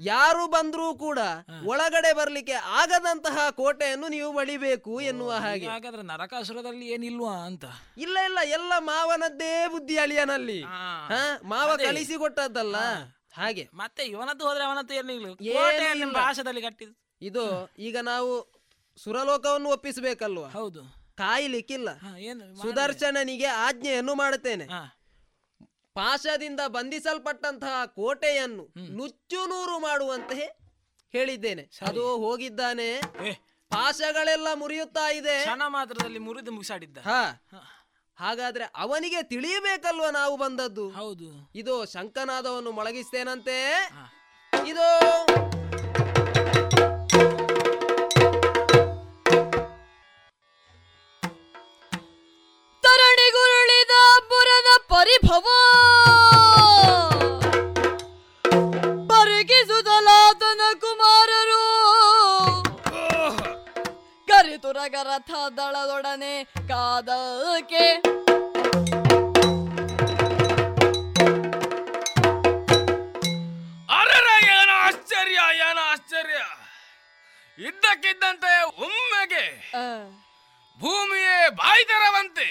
ಯಾರು 0.00 0.48
ಬಂದ್ರೂ 0.48 0.94
ಕೂಡ 0.94 1.18
ಒಳಗಡೆ 1.64 2.12
ಬರ್ಲಿಕ್ಕೆ 2.12 2.52
ಆಗದಂತಹ 2.52 3.50
ಕೋಟೆಯನ್ನು 3.50 4.08
ನೀವು 4.08 4.32
ಬಳಿಬೇಕು 4.32 5.00
ಎನ್ನುವ 5.00 5.32
ಹಾಗೆ. 5.32 5.66
ಹಾಗಾದ್ರೆ 5.66 6.02
ನರಕಾಸುರದಲ್ಲಿ 6.02 6.88
ಏನಿಲ್ವಾ 6.88 7.44
ಅಂತ? 7.44 7.64
ಇಲ್ಲ 7.96 8.18
ಇಲ್ಲ 8.18 8.38
ಎಲ್ಲ 8.42 8.72
ಮಾವನದ್ದೇ 8.78 9.68
ಬುದ್ಧಿ 9.68 9.98
ಅಳಿಯನಲ್ಲಿ. 9.98 10.62
ಹ? 10.62 11.12
ಮಾವ 11.42 11.76
ಕಳಿಸಿ 11.76 12.18
ಕೊಟ್ಟದ್ದಲ್ಲ 12.18 12.76
ಹಾಗೆ. 13.34 13.68
ಮತ್ತೆ 13.74 14.04
ಇವನದ್ದು 14.04 14.46
ಹೋದ್ರೆ 14.46 14.64
ಅವನದ್ದು 14.64 14.94
ಏನಿಲ್ಲ. 14.94 16.12
ಭಾಷದಲ್ಲಿ 16.12 16.62
ಕಟ್ಟಿದ್ದು. 16.62 16.96
ಇದು 17.22 17.70
ಈಗ 17.78 17.96
ನಾವು 17.96 18.58
ಸುರಲೋಕವನ್ನು 18.98 19.68
ಒಪ್ಪಿಸಬೇಕಲ್ವಾ? 19.68 20.48
ಹೌದು. 20.48 21.01
ಕಾಯ್ಲಿಕ್ಕಿಲ್ಲ. 21.18 21.88
ಸುದರ್ಶನನಿಗೆ 22.62 23.46
ಆಜ್ಞೆಯನ್ನು 23.46 24.14
ಮಾಡುತ್ತೇನೆ. 24.14 24.66
ಪಾಶದಿಂದ 25.94 26.60
ಬಂಧಿಸಲ್ಪಟ್ಟಂತಹ 26.66 27.84
ಕೋಟೆಯನ್ನು 27.84 28.96
ನುಚ್ಚು 28.96 29.46
ನೂರು 29.46 29.78
ಮಾಡುವಂತೆ 29.78 30.58
ಹೇಳಿದ್ದೇನೆ. 31.12 31.70
ಅದು 31.88 32.16
ಹೋಗಿದ್ದಾನೆ. 32.18 33.00
ಪಾಶಗಳೆಲ್ಲ 33.70 34.48
ಮುರಿಯುತ್ತಾ 34.54 35.12
ಇದೆ. 35.12 35.44
ಮಾತ್ರದಲ್ಲಿ 35.68 36.18
ಮುರಿದು 36.18 36.52
ಮುಗಿಸಾಡಿದ್ದ. 36.52 36.98
ಹಾಗಾದ್ರೆ 38.16 38.64
ಅವನಿಗೆ 38.76 39.22
ತಿಳಿಯಬೇಕಲ್ವ 39.22 40.08
ನಾವು 40.10 40.36
ಬಂದದ್ದು? 40.36 40.90
ಹೌದು. 40.90 41.50
ಇದು 41.54 41.92
ಶಂಕನಾದವನ್ನು 41.92 42.72
ಮೊಳಗಿಸ್ತೇನಂತೆ. 42.72 43.56
ಇದು 44.66 44.86
ಕರಿತುರಗರಥ 65.02 65.30
ಕಾದಕೆ 65.58 66.34
ಕಾದಕ್ಕೆ. 66.68 67.84
ಅರರ 73.98 74.28
ಏನ 74.56 74.70
ಆಶ್ಚರ್ಯ 74.86 75.38
ಏನ 75.66 75.78
ಆಶ್ಚರ್ಯ. 75.92 76.38
ಇದ್ದಕ್ಕಿದ್ದಂತೆ 77.58 78.52
ಒಮ್ಮೆಗೆ 78.84 79.44
ಭೂಮಿಯೇ 80.80 81.38
ಬಾಯಿ 81.60 81.84
ತೆರವಂತೆ. 81.84 82.48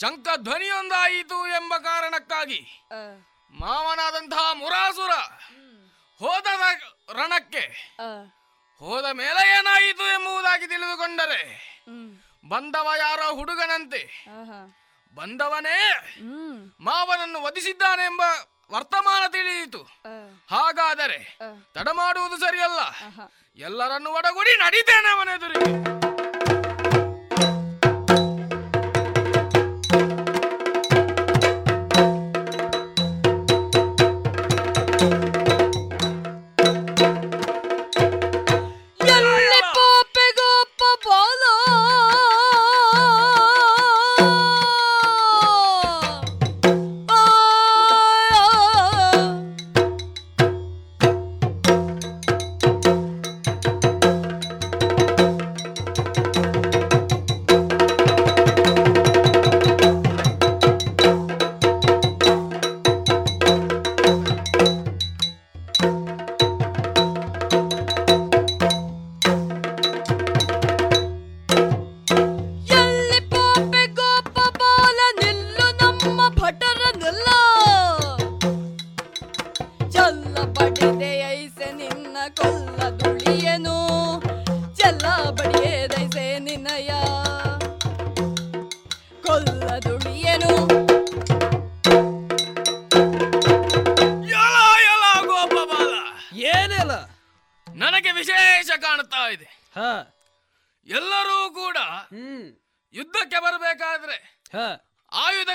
ಶಂಕ 0.00 0.28
ಧ್ವನಿಯೊಂದಾಯಿತು 0.46 1.38
ಎಂಬ 1.60 1.74
ಕಾರಣಕ್ಕಾಗಿ 1.90 2.60
ಮಾವನಾದಂತಹ 3.54 4.44
ಮುರಾಸುರ 4.60 5.14
ಹೋದ 6.20 6.46
ರಣಕ್ಕೆ 7.18 7.64
ಹೋದ 8.82 9.06
ಮೇಲೆ 9.18 9.42
ಏನಾಯಿತು 9.56 10.04
ಎಂಬುದಾಗಿ 10.14 10.66
ತಿಳಿದುಕೊಂಡರೆ 10.66 11.42
ಬಂದವ 12.48 12.88
ಯಾರೋ 12.98 13.26
ಹುಡುಗನಂತೆ. 13.38 14.00
ಬಂದವನೇ 15.14 15.76
ಮಾವನನ್ನು 16.80 17.38
ವಧಿಸಿದ್ದಾನೆ 17.42 18.04
ಎಂಬ 18.04 18.22
ವರ್ತಮಾನ 18.72 19.22
ತಿಳಿಯಿತು. 19.26 19.82
ಹಾಗಾದರೆ 20.50 21.18
ತಡ 21.74 21.88
ಮಾಡುವುದು 22.00 22.36
ಸರಿಯಲ್ಲ. 22.36 22.80
ಎಲ್ಲರನ್ನು 23.56 24.10
ಒಡಗೂಡಿ 24.18 24.52
ನಡೀತೇನೆ 24.64 25.10
ಅವನೆದುರಿಗೆ. 25.16 25.70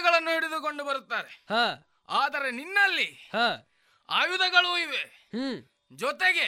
ಆಯುಧಗಳನ್ನು 0.07 0.31
ಹಿಡಿದುಕೊಂಡು 0.33 0.83
ಬರುತ್ತಾರೆ. 0.83 1.31
ಆದರೆ 2.09 2.51
ನಿನ್ನಲ್ಲಿ 2.51 3.09
ಆಯುಧಗಳು 4.09 4.77
ಇವೆ. 4.77 5.03
ಜೊತೆಗೆ 5.91 6.47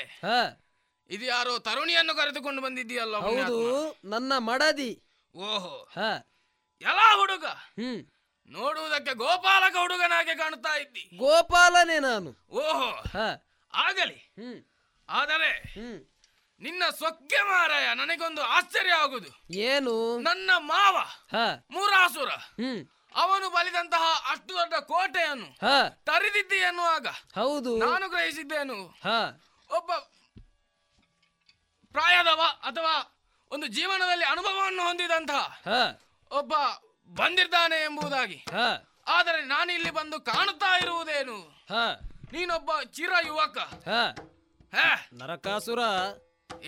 ಇದು 1.09 1.25
ಯಾರೋ 1.25 1.59
ತರುಣಿಯನ್ನು 1.59 2.13
ಕರೆದುಕೊಂಡು 2.15 2.61
ಬಂದಿದ್ದೀಯಲ್ಲ 2.61 3.17
ಹೌದು 3.17 3.59
ನನ್ನ 4.05 4.33
ಮಡದಿ. 4.37 4.91
ಓಹೋ. 5.35 5.75
ಹ. 5.95 5.99
ಎಲ್ಲ 6.81 7.01
ಹುಡುಗ? 7.15 7.45
ನೋಡುವುದಕ್ಕೆ 8.49 9.13
ಗೋಪಾಲಕ 9.13 9.75
ಹುಡುಗನಾಗೆ 9.75 10.35
ಕಾಣುತ್ತಾ 10.35 10.73
ಇದ್ದಿ. 10.77 11.03
ಗೋಪಾಲನೇ 11.17 11.99
ನಾನು. 11.99 12.29
ಓಹೋ. 12.51 12.89
ಹ. 13.13 13.25
ಆಗಲಿ. 13.73 14.19
ಆದರೆ 15.09 15.51
ನಿನ್ನ 16.61 16.83
ಸೊಕ್ಕೆ 16.99 17.41
ಮಾರಾಯ 17.41 17.93
ನನಗೊಂದು 17.93 18.41
ಆಶ್ಚರ್ಯ 18.41 18.93
ಆಗುದು 18.93 19.31
ಏನು? 19.59 19.93
ನನ್ನ 20.19 20.49
ಮಾವ 20.57 20.97
ಹ. 21.31 21.43
ಮೂರಾಸುರ. 21.71 22.31
ಅವನು 23.15 23.49
ಬಲಿದಂತಹ 23.49 24.31
ಅಷ್ಟು 24.31 24.53
ದೊಡ್ಡ 24.55 24.73
ಕೋಟೆಯನ್ನು 24.73 25.47
ಹ. 25.65 25.89
ತರಿದಿದ್ದಿ 26.05 26.55
ಎನ್ನುವಾಗ 26.55 27.07
ಹೌದು. 27.35 27.77
ನಾನು 27.77 28.09
ಗ್ರಹಿಸಿದ್ದೇನು? 28.09 28.77
ಹ. 29.03 29.09
ಒಬ್ಬ 29.69 29.91
ಪ್ರಾಯದವ 31.95 32.41
ಅಥವಾ 32.63 32.93
ಒಂದು 33.51 33.67
ಜೀವನದಲ್ಲಿ 33.67 34.25
ಅನುಭವವನ್ನು 34.25 34.83
ಹೊಂದಿದಂತಹ 34.83 35.43
ಹ. 35.65 35.73
ಒಬ್ಬ 36.31 36.53
ಬಂದಿದ್ದಾನೆ 37.09 37.75
ಎಂಬುದಾಗಿ. 37.85 38.37
ಹ. 38.53 38.65
ಆದರೆ 39.07 39.41
ನಾನು 39.45 39.71
ಇಲ್ಲಿ 39.71 39.91
ಬಂದು 39.91 40.19
ಕಾಣುತ್ತಾ 40.21 40.77
ಇರುವುದೇನು? 40.77 41.37
ಹ. 41.69 41.75
ನೀನೊಬ್ಬ 42.31 42.81
ಚಿರ 42.91 43.11
ಯುವಕ 43.25 43.57
ಹ. 43.87 43.93
ಹೇ, 44.73 44.89
ನರಕಾಸುರ 45.13 45.79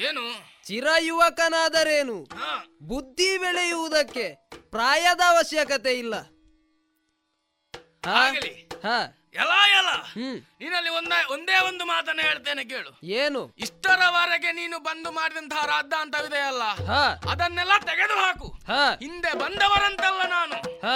ಏನು? 0.01 0.23
ಚಿರ 0.65 0.87
ಯುವಕನಾದರೇನು 0.99 2.17
ಹಾ, 2.35 2.51
ಬುದ್ಧಿ 2.81 3.37
ಬೆಳೆಯುವುದಕ್ಕೆ 3.37 4.25
ಪ್ರಾಯದ 4.71 5.21
ಅವಶ್ಯಕತೆ 5.29 5.93
ಇಲ್ಲ. 5.99 6.15
ಆಗಲಿ 8.17 8.53
ಹ. 8.85 8.91
ಎಲ್ಲ 9.35 9.53
ಎಲ್ಲ 9.71 9.89
ಹ್ಮ್. 10.13 10.37
ನೀನಲ್ಲಿ 10.61 10.89
ಒಂದ 10.89 11.13
ಒಂದೇ 11.29 11.57
ಒಂದು 11.67 11.83
ಮಾತನ್ನ 11.85 12.21
ಹೇಳ್ತೇನೆ 12.21 12.63
ಕೇಳು. 12.63 12.91
ಏನು? 13.19 13.41
ಇಷ್ಟರವರೆಗೆ 13.57 14.51
ನೀನು 14.51 14.79
ಬಂದು 14.79 15.11
ಮಾಡಿದಂತಹ 15.11 15.61
ರಾದ್ದಾಂತವಿದೆಯಲ್ಲ 15.65 16.63
ಹ. 16.89 16.95
ಅದನ್ನೆಲ್ಲ 17.29 17.77
ತೆಗೆದು 17.85 18.17
ಹಾಕು 18.17 18.47
ಹ. 18.67 18.79
ಹಿಂದೆ 19.01 19.33
ಬಂದವರಂತಲ್ಲ 19.39 20.21
ನಾನು. 20.29 20.57
ಹ. 20.85 20.95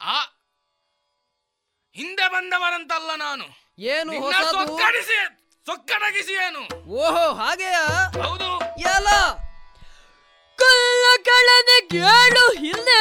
ಆ 0.00 0.16
ಹಿಂದೆ 1.96 2.28
ಬಂದವರಂತಲ್ಲ 2.28 3.10
ನಾನು. 3.18 3.46
ಏನು 3.92 4.12
ಹೊಸದು? 4.20 4.64
ಸೊಕ್ಕಡಿಸಿ 5.66 6.34
ಸೊಕ್ಕಡಗಿಸಿ 6.34 6.34
ಏನು? 6.46 6.62
ಓಹೋ 7.00 7.26
ಹಾಗೆಯಾ? 7.32 7.82
ಹೌದು. 8.22 8.48
ಎಲ್ಲ 8.94 9.08
ಕೊಲ್ಲ 10.58 11.04
ಕಳೆದ 11.28 11.72
ಕೇಳು 11.92 12.44
ಹಿಂದೆ. 12.62 13.00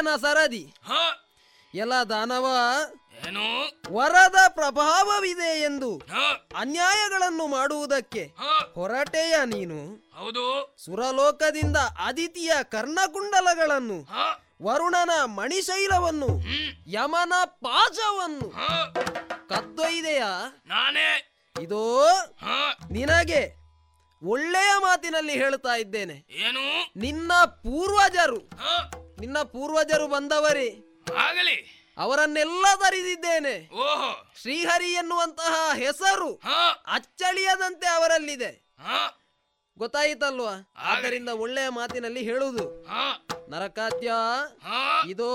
ಅಳಿಯನ 0.00 0.16
ಸರದಿ. 0.16 0.74
ಎಲ್ಲ 1.74 1.92
ದಾನವ. 2.08 2.46
ಏನು? 3.28 3.44
ವರದ 3.92 4.36
ಪ್ರಭಾವವಿದೆ 4.48 5.60
ಎಂದು 5.60 6.02
ಅನ್ಯಾಯಗಳನ್ನು 6.56 7.46
ಮಾಡುವುದಕ್ಕೆ 7.46 8.32
ಹೊರಟೆಯ 8.74 9.34
ನೀನು. 9.44 10.10
ಹೌದು. 10.18 10.76
ಸುರಲೋಕದಿಂದ 10.84 11.76
ಅದಿತಿಯ 11.76 12.52
ಕರ್ಣಕುಂಡಲಗಳನ್ನು 12.62 14.08
ವರುಣನ 14.62 15.24
ಮಣಿಶೈಲವನ್ನು 15.24 16.42
ಯಮನ 16.90 17.32
ಪಾಜವನ್ನು. 17.44 18.50
ಕದ್ದೊಯ್ದೆಯಾ? 19.48 20.62
ನಾನೇ. 20.66 21.26
ಇದೋ 21.60 22.06
ನಿನಗೆ 22.90 23.59
ಒಳ್ಳೆಯ 24.22 24.70
ಮಾತಿನಲ್ಲಿ 24.78 25.32
ಹೇಳ್ತಾ 25.32 25.76
ಇದ್ದೇನೆ. 25.76 26.26
ಏನು? 26.30 26.92
ನಿನ್ನ 26.96 27.32
ಪೂರ್ವಜರು 27.44 28.50
ನಿನ್ನ 29.20 29.38
ಪೂರ್ವಜರು 29.38 30.06
ಬಂದವರೇ 30.06 30.78
ಆಗಲಿ. 31.18 31.76
ಅವರನ್ನೆಲ್ಲ 31.98 32.66
ತರಿದಿದ್ದೇನೆ 32.76 33.68
ಓಹೋ. 33.72 34.32
ಶ್ರೀಹರಿ 34.40 34.92
ಎನ್ನುವಂತಹ 34.92 35.70
ಹೆಸರು 35.74 36.40
ಅಚ್ಚಳಿಯದಂತೆ 36.86 37.86
ಅವರಲ್ಲಿದೆ. 37.86 38.74
ಗೊತ್ತಾಯಿತಲ್ವಾ? 39.78 40.72
ಆದ್ದರಿಂದ 40.76 41.28
ಒಳ್ಳೆಯ 41.28 41.68
ಮಾತಿನಲ್ಲಿ 41.68 42.22
ಹೇಳುವುದು. 42.22 42.86
ನರಕಾತ್ಯ 43.50 44.12
ಇದು 45.08 45.30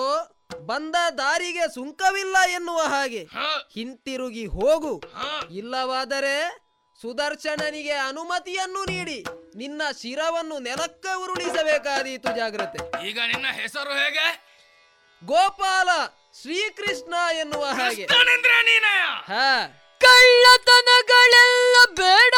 ಬಂದ 0.65 0.95
ದಾರಿಗೆ 1.17 1.73
ಸುಂಕವಿಲ್ಲ 1.73 2.37
ಎನ್ನುವ 2.47 2.81
ಹಾಗೆ. 2.81 3.27
ಹಿಂತಿರುಗಿ 3.73 4.45
ಹೋಗು. 4.45 5.03
ಇಲ್ಲವಾದರೆ 5.51 6.64
ಸುದರ್ಶನನಿಗೆ 7.05 7.91
ಅನುಮತಿಯನ್ನು 7.91 8.83
ನೀಡಿ 8.83 9.25
ನಿನ್ನ 9.55 9.81
ಶಿರವನ್ನು 10.01 10.59
ನೆಲಕ್ಕೆ 10.59 11.17
ಉರುಳಿಸಬೇಕಾದೀತು 11.17 12.35
ಜಾಗ್ರತೆ. 12.35 13.07
ಈಗ 13.07 13.19
ನಿನ್ನ 13.27 13.47
ಹೆಸರು 13.47 13.93
ಹೇಗೆ? 13.93 14.25
ಗೋಪಾಲ 15.25 15.89
ಶ್ರೀಕೃಷ್ಣ 16.41 17.13
ಎನ್ನುವ 17.39 17.65
ಹಾಗೆ. 17.65 18.05
ಕೃಷ್ಣನೆಂದ್ರೆ 18.05 18.61
ನೀನಯ 18.61 19.01
ಹಾ. 19.33 19.47
ಕಳ್ಳತನಗಳೆಲ್ಲ 20.01 21.75
ಬೇಡ. 21.93 22.35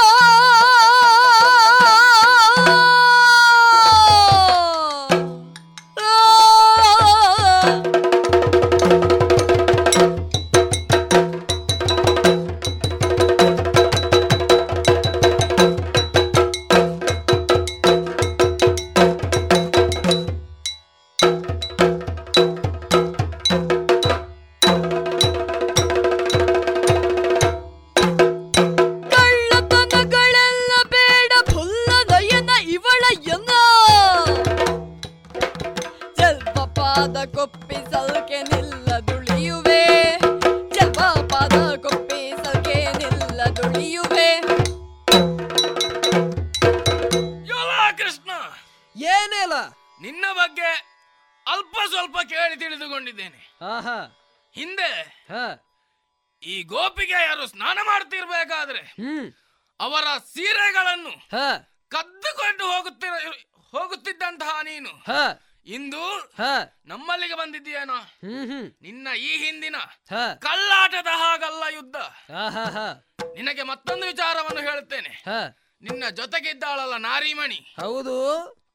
ಜೊತೆಗಿದ್ದಾಳಲ್ಲ 77.28 77.82
ಹೌದು. 77.82 78.16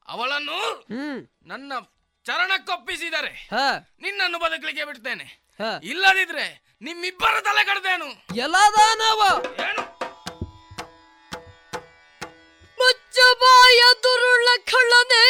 ಅವಳನ್ನು 0.07 0.57
ಹ್ಮ್. 0.93 1.27
ನನ್ನ 1.45 1.73
ಚರಣಕ್ಕೊಪ್ಪಿಸಿದರೆ 2.25 3.47
ಹಾ. 3.51 3.87
ನಿನ್ನನ್ನು 4.01 4.39
ಬದುಕಲಿಕ್ಕೆ 4.39 4.85
ಬಿಡ್ತೇನೆ. 4.85 5.25
ಹಾ. 5.59 5.79
ಇಲ್ಲದಿದ್ರೆ 5.83 6.63
ನಿಮ್ಮಿಬ್ಬರ 6.81 7.39
ತಲೆ 7.39 7.63
ಕಡ್ದೇನು? 7.65 8.09
ಎಲ್ಲದಾನವ? 8.35 9.21
ಏನು? 9.61 9.83
ಮುಚ್ಚಬಾಯ 12.77 13.81
ದುರುಳ 14.03 14.47
ಕಳ್ಳನೆ 14.71 15.23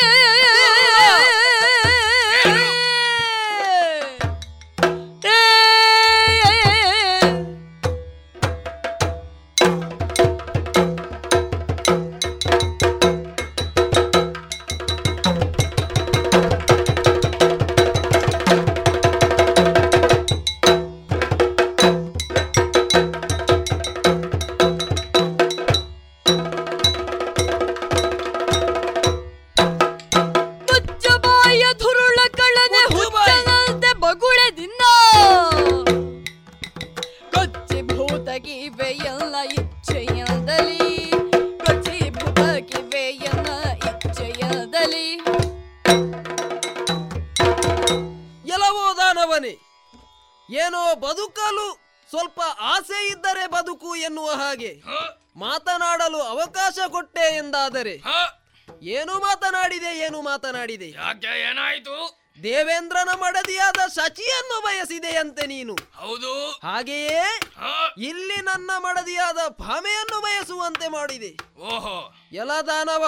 ಎಲ 72.54 72.62
ದಾನವ 72.62 73.06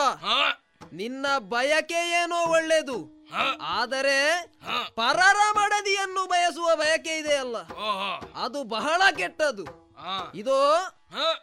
ನಿನ್ನ 0.99 1.25
ಬಯಕೆ 1.51 1.99
ಏನೋ 2.19 2.37
ಒಳ್ಳೇದು. 2.51 2.95
ಆದರೆ 3.77 4.19
ಪರರ 4.95 5.39
ಮಡದಿಯನ್ನು 5.57 6.23
ಬಯಸುವ 6.25 6.67
ಬಯಕೆ 6.75 7.13
ಇದೆಯಲ್ಲ? 7.17 7.57
ಅದು 8.43 8.59
ಬಹಳ 8.63 9.01
ಕೆಟ್ಟದು. 9.17 9.65
ಇದು? 10.35 10.57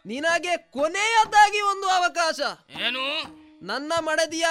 ನಿನಗೆ 0.05 0.57
ಕೊನೆಯದಾಗಿ 0.57 1.61
ಒಂದು 1.61 1.87
ಅವಕಾಶ. 1.89 2.39
ಏನು? 2.87 3.05
ನನ್ನ 3.65 3.93
ಮಡದಿಯ 3.99 4.47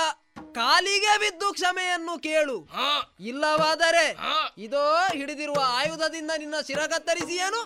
ಕಾಲಿಗೆ 0.55 1.15
ಬಿದ್ದು 1.19 1.53
ಕ್ಷಮೆಯನ್ನು 1.53 2.15
ಕೇಳು. 2.19 2.57
ಇಲ್ಲವಾದರೆ 3.21 4.07
ಇದು 4.59 4.65
ಇದೋ 4.67 4.85
ಹಿಡಿದಿರುವ 5.13 5.61
ಆಯುಧದಿಂದ 5.79 6.31
ನಿನ್ನ 6.39 6.55
ಶಿರ 6.67 6.81
ಕತ್ತರಿಸಿ 6.87 7.37
ಏನು 7.49 7.61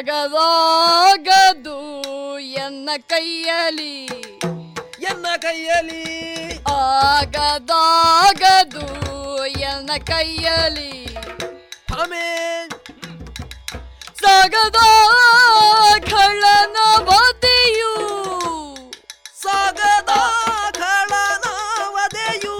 ಆಗದಾಗದು 0.00 1.78
ಎನ್ನ 2.58 2.90
ಕೈಯಲಿ. 3.08 3.94
ಎನ್ನ 5.02 5.26
ಕೈಯಲ್ಲಿ 5.36 6.04
ಸಾಗದ 14.22 14.78
ಖಳನ 16.10 16.76
ವದೆಯು 17.00 17.92
ಸಾಗದ 19.42 20.12
ಖಳನ 20.70 21.46
ವದೆಯು 21.96 22.56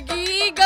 ಗೀಗ 0.00 0.60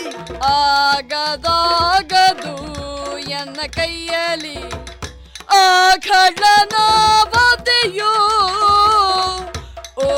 ಆಗದಾಗದು 0.44 2.54
ಎನ್ನ 3.18 3.72
ಕೈಯಲ್ಲಿ. 3.72 4.72
ಆ 5.52 5.96
ಖಡ್ಲನ 5.96 6.74
ವದೆಯು 7.24 8.12
ಓ. 10.00 10.10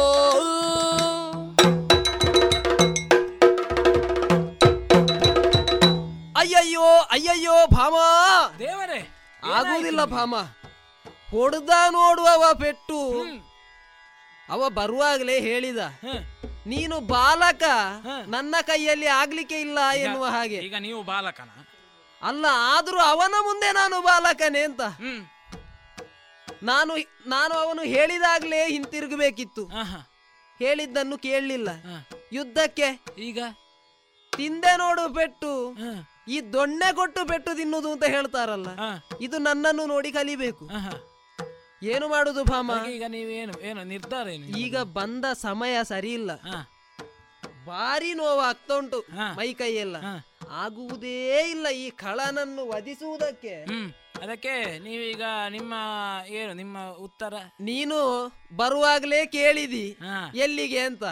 ಅಯ್ಯಯ್ಯೋ 6.37 7.11
ಅಯ್ಯಯ್ಯೋ 7.11 7.67
ಭಾಮ. 7.67 7.95
ದೇವರೇ 8.59 9.11
ಆಗುವುದಿಲ್ಲ 9.55 10.05
ಭಾಮ. 10.05 10.35
ಹೊಡೆದ 11.31 11.71
ನೋಡುವವ 11.91 12.55
ಪೆಟ್ಟು. 12.55 13.23
ಅವ 14.49 14.69
ಬರುವಾಗಲೇ 14.69 15.41
ಹೇಳಿದ. 15.41 15.79
ನೀನು 16.71 16.97
ಬಾಲಕ 17.13 17.63
ನನ್ನ 18.35 18.55
ಕೈಯಲ್ಲಿ 18.67 19.09
ಆಗ್ಲಿಕ್ಕೆ 19.21 19.59
ಇಲ್ಲ 19.67 19.79
ಎನ್ನುವ 20.05 20.27
ಹಾಗೆ. 20.35 20.59
ಈಗ 20.67 20.77
ನೀವು 20.87 21.01
ಬಾಲಕನ? 21.03 21.51
ಅಲ್ಲ 22.23 22.45
ಆದ್ರೂ 22.75 22.99
ಅವನ 23.13 23.35
ಮುಂದೆ 23.47 23.69
ನಾನು 23.81 23.97
ಬಾಲಕನೇ 24.09 24.63
ಅಂತ. 24.69 24.83
ನಾನು 26.71 26.93
ನಾನು 27.35 27.55
ಅವನು 27.65 27.83
ಹೇಳಿದಾಗ್ಲೇ 27.95 28.61
ಹಿಂತಿರುಗಬೇಕಿತ್ತು. 28.75 29.65
ಹೇಳಿದ್ದನ್ನು 30.61 31.17
ಕೇಳಲಿಲ್ಲ. 31.27 31.69
ಯುದ್ಧಕ್ಕೆ 32.39 32.89
ಈಗ? 33.29 33.39
ತಿಂದೆ 34.33 34.73
ನೋಡು 34.83 35.05
ಪೆಟ್ಟು 35.17 35.51
ಈ 36.35 36.37
ದೊಣ್ಣೆ 36.53 36.89
ಕೊಟ್ಟು 36.99 37.21
ಪೆಟ್ಟು 37.31 37.51
ತಿನ್ನುವುದು 37.59 37.89
ಅಂತ 37.95 38.05
ಹೇಳ್ತಾರಲ್ಲ. 38.15 38.69
ಇದು 39.27 39.37
ನನ್ನನ್ನು 39.49 39.85
ನೋಡಿ 39.93 40.11
ಕಲಿಬೇಕು. 40.19 40.65
ಏನು 41.83 42.09
ಮಾಡುದು 42.09 42.45
ಭಾಮ? 42.45 42.71
ಈಗ 42.87 43.05
ನೀವೇನು 43.09 43.61
ಏನು 43.61 43.85
ನಿರ್ಧಾರ 43.85 44.29
ಏನು 44.29 44.59
ಈಗ 44.59 44.83
ಬಂದ 44.83 45.25
ಸಮಯ 45.33 45.85
ಸರಿ 45.85 46.13
ಇಲ್ಲ. 46.13 46.31
ಭಾರಿ 47.67 48.15
ನೋವಾಗ್ತಾ 48.15 48.75
ಉಂಟು 48.75 49.05
ಮೈ 49.37 49.55
ಕೈಯೆಲ್ಲ. 49.55 49.97
ಆಗುವುದೇ 50.51 51.41
ಇಲ್ಲ 51.51 51.69
ಈ 51.69 51.91
ಕಳನನ್ನು 51.91 52.69
ವಧಿಸುವುದಕ್ಕೆ. 52.69 53.65
ಹ್ಮ್. 53.65 53.93
ಅದಕ್ಕೆ 54.23 54.79
ನೀವೀಗ 54.79 55.23
ನಿಮ್ಮ 55.49 55.75
ಏನು 56.29 56.53
ನಿಮ್ಮ 56.55 56.89
ಉತ್ತರ? 56.99 57.35
ನೀನು 57.61 57.99
ಬರುವಾಗ್ಲೇ 58.57 59.27
ಕೇಳಿದಿ 59.27 59.97
ಎಲ್ಲಿಗೆ 60.35 60.79
ಅಂತ. 60.79 61.05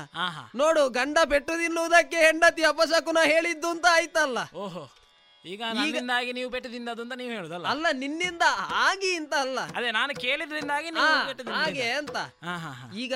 ನೋಡು 0.55 0.91
ಗಂಡ 0.91 1.19
ಪೆಟ್ಟು 1.25 1.53
ತಿನ್ನುವುದಕ್ಕೆ 1.53 2.17
ಹೆಂಡತಿ 2.17 2.63
ಅಪಶಕುನ 2.63 3.19
ಹೇಳಿದ್ದು 3.25 3.69
ಅಂತ 3.69 3.87
ಆಯ್ತಲ್ಲ. 3.91 4.39
ಓಹೋ. 4.55 5.00
ಈಗ 5.45 5.63
ನನ್ನಿಂದಾಗಿ 5.75 6.33
ನೀವು 6.33 6.51
ಬೆಟ್ಟದಿಂದ 6.51 6.89
ಅಂತ 6.89 7.13
ನೀವು 7.13 7.31
ಹೇಳುದಲ್ಲ? 7.31 7.67
ಅಲ್ಲ 7.67 7.87
ನಿನ್ನಿಂದ 7.93 8.43
ಆಗಿ 8.73 9.15
ಅಂತ 9.15 9.35
ಅಲ್ಲ. 9.35 9.59
ಅದೇ 9.77 9.91
ನಾನು 9.91 10.15
ಕೇಳಿದ್ರಿಂದಾಗಿ 10.15 10.91
ನೀವು 10.91 11.27
ಪೆಟ್ಟು 11.27 11.45
ತಿಂದಿದ್ದೀರ. 11.45 11.65
ಹಾಗೆ 11.65 11.91
ಅಂತ. 11.91 12.17
ಹಾ, 12.45 12.57
ಹಾ, 12.57 12.71
ಹಾ. 12.73 12.97
ಈಗ 12.97 13.15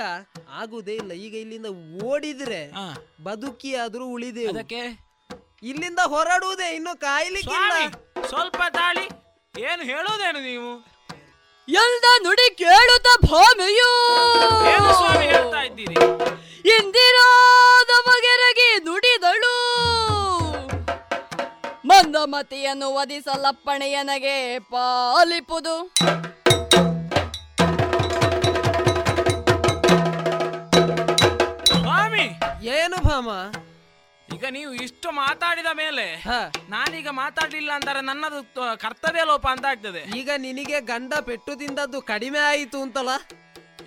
ಆಗುದೇ 0.50 0.94
ಇಲ್ಲ. 0.94 1.12
ಈಗ 1.12 1.34
ಇಲ್ಲಿಂದ 1.34 1.66
ಓಡಿದ್ರೆ 2.04 2.72
ಬದುಕಿ 3.22 3.74
ಆದ್ರೂ 3.74 4.06
ಉಳಿದೆ 4.06 4.46
ಅದಕ್ಕೆ? 4.46 4.82
ಇಲ್ಲಿಂದ 5.62 5.98
ಹೊರಡುವುದೇ 6.04 6.74
ಇನ್ನು 6.74 7.00
ಕಾಯ್ಲಿಕ್ಕಿಲ್ಲ. 7.00 7.72
ಸ್ವಾಮಿ, 7.72 8.28
ಸ್ವಲ್ಪ 8.28 8.62
ತಾಳಿ. 8.68 9.04
ಏನು 9.60 9.82
ಹೇಳೋದೇನು 9.82 10.40
ನೀವು? 10.40 10.72
ಎಲ್ದ 11.68 12.04
ನುಡಿ 12.22 12.54
ಕೇಳುತ್ತ 12.54 13.26
ಭಾಮೆಯು. 13.26 13.90
ಏನು 14.66 14.94
ಸ್ವಾಮಿ 14.94 15.26
ಹೇಳ್ತಾ 15.26 15.62
ಇದ್ದೀರಿ? 15.62 15.94
ಇಂದಿರಾದ 16.68 18.06
ಬಗೆರಗಿ 18.06 18.84
ನುಡಿದಳು 18.84 19.03
ಮಂದಮತಿಯನ್ನು 21.94 22.94
ವಧಿಸಲಪ್ಪಣೆಯನಗೆ 22.94 24.36
ಪಾಲಿಪುದು 24.70 25.76
ಸ್ವಾಮಿ! 31.76 32.24
ಏನು 32.74 32.96
ಭಾಮ? 33.02 33.28
ಈಗ 34.28 34.44
ನೀವು 34.50 34.72
ಇಷ್ಟು 34.82 35.10
ಮಾತಾಡಿದ 35.14 35.66
ಮೇಲೆ 35.72 36.04
ನಾನೀಗ 36.68 37.08
ಮಾತಾಡ್ಲಿಲ್ಲ 37.12 37.72
ಅಂತಾರೆ 37.72 38.00
ನನ್ನದು 38.00 38.42
ತ- 38.54 38.76
ಕರ್ತವ್ಯ 38.76 39.24
ಲೋಪ 39.24 39.46
ಅಂತ 39.50 39.66
ಆಗ್ತದೆ. 39.66 40.02
ಈಗ 40.16 40.30
ನಿನಗೆ 40.36 40.80
ಗಂಡ 40.84 41.14
ಪೆಟ್ಟು 41.20 41.54
ತಿಂದದ್ದು 41.54 42.02
ಕಡಿಮೆ 42.02 42.38
ಆಯಿತು 42.46 42.82
ಅಂತಲ್ಲ? 42.82 43.12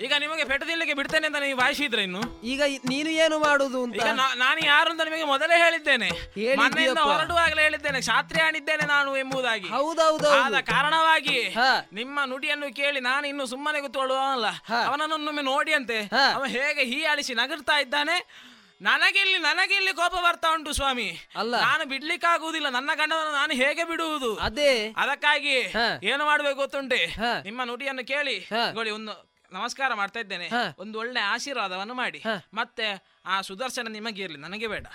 ಈಗ 0.02 0.14
ನಿಮಗೆ 0.20 0.44
ಪೆಟ್ಟದಿಲ್ಲಕ್ಕೆ 0.44 0.94
ಬಿಡ್ತೇನೆ 0.94 1.28
ಅಂತ 1.28 1.36
ನೀವು 1.36 1.60
ಭಾಷಿದ್ರೆ 1.60 2.04
ಇನ್ನು? 2.04 2.42
ಈಗ 2.44 2.60
ಇ- 2.68 2.78
ನೀನು 2.78 3.10
ಏನು 3.10 3.40
ಮಾಡುದು 3.40 3.84
ಅಂತ? 3.84 3.96
ಈಗ 3.96 4.02
ನಾ- 4.02 4.38
ನಾನು 4.38 4.66
ಯಾರು 4.66 4.92
ಅಂತ 4.92 5.02
ನಿಮಗೆ 5.02 5.24
ಮೊದಲೇ 5.24 5.58
ಹೇಳಿದ್ದೇನೆ. 5.58 6.10
ಮನೆಯಿಂದ 6.56 6.98
ಹೊರಡುವಾಗಲೇ 7.16 7.62
ಹೇಳಿದ್ದೇನೆ. 7.62 8.02
ಶಾತ್ರಿಯಾಣಿದ್ದೇನೆ 8.02 8.86
ನಾನು 8.88 9.18
ಎಂಬುದಾಗಿ. 9.18 9.68
ಹೌದೌದು. 9.68 10.30
ಆದ 10.30 10.54
ಕಾರಣವಾಗಿ 10.60 11.56
ನಿಮ್ಮ 11.94 12.20
ನುಡಿಯನ್ನು 12.26 12.76
ಕೇಳಿ 12.76 13.00
ನಾನು 13.00 13.28
ಇನ್ನು 13.28 13.46
ಸುಮ್ಮನೆ 13.46 13.82
ಕೂತ್ಕೊಳ್ಳುವಲ್ಲ 13.82 14.46
ಅವನನ್ನೊಮ್ಮೆ 14.88 15.42
ನೋಡಿ 15.42 15.74
ಅಂತೆ 15.74 16.02
ಅವ 16.36 16.46
ಹೇಗೆ 16.46 16.84
ಹೀ 16.84 16.98
ಹೀಯಾಳಿಸಿ 16.98 17.34
ನಗರ್ತಾ 17.34 17.80
ಇದ್ದಾನೆ? 17.80 18.48
ನನಗಿಲ್ಲಿ 18.82 19.38
ನನಗಿಲ್ಲಿ 19.38 19.94
ಕೋಪ 19.94 20.14
ಬರ್ತಾ 20.14 20.54
ಉಂಟು 20.54 20.74
ಸ್ವಾಮಿ. 20.74 21.18
ಅಲ್ಲ. 21.36 21.62
ನಾನು 21.62 21.86
ಬಿಡ್ಲಿಕ್ಕಾಗುವುದಿಲ್ಲ. 21.86 22.70
ನನ್ನ 22.70 22.90
ಗಂಡನನ್ನು 22.96 23.32
ನಾನು 23.32 23.54
ಹೇಗೆ 23.54 23.84
ಬಿಡುವುದು? 23.84 24.36
ಅದೇ. 24.36 24.94
ಅದಕ್ಕಾಗಿ 24.98 25.74
ಏನು 26.04 26.26
ಮಾಡ್ಬೇಕು 26.26 26.56
ಗೊತ್ತುಂಟೆ? 26.56 27.06
ನಿಮ್ಮ 27.44 27.64
ನುಡಿಯನ್ನು 27.64 28.08
ಕೇಳಿ. 28.08 28.50
ನೋಡಿ 28.74 28.90
ಒಂದು 28.90 29.27
ನಮಸ್ಕಾರ 29.52 29.94
ಮಾಡ್ತಾ 29.94 30.20
ಇದ್ದೇನೆ. 30.20 30.48
ಒಂದು 30.80 31.00
ಒಳ್ಳೆ 31.00 31.20
ಆಶೀರ್ವಾದವನ್ನು 31.20 31.94
ಮಾಡಿ. 31.94 32.24
ಮತ್ತೆ 32.54 32.88
ಆ 33.26 33.42
ಸುದರ್ಶನ 33.42 33.88
ನಿಮಗೆ 33.90 34.24
ಇರಲಿ 34.24 34.38
ನನಗೆ 34.38 34.68
ಬೇಡ. 34.68 34.88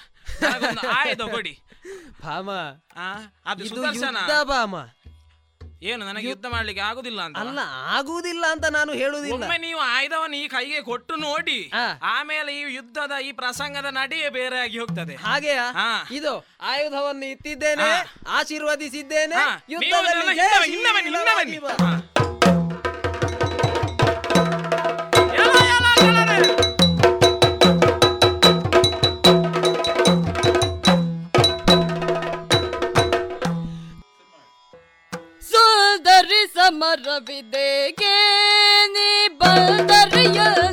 ಕೊಡಿ. 1.30 1.60
ಭಾಮ 2.22 2.50
ಅದು 3.46 3.68
ಸುದರ್ಶನ. 3.68 4.16
ಭಾಮ. 4.42 4.74
ಏನು 5.82 6.06
ನನಗೆ 6.06 6.28
ಯುದ್ಧ 6.28 6.46
ಮಾಡ್ಲಿಕ್ಕೆ 6.46 6.82
ಆಗುದಿಲ್ಲ 6.82 7.20
ಅಂತ? 7.22 7.38
ಅಲ್ಲ 7.38 7.58
ಆಗುವುದಿಲ್ಲ 7.88 8.44
ಅಂತ 8.50 8.64
ನಾನು 8.64 8.92
ಹೇಳುದಿಲ್ಲ 8.92 9.34
ಒಮ್ಮೆ 9.34 9.58
ನೀವು 9.58 9.80
ಆಯುಧವನ್ನು 9.80 10.36
ಈ 10.36 10.48
ಕೈಗೆ 10.48 10.80
ಕೊಟ್ಟು 10.80 11.16
ನೋಡಿ 11.16 11.70
ಆಮೇಲೆ 12.02 12.60
ಈ 12.60 12.74
ಯುದ್ಧದ 12.74 13.12
ಈ 13.24 13.32
ಪ್ರಸಂಗದ 13.32 13.84
ನಡೆಯೇ 13.84 14.28
ಬೇರೆ 14.28 14.58
ಆಗಿ 14.58 14.78
ಹೋಗ್ತದೆ. 14.78 15.16
ಹಾಗೆಯಾ? 15.16 15.66
ಇದು 16.10 16.46
ಆಯುಧವನ್ನು 16.60 17.24
ಇತ್ತಿದ್ದೇನೆ. 17.24 17.90
ಆಶೀರ್ವದಿಸಿದ್ದೇನೆ 18.28 19.40
ಯುದ್ಧ 19.68 19.94
ಯುದ್ಧದಲ್ಲಿ 21.04 21.58
ನೀವು 36.94 37.42
ಜಯ 37.52 38.06
ನೀ 38.94 39.08
ಬನ್ನಿ, 39.40 40.22
ಹಿಂದೆ 40.24 40.71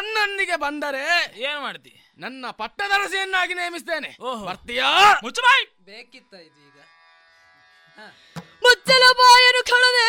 ನನ್ನೊಂದಿಗೆ 0.00 0.56
ಬಂದರೆ 0.56 1.00
ಏನ್ 1.38 1.60
ಮಾಡ್ತಿ? 1.60 1.92
ನನ್ನ 2.18 2.50
ಪಟ್ಟದರಸಿಯನ್ನಾಗಿ 2.50 3.54
ನೇಮಿಸ್ತೇನೆ. 3.54 4.10
ಬರ್ತೀಯಾ? 4.46 4.86
ಮುಚ್ಚಬಾಯ್. 5.22 5.64
ಬೇಕಿತ್ತ 5.84 6.34
ಇದು 6.34 6.60
ಈಗ? 6.68 6.78
ಮುಚ್ಚಲ 8.62 9.04
ಬಾಯನು 9.18 9.62
ಕಳದೆ 9.70 10.08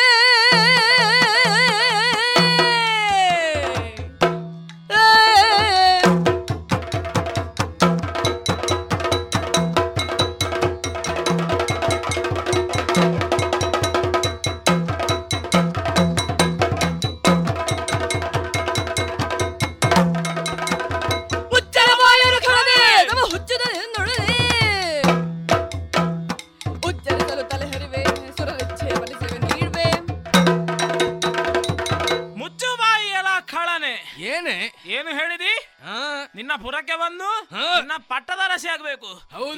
ನಿನ್ನ 36.42 36.54
ಪುರಕ್ಕೆ 36.62 36.96
ಬಂದು 36.96 37.28
ನಿನ್ನ 37.50 37.92
ಪಟ್ಟದ 38.08 38.40
ರಸಿ 38.48 38.68
ಆಗ್ಬೇಕು. 38.68 39.10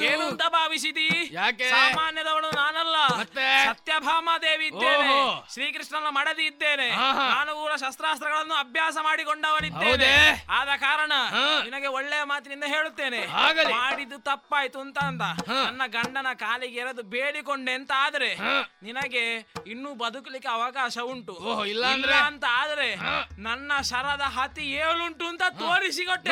ಏನು 0.04 0.24
ಅಂತ 0.28 0.44
ಭಾವಿಸಿದಿ? 0.48 1.30
ಯಾಕೆ? 1.32 1.70
ಸಾಮಾನ್ಯದವಳು 1.70 2.50
ನಾನಲ್ಲ. 2.56 2.98
ಮತ್ತೆ? 3.20 3.66
ಸತ್ಯಭಾಮ 3.66 4.30
ದೇವಿ 4.42 4.66
ಇದ್ದೇನೆ. 4.66 5.14
ಶ್ರೀಕೃಷ್ಣನ 5.54 6.10
ಮಡದಿ 6.10 6.44
ಇದ್ದೇನೆ. 6.44 6.90
ನಾನು 7.30 7.56
ಕೂಡ 7.56 7.72
ಶಸ್ತ್ರಾಸ್ತ್ರಗಳನ್ನು 7.76 8.54
ಅಭ್ಯಾಸ 8.54 8.98
ಮಾಡಿಕೊಂಡವನಿದ್ದೇನೆ. 9.02 10.12
ಆದ 10.50 10.68
ಕಾರಣ 10.80 11.12
ನಿನಗೆ 11.64 11.88
ಒಳ್ಳೆಯ 11.88 12.24
ಮಾತಿನಿಂದ 12.24 12.64
ಹೇಳುತ್ತೇನೆ. 12.64 13.22
ಮಾಡಿದ್ದು 13.74 14.20
ತಪ್ಪಾಯ್ತು 14.20 14.80
ಅಂತ 14.80 15.00
ಅಂತ 15.04 15.22
ನನ್ನ 15.48 15.82
ಗಂಡನ 15.88 16.28
ಕಾಲಿಗೆ 16.34 16.80
ಎರೆದು 16.80 17.04
ಬೇಡಿಕೊಂಡೆ 17.04 17.72
ಅಂತ 17.72 17.92
ಆದ್ರೆ 17.96 18.30
ನಿನಗೆ 18.84 19.24
ಇನ್ನೂ 19.68 19.94
ಬದುಕಲಿಕ್ಕೆ 19.94 20.50
ಅವಕಾಶ 20.50 20.98
ಉಂಟು. 20.98 21.66
ಇಲ್ಲ 21.66 21.86
ಅಂದ್ರೆ? 21.86 22.16
ಅಂತ 22.16 22.44
ಆದ್ರೆ 22.50 22.90
ನನ್ನ 23.42 23.72
ಶರದ 23.82 24.22
ಹತಿ 24.22 24.72
ಏಳುಂಟು 24.72 25.26
ಅಂತ 25.28 25.44
ತೋರಿಸಿಕೊಟ್ಟೆ. 25.60 26.32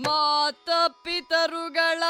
ಮಾತ 0.02 0.88
ಪಿತರುಗಳ 0.88 2.02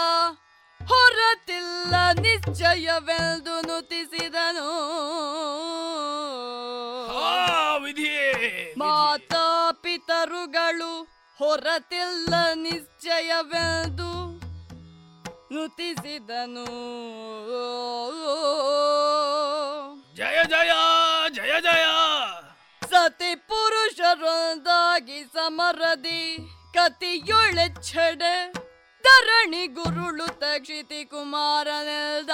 ಹೊರತಿಲ್ಲ 0.86 2.20
ನಿಶ್ಚಯವೆಂದು 2.20 3.60
ನುತಿಸಿದನು. 3.60 4.70
ಮಾತ 8.76 9.34
ಪಿತರುಗಳು 9.72 11.08
ಹೊರತಿಲ್ಲ 11.38 12.54
ನಿಶ್ಚಯವೆಂದು 12.54 14.26
ನುತಿಸಿದನು 15.50 16.66
ಜಯ 20.16 20.38
ಜಯ 20.52 20.72
ಜಯ 21.36 21.52
ಜಯ. 21.66 21.86
ಸತಿ 22.82 23.32
ಪುರುಷರೊಂದಾಗಿ 23.48 25.20
ಸಮರದಿ 25.34 26.22
ಕತಿಯೊಳೆಚ್ಚಡೆ 26.76 28.34
ಧರಣಿ 29.04 29.64
ಗುರುಳು 29.76 30.26
ತಕ್ಷಿತಿ 30.40 31.00
ಕುಮಾರನೆಲ್ದ 31.04 32.32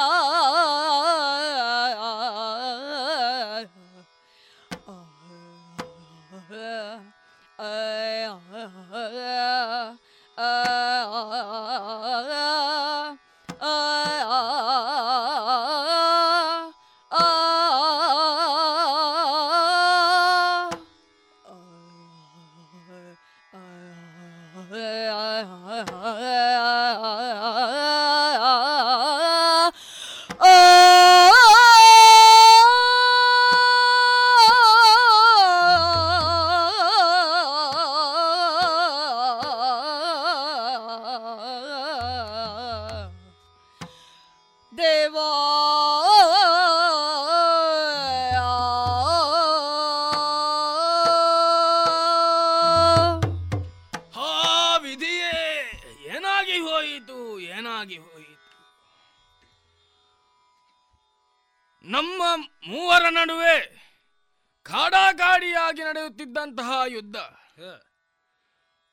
ನಡೆಯುತ್ತಿದ್ದಂತಹ 66.43 66.71
ಯುದ್ಧ. 66.87 67.17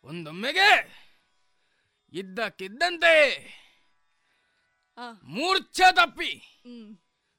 ಒಂದೊಮ್ಮೆಗೆ 0.03 0.69
ಇದ್ದಕ್ಕಿದ್ದಂತೆ 2.13 3.13
ಮೂರ್ಛೆ 5.23 5.87
ತಪ್ಪಿ 5.91 6.31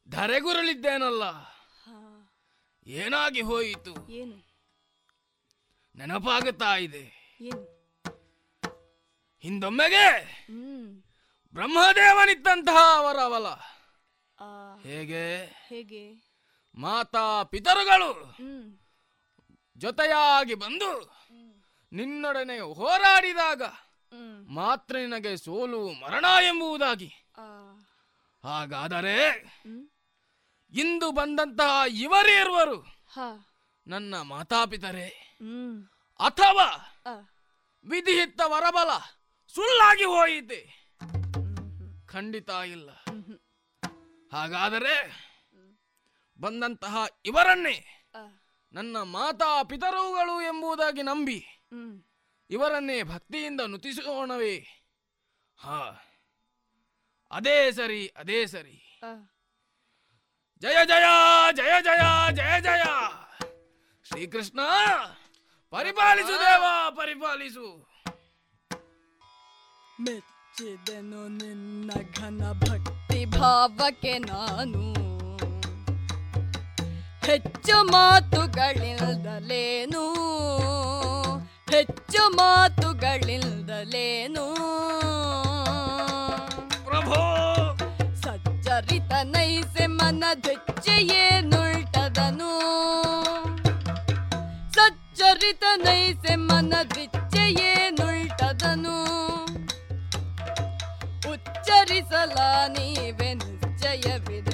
ಧರೆಗುರುಳಿದ್ದೇನಲ್ಲ? 0.09 1.24
ಏನಾಗಿ 2.87 3.41
ಹೋಯಿತು? 3.41 3.95
ಏನು? 4.11 4.37
ನೆನಪಾಗುತ್ತಾ 5.97 6.73
ಇದೆ. 6.77 7.05
ಹಿಂದೊಮ್ಮೆಗೆ 9.45 10.07
ಬ್ರಹ್ಮದೇವನಿತ್ತಂತಹ 10.51 10.99
ಬ್ರಹ್ಮದೇವನಿದ್ದಂತಹ 11.55 12.78
ಅವರ 12.97 13.19
ಅವಲ. 13.20 13.47
ಹೇಗೆ? 14.82 15.24
ಹೇಗೆ? 15.69 16.05
ಮಾತಾ 16.74 17.43
ಪಿತರುಗಳು 17.43 18.11
ಜೊತೆಯಾಗಿ 19.82 20.55
ಬಂದು 20.55 20.90
ನಿನ್ನೊಡನೆ 21.93 22.57
ಹೋರಾಡಿದಾಗ 22.59 23.62
ಮಾತ್ರ 24.48 24.94
ನಿನಗೆ 24.97 25.32
ಸೋಲು 25.36 25.81
ಮರಣ 25.93 26.27
ಎಂಬುದಾಗಿ. 26.43 27.11
ಹಾಗಾದರೆ 28.44 29.16
ಇಂದು 30.73 31.09
ಬಂದಂತಹ 31.12 31.82
ಇವರಿರುವರು 32.02 32.78
ನನ್ನ 33.86 34.15
ಮಾತಾಪಿತರೇ. 34.20 35.09
ಅಥವಾ 36.20 36.69
ವಿಧಿಹಿತ್ತ 37.85 38.40
ವರಬಲ 38.44 38.90
ಸುಳ್ಳಾಗಿ 39.55 40.05
ಹೋಯಿತೆ. 40.05 40.61
ಖಂಡಿತ 42.07 42.51
ಇಲ್ಲ. 42.66 42.90
ಹಾಗಾದರೆ 44.32 44.97
ಬಂದಂತಹ 46.39 46.97
ಇವರನ್ನೇ 47.24 47.77
ನನ್ನ 48.72 48.97
ಮಾತಾ 49.02 49.62
ಪಿತರುಗಳು 49.62 50.40
ಎಂಬುದಾಗಿ 50.40 51.02
ನಂಬಿ 51.02 51.47
ಇವರನ್ನೇ 52.51 53.02
ಭಕ್ತಿಯಿಂದ 53.02 53.60
ನುತಿಸೋಣವೇ. 53.60 54.59
ಹಾ. 55.59 56.06
ಅದೇ 57.30 57.72
ಸರಿ 57.72 58.06
ಅದೇ 58.06 58.47
ಸರಿ. 58.47 59.01
ಜಯ 60.62 60.76
ಜಯ 60.84 61.05
ಜಯ 61.52 61.82
ಜಯ 61.82 62.32
ಜಯ 62.32 62.60
ಜಯ. 62.60 62.82
ಶ್ರೀಕೃಷ್ಣ 64.05 64.60
ಪರಿಪಾಲಿಸು 65.70 66.28
ದೇವ 66.28 66.64
ಪರಿಪಾಲಿಸು. 66.90 67.90
ಮೆಚ್ಚಿದೆನು 70.01 71.28
ನಿನ್ನ 71.28 71.90
ಘನ 72.16 72.52
ಭಕ್ತಿ 72.52 73.24
ಭಾವಕ್ಕೆ 73.24 74.18
ನಾನು 74.18 75.10
ಹೆಚ್ಚು 77.22 77.76
ಮಾತುಗಳಿಲ್ದಲೇನು? 77.92 80.05
ಹೆಚ್ಚು 81.70 82.22
ಮಾತುಗಳಿಲ್ದಲೇನು? 82.38 84.47
ಪ್ರಭೋ! 86.84 87.20
ಸಚ್ಚರಿತ 88.24 89.12
ನೈಸೆ 89.26 89.86
ಮನದೆಚ್ಚೆಯೇನುಳ್ಟದನು 89.98 92.52
ಸಚ್ಚರಿತ 94.76 95.64
ನೈಸೆ 95.84 96.34
ಮನದಿಚ್ಚೆಯೇನುಳ್ಟದನು 96.48 98.97
ಉಚ್ಚರಿಸಲ 101.32 102.36
ನೀವೆ 102.68 103.34
ನಿಶ್ಚಯವಿದೆನಲು 103.34 104.49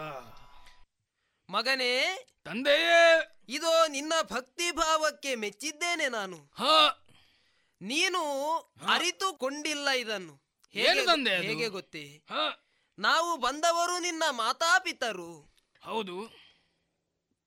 ಮಗನೇ 1.48 2.26
ತಂದೆಯೇ. 2.44 3.28
ಇದು 3.48 3.86
ನಿನ್ನ 3.86 4.12
ಭಕ್ತಿ 4.22 4.70
ಭಾವಕ್ಕೆ 4.70 5.34
ಮೆಚ್ಚಿದ್ದೇನೆ 5.34 6.08
ನಾನು. 6.08 6.36
ಹಾ. 6.36 7.04
ನೀನು 7.82 8.48
ಅರಿತುಕೊಂಡಿಲ್ಲ 8.94 9.88
ಇದನ್ನು. 9.88 10.41
ಹೇಗೆ 10.74 10.88
ಏನು 10.88 11.06
ತಂದೆ 11.06 11.36
ಹೇಗೆ 11.36 11.68
ಗೊತ್ತೇ? 11.68 12.24
ನಾವು 12.98 13.36
ಬಂದವರು 13.36 13.98
ನಿನ್ನ 13.98 14.22
ಮಾತಾಪಿತರು. 14.30 15.54
ಹೌದು. 15.82 16.42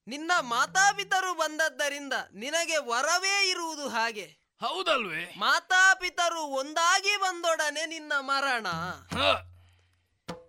ನಿನ್ನ 0.08 0.32
ಮಾತಾಪಿತರು 0.40 1.34
ಬಂದದ್ದರಿಂದ 1.34 2.14
ನಿನಗೆ 2.34 2.78
ವರವೇ 2.78 3.50
ಇರುವುದು 3.50 3.90
ಹಾಗೆ. 3.90 4.38
ಹೌದಲ್ವೇ? 4.62 5.34
ಮಾತಾಪಿತರು 5.38 6.42
ಒಂದಾಗಿ 6.42 7.18
ಬಂದೊಡನೆ 7.18 7.86
ನಿನ್ನ 7.86 8.14
ಮರಣ. 8.20 8.68
ಹಾ. 9.12 9.32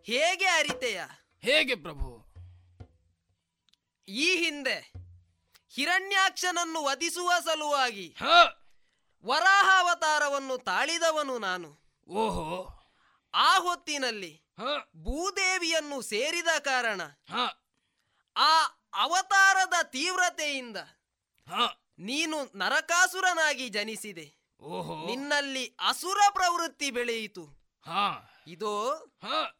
ಹೇಗೆ 0.04 0.44
ಅರಿತೆಯ? 0.44 1.02
ಹೇಗೆ 1.40 1.74
ಪ್ರಭು? 1.74 2.26
ಈ 4.08 4.36
ಹಿಂದೆ 4.36 4.92
ಹಿರಣ್ಯಾಕ್ಷನನ್ನು 5.70 6.82
ವಧಿಸುವ 6.82 7.32
ಸಲುವಾಗಿ 7.44 8.16
ಹಾ. 8.18 8.62
ವರಾಹಾವತಾರವನ್ನು 9.24 10.58
ತಾಳಿದವನು 10.58 11.38
ನಾನು. 11.38 11.85
ಓಹೋ. 12.08 12.68
ಆ 13.34 13.58
ಹೊತ್ತಿನಲ್ಲಿ 13.58 14.42
ಹಾ. 14.58 14.90
ಭೂದೇವಿಯನ್ನು 14.96 16.02
ಸೇರಿದ 16.02 16.58
ಕಾರಣ 16.58 17.00
ಆ 18.36 18.66
ಅವತಾರದ 18.94 19.82
ತೀವ್ರತೆಯಿಂದ 19.82 20.76
ಹಾ. 21.48 21.92
ನೀನು 21.98 22.58
ನರಕಾಸುರನಾಗಿ 22.58 23.68
ಜನಿಸಿದೆ. 23.68 24.56
ಓಹೋ. 24.60 25.06
ನಿನ್ನಲ್ಲಿ 25.06 25.76
ಅಸುರ 25.80 26.18
ಪ್ರವೃತ್ತಿ 26.30 26.90
ಬೆಳೆಯಿತು. 26.90 27.44
ಹಾ. 27.86 28.32
ಇದು 28.46 28.72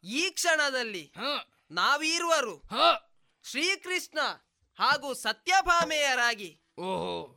ಈ 0.03 0.29
ಕ್ಷಣದಲ್ಲಿ 0.29 1.13
ಹಾ. 1.17 1.47
ನಾವೀರುವರು 1.71 2.63
ಶ್ರೀಕೃಷ್ಣ 3.43 4.19
ಹಾಗೂ 4.79 5.13
ಸತ್ಯಭಾಮೆಯರಾಗಿ 5.13 6.61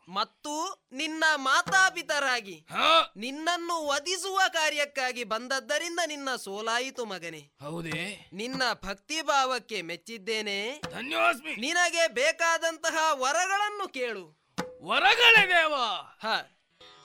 ಮತ್ತು 0.09 0.85
ನಿನ್ನ 0.93 1.25
ಮಾತಾಪಿತರಾಗಿ 1.37 2.67
ಹಾ. 2.71 3.12
ನಿನ್ನನ್ನು 3.17 3.87
ವಧಿಸುವ 3.87 4.41
ಕಾರ್ಯಕ್ಕಾಗಿ 4.53 5.25
ಬಂದದ್ದರಿಂದ 5.25 6.01
ನಿನ್ನ 6.07 6.29
ಸೋಲಾಯಿತು 6.37 7.05
ಮಗನೇ. 7.05 7.51
ಹೌದೇ? 7.62 8.31
ನಿನ್ನ 8.33 8.62
ಭಕ್ತಿ 8.85 9.23
ಭಾವಕ್ಕೆ 9.23 9.83
ಮೆಚ್ಚಿದ್ದೇನೆ. 9.83 10.81
ಧನ್ಯೋಸ್ಮಿ. 10.91 11.57
ನಿನಗೆ 11.57 12.09
ಬೇಕಾದಂತಹ 12.09 12.97
ವರಗಳನ್ನು 13.12 13.89
ಕೇಳು. 13.89 14.41
ವರಗಳೇ 14.83 15.49
ದೇವ. 15.49 15.75
ಹ. 16.23 16.27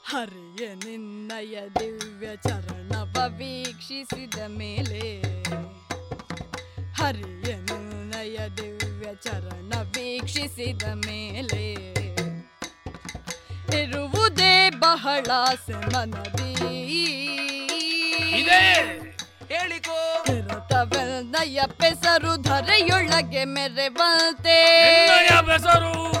ಹರಿಯ 0.04 0.74
ನಿನ್ನಯ 0.74 1.60
ದಿವ್ಯ 1.80 2.36
ಚರಣವ 2.36 3.38
ವೀಕ್ಷಿಸಿದ 3.38 4.38
ಮೇಲೆ 4.46 5.20
ಹರಿಯ 6.92 7.54
ನಿನ್ನಯ 7.54 8.38
ದಿವ್ಯ 8.48 9.14
ಚರಣ 9.14 9.72
ವೀಕ್ಷಿಸಿದ 9.80 10.82
ಮೇಲೆ 10.82 11.95
ಇರುವುದೇ 13.74 14.70
ಬಹಳ 14.70 15.26
ಇದೆ. 18.36 18.62
ಹೇಳಿಕೋ 19.48 20.24
ನಯ್ಯ 21.22 21.60
ಪೆಸರು 21.66 22.36
ಧರೆಯೊಳಗೆ 22.36 23.44
ಮೆರೆವಂತೆ. 23.44 24.58
ಬೆಸರು 25.46 26.12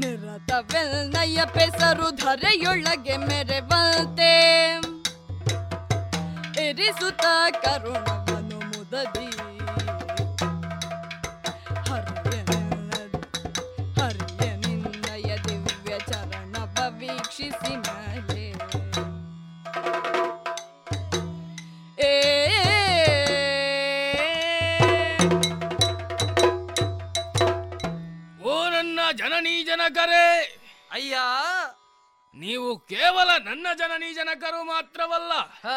ನಿರತವೆಲ್ನಯ 0.00 1.40
ಪೆಸರು 1.44 2.10
ಧರೆಯೊಳಗೆ 2.10 3.16
ಮೆರೆವಂತೆ. 3.16 4.32
ಇರಿಸುತ್ತ 6.68 7.24
ಕರುಣವನು 7.64 8.58
ಮುದದಿ. 8.58 9.51
ಜನಕರೇ! 29.72 30.26
ಅಯ್ಯ! 30.90 31.16
ನೀವು 32.34 32.78
ಕೇವಲ 32.78 33.36
ನನ್ನ 33.44 33.66
ಜನನಿ 33.78 34.12
ಜನಕರು 34.12 34.64
ಮಾತ್ರವಲ್ಲ 34.64 35.32
ಹ. 35.62 35.68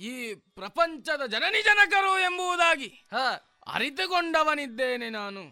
ಈ 0.00 0.34
ಪ್ರಪಂಚದ 0.34 1.26
ಜನನಿ 1.26 1.62
ಜನಕರು 1.62 2.18
ಎಂಬುದಾಗಿ 2.18 2.88
ಹ. 3.12 3.16
ಅರಿತುಕೊಂಡವನಿದ್ದೇನೆ 3.66 5.10
ನಾನು. 5.10 5.42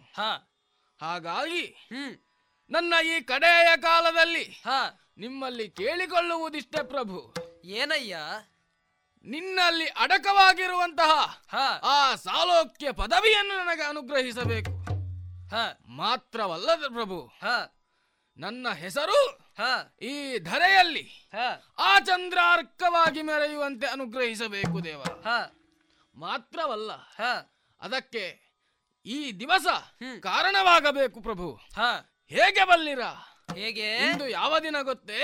ಹಾಗಾಗಿ 1.01 1.65
ನನ್ನ 2.71 2.95
ಈ 3.05 3.21
ಕಡೆಯ 3.21 3.77
ಕಾಲದಲ್ಲಿ 3.77 4.45
ನಿಮ್ಮಲ್ಲಿ 5.19 5.69
ಕೇಳಿಕೊಳ್ಳುವುದಿಷ್ಟೇ 5.71 6.83
ಪ್ರಭು. 6.83 7.35
ಏನಯ್ಯ? 7.65 8.17
ನಿನ್ನಲ್ಲಿ 9.25 9.87
ಅಡಕವಾಗಿರುವಂತಹ 9.87 11.13
ಆ 11.83 12.15
ಸಾಲೋಕ್ಯ 12.17 12.93
ಪದವಿಯನ್ನು 12.93 13.65
ನನಗೆ 13.65 13.83
ಅನುಗ್ರಹಿಸಬೇಕು. 13.83 14.73
ಮಾತ್ರವಲ್ಲದ 15.97 16.85
ಪ್ರಭು 16.89 17.19
ನನ್ನ 18.37 18.69
ಹೆಸರು 18.69 19.39
ಈ 20.03 20.39
ಧರೆಯಲ್ಲಿ 20.39 21.31
ಆ 21.79 21.99
ಚಂದ್ರಾರ್ಕವಾಗಿ 21.99 23.23
ಮೆರೆಯುವಂತೆ 23.23 23.87
ಅನುಗ್ರಹಿಸಬೇಕು 23.87 24.85
ದೇವ. 24.85 25.03
ಮಾತ್ರವಲ್ಲ 26.15 26.93
ಅದಕ್ಕೆ 27.81 28.51
ಈ 29.07 29.33
ದಿವಸ 29.33 29.67
ಕಾರಣವಾಗಬೇಕು 30.21 31.21
ಪ್ರಭು. 31.21 31.61
ಹೇಗೆ 32.29 32.65
ಬಲ್ಲಿರ? 32.65 33.01
ಹೇಗೆ? 33.57 33.97
ಇಂದು 33.97 34.29
ಯಾವ 34.29 34.59
ದಿನ 34.59 34.77
ಗೊತ್ತೇ? 34.83 35.23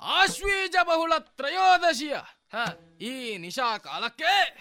ಆಶ್ವೀಜ 0.00 0.76
ಬಹುಳ 0.82 1.12
ತ್ರಯೋದಶಿಯ 1.18 2.16
ಈ 3.00 3.36
ನಿಶಾ 3.36 3.78
ಕಾಲಕ್ಕೆ 3.78 4.58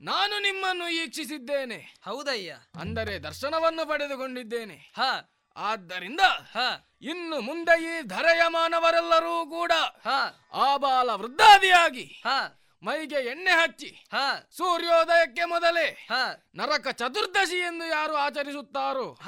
ನಾನು 0.00 0.42
ನಿಮ್ಮನ್ನು 0.42 0.88
ಈಕ್ಷಿಸಿದ್ದೇನೆ. 0.88 1.94
ಹೌದಯ್ಯ. 2.04 2.56
ಅಂದರೆ 2.80 3.18
ದರ್ಶನವನ್ನು 3.18 3.88
ಪಡೆದುಕೊಂಡಿದ್ದೇನೆ. 3.88 4.92
ಆದ್ದರಿಂದ 5.56 6.20
ಇನ್ನು 7.02 7.40
ಮುಂದೆ 7.40 7.82
ಈ 7.82 8.00
ಧರೆಯಮಾನವರೆಲ್ಲರೂ 8.02 9.46
ಕೂಡ 9.46 9.72
ಆಬಾಲ 10.52 11.10
ವೃದ್ಧಾದಿಯಾಗಿ 11.10 12.22
ಮೈಗೆ 12.82 13.16
ಎಣ್ಣೆ 13.16 13.50
ಹಚ್ಚಿ 13.50 14.06
ಸೂರ್ಯೋದಯಕ್ಕೆ 14.56 15.44
ಮೊದಲೇ 15.44 16.08
ನರಕ 16.54 16.88
ಚತುರ್ದಶಿ 16.88 17.56
ಎಂದು 17.56 17.84
ಯಾರು 17.84 18.14
ಆಚರಿಸುತ್ತಾರೋ 18.14 19.18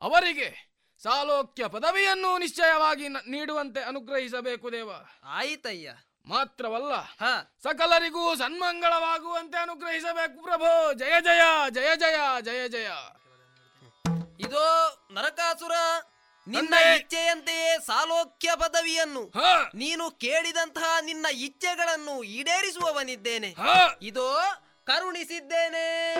ಅವರಿಗೆ 0.00 0.48
ಸಾಲೋಕ್ಯ 1.02 1.66
ಪದವಿಯನ್ನು 1.66 2.38
ನಿಶ್ಚಯವಾಗಿ 2.38 3.08
ನೀಡುವಂತೆ 3.08 3.80
ಅನುಗ್ರಹಿಸಬೇಕು 3.80 4.72
ದೇವ. 4.72 4.90
ಆಯಿತಯ್ಯ. 5.24 5.94
ಮಾತ್ರವಲ್ಲ 6.26 6.94
ಸಕಲರಿಗೂ 7.62 8.36
ಸನ್ಮಂಗಳವಾಗುವಂತೆ 8.36 9.58
ಅನುಗ್ರಹಿಸಬೇಕು 9.58 10.42
ಪ್ರಭು. 10.42 10.92
ಜಯ 10.92 11.20
ಜಯ 11.20 11.70
ಜಯ 11.70 11.96
ಜಯ 11.96 12.18
ಜಯ 12.40 12.68
ಜಯ. 12.68 12.88
ಇದೋ 14.40 14.96
ನರಕಾಸುರ 15.12 15.72
ನಿನ್ನ 16.48 16.74
ಇಚ್ಛೆಯಂತೆಯೇ 16.74 17.76
ಸಾಲೋಕ್ಯ 17.86 18.50
ಪದವಿಯನ್ನು 18.56 19.32
ನೀನು 19.74 20.10
ಕೇಳಿದಂತಹ 20.10 20.96
ನಿನ್ನ 21.02 21.26
ಇಚ್ಛೆಗಳನ್ನು 21.32 22.22
ಈಡೇರಿಸುವವನಿದ್ದೇನೆ. 22.22 23.54
ಇದೋ 24.02 24.40
ಕರುಣಿಸಿದ್ದೇನೆ. 24.86 26.14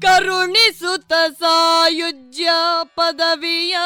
ಕರುಣಿಸುತ್ತ 0.00 1.12
ಸಾಯುಜ್ಯ 1.40 2.48
ಪದವಿಯ. 2.84 3.76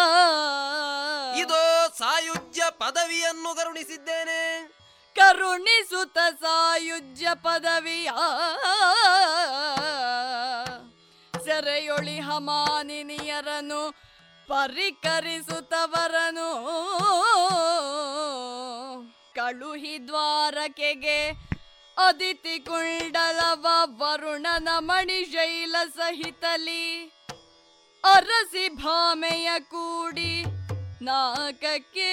ಇದೋ 1.38 1.88
ಸಾಯುಜ್ಯ 1.98 2.62
ಪದವಿಯನ್ನು 2.70 3.56
ಕರುಣಿಸಿದ್ದೇನೆ. 3.56 4.79
ಕರುಣಿಸುತ್ತ 5.20 6.18
ಸಾಯುಜ್ಯ 6.42 7.28
ಪದವಿಯ 7.42 8.10
ಸೆರೆಯೊಳಿ 11.44 12.20
ಹಮಾನಿನಿಯರನು 12.20 13.82
ಪರಿಕರಿಸುತ್ತವರನು. 14.48 16.50
ಕಳುಹಿ 19.34 20.08
ದ್ವಾರಕೆಗೆ 20.08 21.18
ಅದಿತಿ 21.96 22.58
ಕುಂಡಲವ 22.58 23.66
ವರುಣನ 24.00 24.68
ಮಣಿಶೈಲ 24.78 25.76
ಸಹಿತಲಿ. 25.96 27.12
ಅರಸಿ 28.04 28.68
ಭಾಮೆಯ 28.68 29.50
ಕೂಡಿ 29.58 30.44
ನಾಕಕ್ಕೆ 31.02 32.12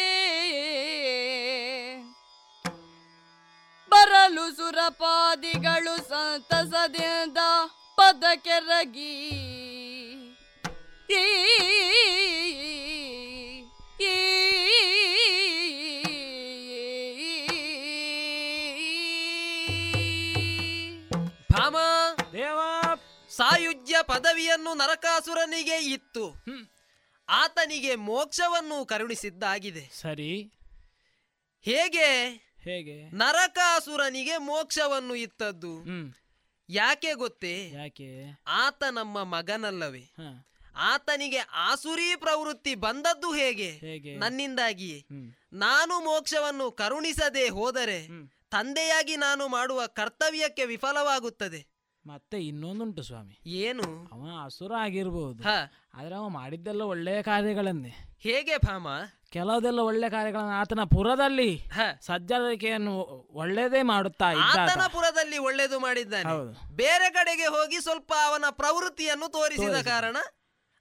ಬರಲು 4.27 4.55
ಸುರಪಾದಿಗಳು 4.55 6.09
ಸಂತಸದಿಂದ 6.09 7.37
ಪದ 7.95 8.23
ಕೆರಗಿ 8.35 9.13
ಭಾಮ 21.51 21.77
ದೇವ 22.33 22.59
ಸಾಯುಜ್ಯ 23.29 23.95
ಪದವಿಯನ್ನು 24.01 24.73
ನರಕಾಸುರನಿಗೆ 24.73 25.77
ಇತ್ತು. 25.93 26.43
ಆತನಿಗೆ 27.29 27.95
ಮೋಕ್ಷವನ್ನು 27.95 28.85
ಕರುಣಿಸಿದ್ದಾಗಿದೆ. 28.85 29.89
ಸರಿ. 30.01 30.33
ಹೇಗೆ? 31.65 32.46
ಹೇಗೆ? 32.69 33.09
ನರಕಾಸುರನಿಗೆ 33.09 34.37
ಮೋಕ್ಷವನ್ನು 34.37 35.15
ಇತ್ತದ್ದು. 35.15 35.83
ಯಾಕೆ 36.69 37.13
ಗೊತ್ತೇ? 37.13 37.69
ಯಾಕೆ? 37.69 38.41
ಆತ 38.47 38.83
ನಮ್ಮ 38.91 39.23
ಮಗನಲ್ಲವೇ. 39.23 40.11
ಆತನಿಗೆ 40.75 41.37
ಆಸುರಿ 41.37 42.15
ಪ್ರವೃತ್ತಿ 42.15 42.75
ಬಂದದ್ದು 42.75 43.33
ಹೇಗೆ? 43.33 43.71
ನನ್ನಿಂದಾಗಿ 43.71 44.17
ನನ್ನಿಂದಾಗಿಯೇ. 44.17 45.05
ನಾನು 45.53 45.99
ಮೋಕ್ಷವನ್ನು 45.99 46.71
ಕರುಣಿಸದೆ 46.71 47.49
ಹೋದರೆ 47.49 48.07
ತಂದೆಯಾಗಿ 48.51 49.15
ನಾನು 49.15 49.47
ಮಾಡುವ 49.47 49.85
ಕರ್ತವ್ಯಕ್ಕೆ 49.85 50.65
ವಿಫಲವಾಗುತ್ತದೆ. 50.65 51.67
ಮತ್ತೆ 52.05 52.39
ಇನ್ನೊಂದುಂಟು 52.39 53.03
ಸ್ವಾಮಿ. 53.03 53.39
ಏನು? 53.45 54.09
ಅವ 54.11 54.45
ಅಸುರ 54.45 54.71
ಆಗಿರ್ಬೋದು. 54.73 55.43
ಹ. 55.43 55.47
ಆದ್ರೆ 55.93 56.15
ಅವ 56.15 56.29
ಮಾಡಿದ್ದೆಲ್ಲ 56.29 56.81
ಒಳ್ಳೆಯ 56.81 57.21
ಕಾರ್ಯಗಳನ್ನೇ. 57.21 57.93
ಹೇಗೆ 58.19 58.57
ಭಾಮ? 58.57 58.87
ಕೆಲವುದೆಲ್ಲ 59.31 59.79
ಒಳ್ಳೆ 59.79 60.09
ಕಾರ್ಯಗಳನ್ನು 60.09 60.51
ಆತನ 60.51 60.83
ಪುರದಲ್ಲಿ 60.83 61.65
ಸಜ್ಜರಿಕೆಯನ್ನು 62.01 62.93
ಒಳ್ಳೆಯದೇ 63.33 63.81
ಮಾಡುತ್ತಾ 63.81 64.25
ಆತನ 64.25 64.87
ಪುರದಲ್ಲಿ 64.87 65.37
ಒಳ್ಳೇದು 65.37 65.79
ಮಾಡಿದ್ದಾನೆ. 65.79 66.29
ಬೇರೆ 66.75 67.09
ಕಡೆಗೆ 67.09 67.45
ಹೋಗಿ 67.45 67.81
ಸ್ವಲ್ಪ 67.81 68.13
ಅವನ 68.25 68.45
ಪ್ರವೃತ್ತಿಯನ್ನು 68.49 69.31
ತೋರಿಸಿದ 69.31 69.81
ಕಾರಣ 69.85 70.17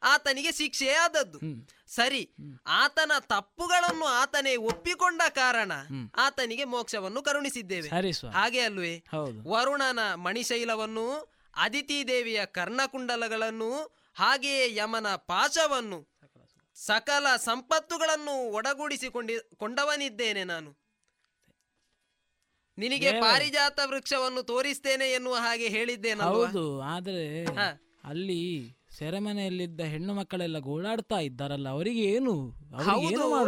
ಆತನಿಗೆ 0.02 0.52
ಶಿಕ್ಷೆ 0.52 0.92
ಆದದ್ದು. 0.92 1.38
ಸರಿ 1.86 2.34
ಆತನ 2.66 3.12
ತಪ್ಪುಗಳನ್ನು 3.18 4.04
ಆತನೇ 4.04 4.56
ಒಪ್ಪಿಕೊಂಡ 4.56 5.22
ಕಾರಣ 5.28 5.72
ಆತನಿಗೆ 6.14 6.64
ಮೋಕ್ಷವನ್ನು 6.64 7.22
ಕರುಣಿಸಿದ್ದೇವೆ. 7.22 7.88
ಹಾಗೆ 8.28 8.60
ಅಲ್ವೇ? 8.60 9.04
ವರುಣನ 9.46 9.98
ಮಣಿಶೈಲವನ್ನು 10.14 11.36
ಅದಿತಿ 11.56 12.08
ದೇವಿಯ 12.08 12.46
ಕರ್ಣಕುಂಡಲಗಳನ್ನು 12.46 13.96
ಹಾಗೆಯೇ 14.14 14.76
ಯಮನ 14.76 15.06
ಪಾಶವನ್ನು 15.14 16.15
ಸಕಲ 16.76 17.36
ಸಂಪತ್ತುಗಳನ್ನು 17.36 18.52
ಒಡಗೂಡಿಸಿಕೊಂಡಿ 18.52 19.38
ಕೊಂಡವನಿದ್ದೇನೆ 19.56 20.44
ನಾನು. 20.44 20.86
ನಿನಗೆ. 22.78 23.20
ಪಾರಿಜಾತ 23.20 23.80
ವೃಕ್ಷವನ್ನು 23.84 24.42
ತೋರಿಸ್ತೇನೆ 24.42 25.10
ಎನ್ನುವ 25.10 25.34
ಹಾಗೆ 25.34 25.68
ಹೇಳಿದ್ದೇನೆ 25.68 26.22
ಹೌದು 26.22 26.80
ಆದ್ರೆ 26.80 27.44
ಅಲ್ಲಿ 28.04 28.40
ಸೆರೆಮನೆಯಲ್ಲಿದ್ದ 28.98 29.80
ಹೆಣ್ಣು 29.80 30.14
ಮಕ್ಕಳೆಲ್ಲ 30.14 30.58
ಗೋಳಾಡ್ತಾ 30.58 31.18
ಇದ್ದಾರಲ್ಲ 31.18 31.68
ಅವರಿಗೆ 31.68 32.02
ಏನು? 32.02 32.54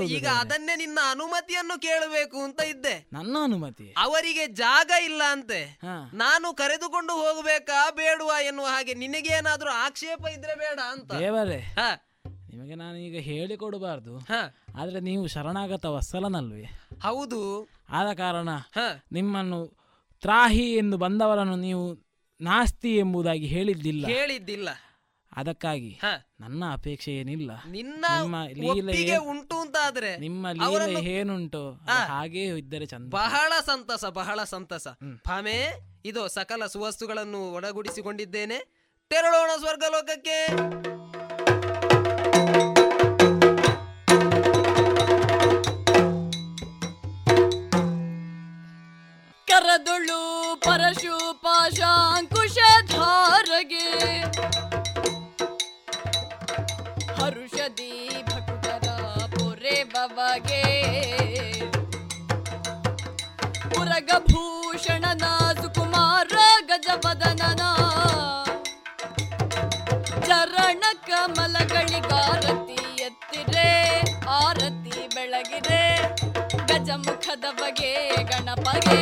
ಈಗ 0.05 0.27
ಅದನ್ನೇ 0.27 0.77
ನಿನ್ನ 0.77 0.99
ಅನುಮತಿಯನ್ನು 1.11 1.81
ಕೇಳಬೇಕು 1.81 2.39
ಅಂತ 2.43 2.61
ಇದ್ದೆ. 2.61 3.09
ನನ್ನ 3.13 3.37
ಅನುಮತಿ. 3.43 3.95
ಅವರಿಗೆ 3.97 4.47
ಜಾಗ 4.47 4.91
ಇಲ್ಲ 5.05 5.23
ಅಂತೆ. 5.31 5.79
ನಾನು 6.15 6.55
ಕರೆದುಕೊಂಡು 6.55 7.13
ಹೋಗಬೇಕಾ 7.13 7.91
ಬೇಡುವ 7.91 8.33
ಎನ್ನುವ 8.43 8.67
ಹಾಗೆ 8.67 8.95
ನಿನಗೇನಾದ್ರೂ 8.95 9.71
ಆಕ್ಷೇಪ 9.71 10.27
ಇದ್ರೆ 10.27 10.55
ಬೇಡ 10.55 10.81
ಅಂತ. 10.91 11.13
ದೇವರೇ. 11.13 11.75
ನಿಮಗೆ 12.51 12.75
ನಾನು 12.75 12.97
ಈಗ 12.97 13.17
ಹೇಳಿಕೊಡಬಾರ್ದು 13.21 14.27
ಆದ್ರೆ 14.77 15.01
ನೀವು 15.01 15.27
ಶರಣಾಗತ 15.27 15.85
ವತ್ಸಲನಲ್ವೇ? 15.85 16.65
ಹೌದು. 17.03 17.69
ಆದ 17.89 18.15
ಕಾರಣ 18.17 18.49
ನಿಮ್ಮನ್ನು 19.13 19.61
ತ್ರಾಹಿ 20.21 20.75
ಎಂದು 20.75 20.97
ಬಂದವರನ್ನು 20.97 21.57
ನೀವು 21.57 21.85
ನಾಸ್ತಿ 22.41 22.97
ಎಂಬುದಾಗಿ 22.97 23.47
ಹೇಳಿದ್ದಿಲ್ಲ. 23.47 24.07
ಹೇಳಿದ್ದಿಲ್ಲ. 24.07 24.69
ಅದಕ್ಕಾಗಿ 25.37 26.01
ನನ್ನ 26.41 26.65
ಅಪೇಕ್ಷೆ 26.73 27.13
ಏನಿಲ್ಲ. 27.13 27.51
ನಿನ್ನ 27.71 28.05
ನಿಮ್ಮ 28.19 28.37
ಲೀಲೆ 28.91 29.17
ಉಂಟು 29.17 29.57
ಅಂತ 29.57 29.77
ಆದ್ರೆ 29.83 30.17
ನಿಮ್ಮ 30.17 30.51
ಲೀಲೆ 30.51 31.01
ಏನುಂಟು? 31.01 31.73
ಹಾಗೆ 32.09 32.45
ಇದ್ದರೆ 32.45 32.87
ಚಂದ. 32.87 33.11
ಬಹಳ 33.11 33.53
ಸಂತಸ 33.67 34.05
ಬಹಳ 34.05 34.45
ಸಂತಸ. 34.45 34.89
ಭಾಮೆ 35.29 35.57
ಇದು 36.05 36.29
ಸಕಲ 36.29 36.67
ಸುವಸ್ತುಗಳನ್ನು 36.67 37.53
ಒಡಗೂಡಿಸಿಕೊಂಡಿದ್ದೇನೆ. 37.53 38.59
ತೆರಳೋಣ 39.11 39.51
ಸ್ವರ್ಗಲೋಕಕ್ಕೆ. 39.59 40.39
ಕರದುಳು 49.79 50.21
ಪರಶು 50.65 51.17
ಪಾಶಾಂಕುಶಧಾರಗೆ 51.43 52.39
ಹರುಷದಿ 57.19 57.93
ಗಜಮುಖದ 76.89 77.47
ಬಗೆ 77.61 77.93
ಗಣಪಗೆ. 78.31 79.01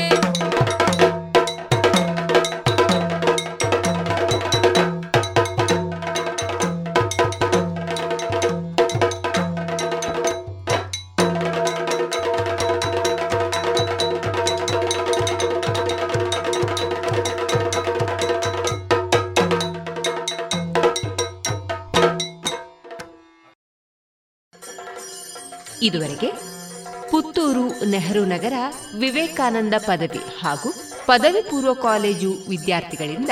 ನೆಹರು 27.91 28.25
ನಗರ 28.25 28.53
ವಿವೇಕಾನಂದ 28.99 29.75
ಪದವಿ 29.79 30.21
ಹಾಗೂ 30.43 30.75
ಪದವಿ 31.07 31.43
ಪೂರ್ವ 31.43 31.73
ಕಾಲೇಜು 31.73 32.31
ವಿದ್ಯಾರ್ಥಿಗಳಿಂದ 32.49 33.31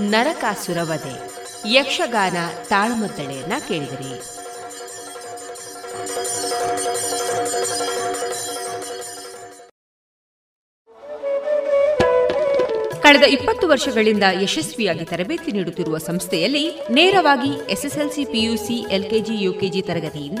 ನರಕಾಸುರ 0.00 0.78
ವಧೆ, 0.82 1.16
ಯಕ್ಷಗಾನ 1.72 2.36
ತಾಳ್ಮದ್ದಳೆಯನ್ನ 2.68 3.52
ಕೇಳಿದಿರಿ. 3.68 4.12
ಕಳೆದ 13.02 13.22
ಇಪ್ಪತ್ತು 13.22 13.68
ವರ್ಷಗಳಿಂದ 13.68 14.24
ಯಶಸ್ವಿಯಾಗಿ 14.42 15.04
ತರಬೇತಿ 15.04 15.52
ನೀಡುತ್ತಿರುವ 15.52 15.98
ಸಂಸ್ಥೆಯಲ್ಲಿ 15.98 16.80
ನೇರವಾಗಿ 16.90 17.72
ಎಸ್ಎಸ್ಎಲ್ಸಿ 17.72 18.24
ಪಿಯುಸಿ 18.24 18.86
ಎಲ್ಕೆಜಿ 18.90 19.42
ಯುಕೆಜಿ 19.42 19.82
ತರಗತಿಯಿಂದ 19.82 20.40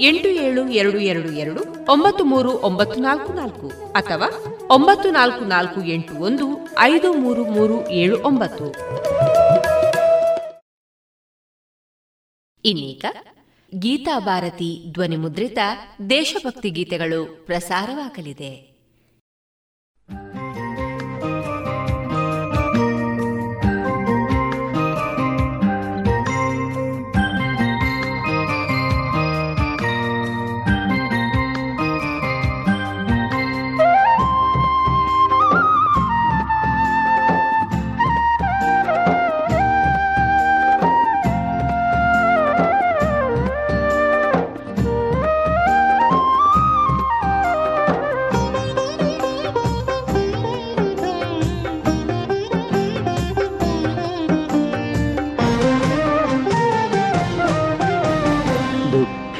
ಎಂಟು 0.00 0.28
ಏಳು 0.28 0.68
ಎರಡು 0.68 0.98
ಎರಡು 0.98 1.32
ಎರಡು, 1.32 1.92
ಒಂಬತ್ತು 1.92 2.24
ಮೂರು 2.24 2.50
ಒಂಬತ್ತು 2.50 3.00
ನಾಲ್ಕು 3.00 3.32
ನಾಲ್ಕು 3.32 3.68
ಅಥವಾ 3.92 4.28
ಒಂಬತ್ತು 4.70 5.10
ನಾಲ್ಕು 5.10 5.44
ನಾಲ್ಕು 5.44 5.84
ಎಂಟು 5.84 6.14
ಒಂದು 6.14 6.68
ಐದು 6.80 7.12
ಮೂರು 7.12 7.44
ಮೂರು 7.44 7.90
ಏಳು 7.90 8.22
ಒಂಬತ್ತು. 8.22 8.72
ಇನ್ನೀಗ 12.64 13.04
ಗೀತಾ 13.78 14.18
ಭಾರತಿ 14.18 14.84
ಧ್ವನಿ 14.92 15.16
ಮುದ್ರಿತ 15.16 15.58
ದೇಶಭಕ್ತಿ 16.10 16.70
ಗೀತೆಗಳು 16.70 17.44
ಪ್ರಸಾರವಾಗಲಿದೆ. 17.46 18.73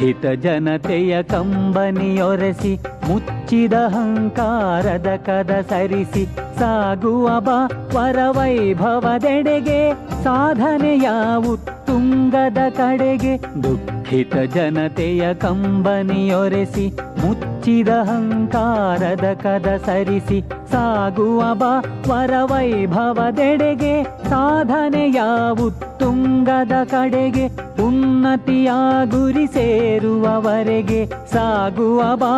ಹಿತ 0.05 0.26
ಜನತೆಯ 0.35 1.12
ಕಂಬನಿಯೊರೆಸಿ 1.22 2.72
ಮುಚ್ಚಿದ 3.09 3.74
ಅಹಂಕಾರದ 3.86 5.10
ಕದ 5.26 5.52
ಸರಿಸಿ 5.70 6.24
ಸಾಗುವ 6.59 7.28
ಬಾ 7.40 7.56
ವರವೈಭವದೆಡೆಗೆ 7.94 9.78
ಸಾಧನೆಯ 10.24 11.06
ಉತ್ತುಂಗದ 11.52 12.59
ಕಡೆಗೆ 12.76 13.35
ದುಃಖಿತ 14.15 14.36
ಜನತೆಯ 14.55 15.23
ಕಂಬನಿಯೊರೆಸಿ, 15.35 16.85
ಮುಚ್ಚಿದ 17.20 17.89
ಹಂಕಾರದ 17.89 19.27
ಕದ 19.43 19.69
ಸರಿಸಿ, 19.86 20.39
ಸಾಗುವ 20.70 21.41
ಬಾ 21.55 21.70
ವರವೈಭವದೆಡೆಗೆ, 22.09 23.95
ಸಾಧನೆಯ 24.28 25.20
ಉತ್ತುಂಗದ 25.66 26.73
ಕಡೆಗೆ 26.85 27.47
ಉನ್ನತಿಯ 27.82 28.70
ಗುರಿ 29.11 29.47
ಸೇರುವವರೆಗೆ, 29.47 31.07
ಸಾಗುವ 31.07 32.03
ಬಾ 32.16 32.35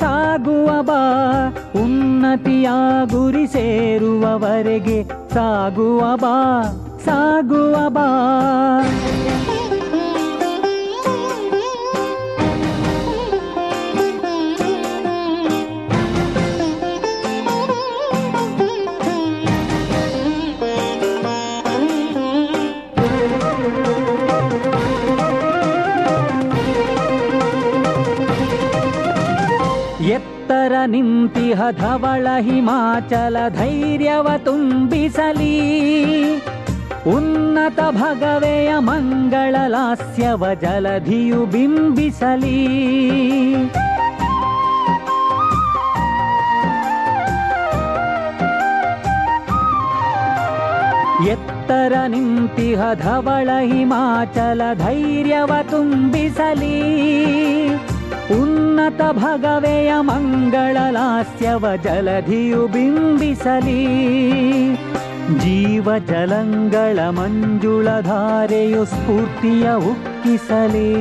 ಸಾಗುವ 0.00 0.70
ಬಾ 0.82 1.00
ಉನ್ನತಿಯ 1.82 2.70
ಗುರಿ 3.04 3.46
ಸೇರುವವರೆಗೆ, 3.46 4.98
ಸಾಗುವ 5.34 6.00
ಬಾ 6.16 6.36
ಸಾಗುವ 7.04 7.76
ಬಾ. 7.88 8.08
ಎತ್ತರ 30.66 30.84
ನಿಂತಿಹ 30.86 31.60
ಧವಳ 31.70 32.26
ಹಿಮಾಚಲ 32.40 33.36
ಧೈರ್ಯವ 33.48 34.28
ತುಂಬಿಸಲಿ. 34.44 35.50
ಉನ್ನತ 37.06 37.80
ಭಗವೆಯ 37.90 38.72
ಮಂಗಳ 38.78 39.56
ಲಾಸ್ಯವ 39.66 40.54
ಜಲಧಿಯು 40.54 41.46
ಬಿಂಬಿಸಲಿ. 41.46 42.58
ಎತ್ತರ 51.30 51.92
ನಿಂತಿಹ 52.08 52.80
ಧವಳ 52.94 53.48
ಹಿಮಾಚಲ 53.62 54.62
ಧೈರ್ಯವ 54.74 55.52
ತುಂಬಿಸಲಿ. 55.70 56.76
ಉನ್ನತ 58.30 59.02
ಭಗವೆಯ 59.12 59.92
ಮಂಗಳ 60.00 60.76
ಲಾಸ್ಯವ 60.90 61.64
ಜಲಧಿಯು 61.84 62.66
ಬಿಂಬಿಸಲಿ. 62.66 63.86
ಜೀವ 65.38 65.98
ಜಲಂಗಳ 65.98 67.08
ಮಂಜುಳಧಾರೆಯು 67.08 68.84
ಸ್ಫೂರ್ತಿಯ 68.84 69.70
ಉಕ್ಕಿಸಲಿ. 69.74 70.94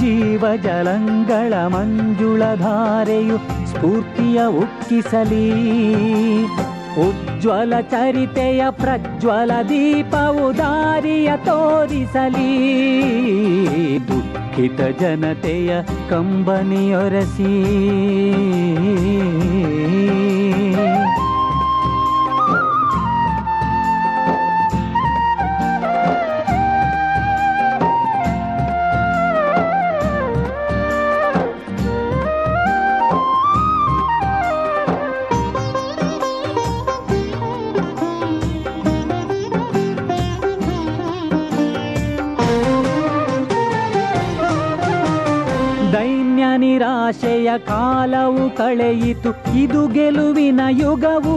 ಜೀವ 0.00 0.44
ಜಲಂಗಳ 0.62 1.54
ಮಂಜುಳಧಾರೆಯು 1.54 3.36
ಸ್ಫೂರ್ತಿಯ 3.66 4.40
ಉಕ್ಕಿಸಲಿ. 4.46 5.52
ಉಜ್ವಲ 7.08 7.80
ಚರಿತೆಯ 7.80 8.64
ಪ್ರಜ್ವಲ 8.70 9.50
ದೀಪವು 9.68 10.58
ದಾರಿಯ 10.58 11.32
ತೋರಿಸಲಿ. 11.36 12.76
ದುಃಖಿತ 14.56 14.80
ಜನತೆಯ 15.00 15.70
ಕಂಬನಿಯೊರಸಿ. 16.10 17.52
ನಿರಾಶೆಯ 47.06 47.50
ಕಾಲವು 47.58 48.56
ಕಳೆಯಿತು, 48.56 49.30
ಇದು 49.56 49.88
ಗೆಲುವಿನ 49.88 50.60
ಯುಗವು. 50.70 51.34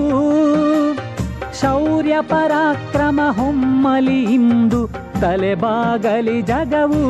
ಶೌರ್ಯ 1.62 2.16
ಪರಾಕ್ರಮ 2.22 3.22
ಹೊಮ್ಮಲಿ 3.32 4.24
ಇಂದು, 4.24 4.88
ತಲೆಬಾಗಲಿ 5.22 6.41
ಜಗವು. 6.41 7.04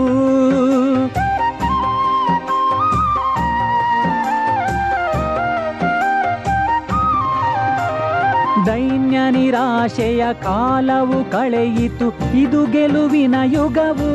ದೈನ್ಯ 8.65 9.19
ನಿರಾಶೆಯ 9.31 10.25
ಕಾಲವು 10.33 11.31
ಕಳೆಯಿತು, 11.31 12.37
ಇದು 12.37 12.65
ಗೆಲುವಿನ 12.71 13.35
ಯುಗವು. 13.45 14.11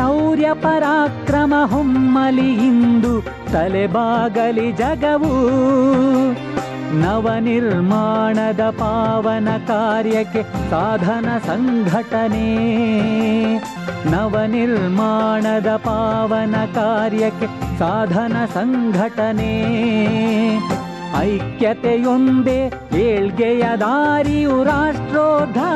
ಶೌರ್ಯ 0.00 0.50
ಪರಾಕ್ರಮ 0.54 1.54
ಹೊಮ್ಮಲಿ 1.64 2.52
ಇಂದು 2.52 3.22
ತಲೆಬಾಗಲಿ 3.52 4.72
ಜಗವು. 4.72 5.50
ನವನಿರ್ಮಾಣದ 7.00 8.60
ಪಾವನ 8.60 9.48
ಕಾರ್ಯಕ್ಕೆ 9.66 10.42
ಸಾಧನ 10.42 11.26
ಸಂಘಟನೆ. 11.46 12.54
ನವನಿರ್ಮಾಣದ 14.10 15.76
ಪಾವನ 15.76 16.54
ಕಾರ್ಯಕ್ಕೆ 16.74 17.78
ಸಾಧನ 17.78 18.36
ಸಂಘಟನೆ. 18.54 19.62
ಐಕ್ಯತೆಯೊಂದೇ 21.18 22.72
ಏಳ್ಗೆಯ 22.96 23.62
ದಾರಿಯು 23.80 24.64
ರಾಷ್ಟ್ರೋದ್ಧಾರಕನೇ. 24.64 25.70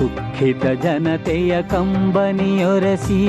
ದುಃಖಿತ 0.00 0.66
ಜನತೆಯ 0.66 1.62
ಕಂಬನಿಯೊರಸಿ. 1.62 3.22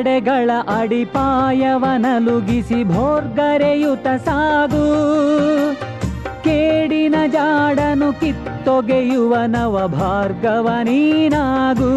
ಅಡೆತಡೆಗಳ 0.00 0.50
ಅಡಿಪಾಯವನಲುಗಿಸಿ 0.80 2.78
ಭೋರ್ಗರೆಯುತ 2.84 4.06
ಸಾಗು 4.26 4.84
ಕೇಡಿನ 6.44 7.16
ಜಾಡನು 7.26 8.08
ಕಿತ್ತೊಗೆಯುವ 8.20 9.32
ನವ 9.46 9.74
ಭಾರ್ಗವ 9.88 10.68
ನೀನಾಗು. 10.82 11.90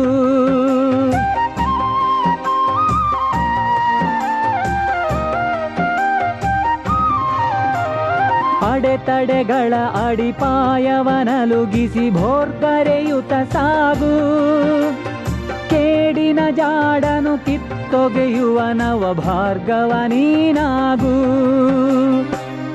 ಅಡೆತಡೆಗಳ 8.71 9.73
ಅಡಿಪಾಯವನಲುಗಿಸಿ 10.07 12.05
ಭೋರ್ಗರೆಯುತ 12.09 13.33
ಸಾಗು 13.53 14.13
ಕೇಡಿನ 15.73 16.39
ಜಾಡನು 16.55 17.45
ಕಿತ್ತೊಗೆಯುವ 17.45 18.61
ನವ 18.73 19.13
ಭಾರ್ಗವ 19.13 19.93
ನೀನಾಗು. 20.07 21.15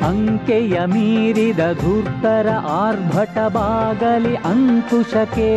ಅಂಕೆಯ 0.07 0.85
ಮೀರಿದ 0.85 1.59
ಧೂರ್ತರ 1.59 2.49
ಆರ್ಭಟ 2.67 3.39
ಬಾಗಲಿ 3.53 4.37
ಅಂಕುಶಕ್ಕೆ. 4.37 5.53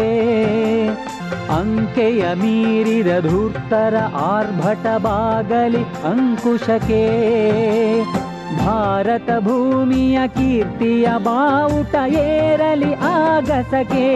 ಅಂಕೆಯ 1.50 2.24
ಮೀರಿದ 2.34 3.20
ಧೂರ್ತರ 3.20 3.96
ಆರ್ಭಟ 4.16 4.88
ಬಾಗಲಿ 4.98 5.84
ಅಂಕುಶಕ್ಕೆ. 5.84 7.04
ಭಾರತ 8.66 9.30
ಭೂಮಿಯ 9.40 10.20
ಕೀರ್ತಿಯ 10.28 11.08
ಬಾವುಟ 11.18 11.96
ಏರಲಿ 12.14 12.94
ಆಗಸಕ್ಕೆ. 12.94 14.08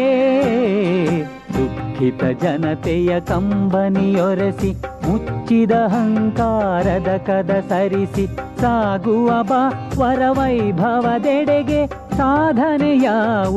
ದುಃಖಿತ 1.58 2.24
ಜನತೆಯ 2.44 3.20
ಕಂಬನಿಯೊರೆಸಿ 3.20 4.72
ಮುಚ್ಚಿದ 5.06 5.74
ಅಹಂಕಾರದ 5.88 7.10
ಕದ 7.28 7.52
ಸರಿಸಿ 7.70 8.26
ಸಾಗುವ 8.62 9.30
ಬಾ 9.44 9.62
ವರವೈಭವದೆಡೆಗೆ 10.00 11.82
ಸಾಧನೆಯ 12.18 13.08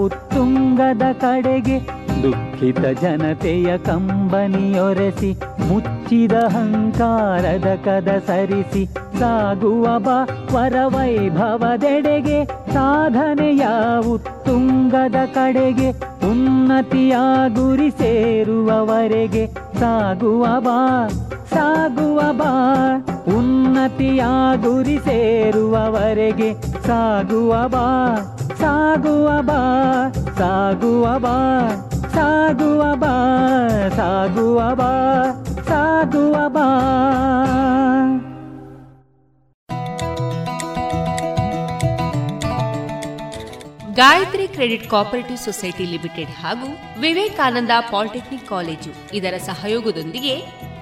ಉತ್ತುಂಗದ 0.05 1.05
ಕಡೆಗೆ 1.21 1.77
ದುಃಖಿತ 2.23 2.85
ಜನತೆಯ 3.03 3.71
ಕಂಬನಿಯೊರೆಸಿ 3.79 5.31
ಮುಚ್ಚಿದ 5.69 6.35
ಅಹಂಕಾರದ 6.47 7.69
ಕದ 7.85 8.11
ಸರಿಸಿ 8.27 8.83
ಸಾಗುವ 9.21 9.87
ಬಾ 9.99 10.17
ವರವೈಭವದೆಡೆಗೆ 10.55 12.39
ಸಾಧನೆಯ 12.75 13.65
ಉತ್ತುಂಗದ 14.15 15.21
ಕಡೆಗೆ 15.35 15.89
ಉನ್ನತಿಯ 16.31 17.15
ಗುರಿ 17.55 17.91
ಸೇರುವವರೆಗೆ 18.01 19.45
ಸಾಗುವ 19.81 20.47
ಬಾ 20.61 21.09
ಸಾಗುವ 21.51 22.21
ಬಾ. 22.33 22.53
ಉನ್ನತಿಯ 23.37 24.25
ಗುರಿ 24.63 24.99
ಸೇರುವವರೆಗೆ 24.99 26.51
ಸಾಗುವ 26.87 27.69
ಬಾ 27.69 27.87
ಸಾಗುವ 28.61 29.43
ಬಾ 29.43 29.61
ಸಾಗುವ 30.39 31.19
ಬಾ 31.19 31.37
ಸಾಗುವ 32.15 32.97
ಬಾ 32.97 33.15
ಸಾಗುವ 33.97 34.75
ಬಾ 34.75 34.93
ಸಾಗುವ 35.69 36.49
ಬಾ. 36.49 36.69
Gayatri 43.99 44.47
credit 44.55 44.87
cooperative 44.91 45.39
society 45.45 45.85
limited 45.93 46.33
ಹಾಗೂ 46.41 46.69
ವಿವೇಕಾನಂದ 47.05 47.73
ಪಾಲಿಟೆಕ್ನಿಕ್ 47.93 48.49
ಕಾಲೇಜು 48.51 48.91
ಇದರ 49.19 49.35
ಸಹಯೋಗದೊಂದಿಗೆ 49.47 50.35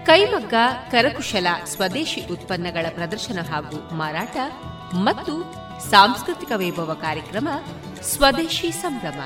ಕೈಮಗ್ಗ, 0.09 0.55
ಕರಕುಶಲ, 0.93 1.47
ಸ್ವದೇಶಿ 1.75 2.21
ಉತ್ಪನ್ನಗಳ 2.35 2.87
ಪ್ರದರ್ಶನ 2.99 3.39
ಹಾಗೂ 3.51 3.79
ಮಾರಾಟ 4.01 4.37
ಮತ್ತು 5.07 5.35
ಸಾಂಸ್ಕೃತಿಕ 5.93 6.53
ವೈಭವ 6.63 6.95
ಕಾರ್ಯಕ್ರಮ 7.07 7.49
ಸ್ವದೇಶಿ 8.13 8.71
ಸಂಭ್ರಮ. 8.85 9.21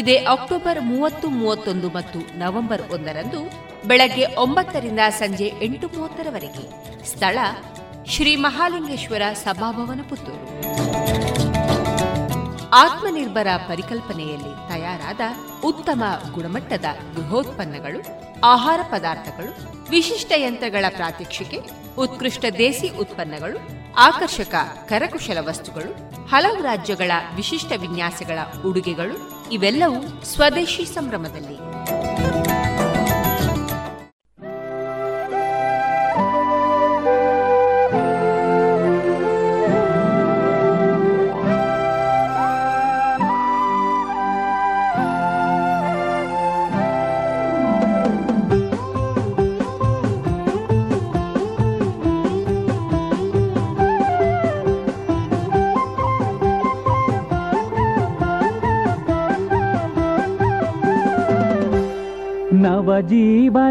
ಇದೇ 0.00 0.16
ಅಕ್ಟೋಬರ್ 0.34 0.80
ಮೂವತ್ತು, 0.90 1.28
ಮೂವತ್ತೊಂದು 1.40 1.90
ಮತ್ತು 1.98 2.18
ನವೆಂಬರ್ 2.42 2.84
ಒಂದರಂದು 2.96 3.40
ಬೆಳಗ್ಗೆ 3.90 4.26
ಒಂಬತ್ತರಿಂದ 4.44 5.02
ಸಂಜೆ 5.20 5.50
ಎಂಟು 5.68 5.88
ಮೂವತ್ತರವರೆಗೆ. 5.96 6.66
ಸ್ಥಳ 7.12 7.38
ಶ್ರೀ 8.14 8.34
ಮಹಾಲಿಂಗೇಶ್ವರ 8.46 9.22
ಸಭಾಭವನ 9.44 10.02
ಪುತ್ತೂರು. 10.10 11.49
ಆತ್ಮನಿರ್ಭರ 12.72 13.46
ಪರಿಕಲ್ಪನೆಯಲ್ಲಿ 13.68 14.68
ತಯಾರಾದ 14.68 15.20
ಉತ್ತಮ 15.64 16.02
ಗುಣಮಟ್ಟದ 16.32 16.84
ಗೃಹೋತ್ಪನ್ನಗಳು, 17.14 18.00
ಆಹಾರ 18.44 18.80
ಪದಾರ್ಥಗಳು, 18.90 19.80
ವಿಶಿಷ್ಟ 19.90 20.32
ಯಂತ್ರಗಳ 20.36 20.84
ಪ್ರಾತ್ಯಕ್ಷಿಕೆ, 20.88 21.60
ಉತ್ಕೃಷ್ಟ 21.98 22.44
ದೇಸಿ 22.58 22.88
ಉತ್ಪನ್ನಗಳು, 22.88 23.58
ಆಕರ್ಷಕ 23.96 24.54
ಕರಕುಶಲ 24.88 25.38
ವಸ್ತುಗಳು, 25.40 26.20
ಹಲವು 26.26 26.62
ರಾಜ್ಯಗಳ 26.62 27.10
ವಿಶಿಷ್ಟ 27.36 27.72
ವಿನ್ಯಾಸಗಳ 27.80 28.38
ಉಡುಗೆಗಳು 28.68 29.48
ಇವೆಲ್ಲವೂ 29.52 30.24
ಸ್ವದೇಶಿ 30.24 30.84
ಸಂಭ್ರಮದಲ್ಲಿ. 30.84 31.56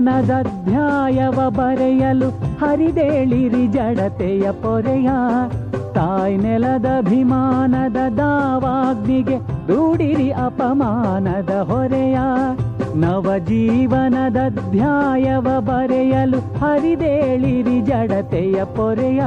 ಜೀವನದಧ್ಯಾಯವ 0.09 1.49
ಬರೆಯಲು 1.49 2.29
ಹರಿದೇಳಿರಿ 2.29 3.67
ಜಡತೆಯ 3.67 4.51
ಪೊರೆಯ. 4.51 5.09
ತಾಯ್ 5.93 6.39
ನೆಲದಭಿಮಾನದ 6.39 8.17
ದಾವಾಗ್ನಿಗೆ 8.17 9.39
ದೂಡಿರಿ 9.39 10.31
ಅಪಮಾನದ 10.31 11.49
ಹೊರೆಯ. 11.49 12.19
ನವ 12.95 13.37
ಜೀವನದಧ್ಯಾಯವ 13.37 15.59
ಬರೆಯಲು 15.59 16.39
ಹರಿದೇಳಿರಿ 16.39 17.81
ಜಡತೆಯ 17.81 18.63
ಪೊರೆಯ. 18.63 19.21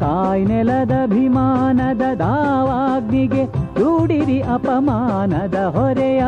ತಾಯ್ 0.00 0.46
ನೆಲದಭಿಮಾನದ 0.46 2.18
ದಾವಾಗ್ನಿಗೆ 2.18 3.52
ದೂಡಿರಿ 3.52 4.40
ಅಪಮಾನದ 4.40 5.54
ಹೊರೆಯ. 5.54 6.22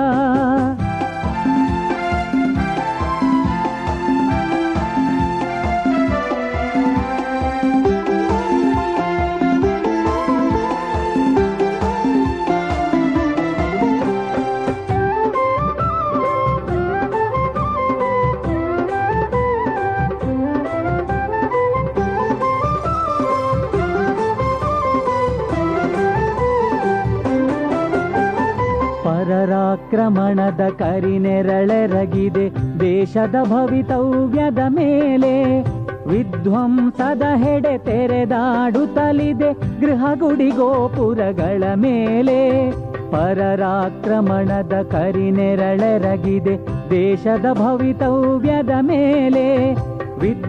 ಪರರಾಕ್ರಮಣದ 29.90 30.60
ಕರಿನೆರಳೆರಗಿದೆ 30.78 32.80
ದೇಶದ 32.80 33.34
ಭವಿತವ್ಯದ 33.44 34.58
ಮೇಲೆ. 34.68 35.64
ವಿಧ್ವಂಸದ 36.06 37.22
ಹೆಡೆ 37.36 37.78
ತೆರೆದಾಡುತ್ತಲಿದೆ 37.78 39.80
ಗೃಹಗುಡಿ 39.80 40.50
ಗೋಪುರಗಳ 40.50 41.64
ಮೇಲೆ. 41.74 42.70
ಪರರಾಕ್ರಮಣದ 43.10 44.86
ಕರಿನೆರಳೆರಗಿದೆ 44.90 46.58
ದೇಶದ 46.90 47.46
ಭವಿತವ್ಯದ 47.52 48.70
ಮೇಲೆ. 48.80 49.74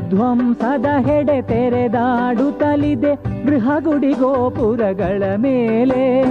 ವಿಧ್ವಂಸದ 0.06 0.86
ಹೆಡೆ 0.86 1.42
ತೆರೆದಾಡುತ್ತಲಿದೆ 1.42 3.46
ಗೃಹಗುಡಿ 3.46 4.12
ಗೋಪುರಗಳ 4.12 5.24
ಮೇಲೆ. 5.38 6.24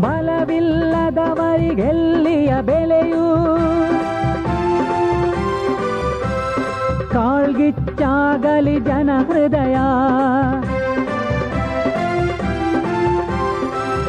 ಬಲವಿಲ್ಲದವರಿಗೆಲ್ಲಿಯ 0.00 2.62
ಬೆಲೆಯೂ? 2.62 3.58
ಕಾಳ್ಗಿಚ್ಚಾಗಲಿ 7.12 8.80
ಜನ 8.80 9.10
ಹೃದಯ. 9.26 9.76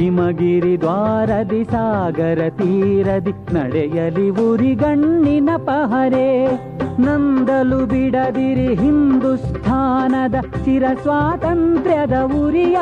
ಹಿಮಗಿರಿ 0.00 0.80
ದ್ವಾರದಿ 0.80 1.64
ಸಾಗರ 1.64 2.50
ತೀರದಿ 2.50 3.30
ನಡೆಯಲಿ 3.30 4.28
ಉರಿಗಣ್ಣಿನ 4.28 5.50
ಪಹರೆ. 5.56 6.79
ನಂದಲು 7.04 7.86
ಬಿಡದಿರಿ 7.86 8.74
ಹಿಂದೂಸ್ಥಾನದ 8.74 10.34
ಚಿರ 10.64 10.84
ಸ್ವಾತಂತ್ರ್ಯದ 11.02 12.12
ಉರಿಯ. 12.22 12.78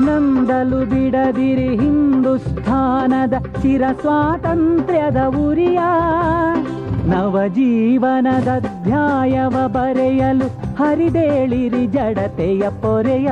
ನಂದಲು 0.00 0.80
ಬಿಡದಿರಿ 0.86 1.68
ಹಿಂದೂಸ್ಥಾನದ 1.68 3.34
ಚಿರ 3.62 3.82
ಸ್ವಾತಂತ್ರ್ಯದ 4.00 5.16
ಉರಿಯ. 5.36 5.80
ನವಜೀವನದ 7.06 8.48
ಧ್ಯಾಯವ 8.84 9.68
ಬರೆಯಲು 9.68 10.48
ಹರಿದೇಳಿರಿ 10.76 11.86
ಜಡತೆಯ 11.86 12.62
ಪೊರೆಯ. 12.70 13.30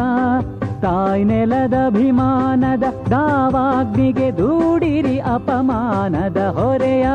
ತಾಯ್ 0.82 1.26
ನೆಲದಭಿಮಾನದ 1.26 2.82
ದಾವಾಗ್ನಿಗೆ 3.10 4.38
ದೂಡಿರಿ 4.38 5.18
ಅಪಮಾನದ 5.18 6.36
ಹೊರೆಯ. 6.36 7.06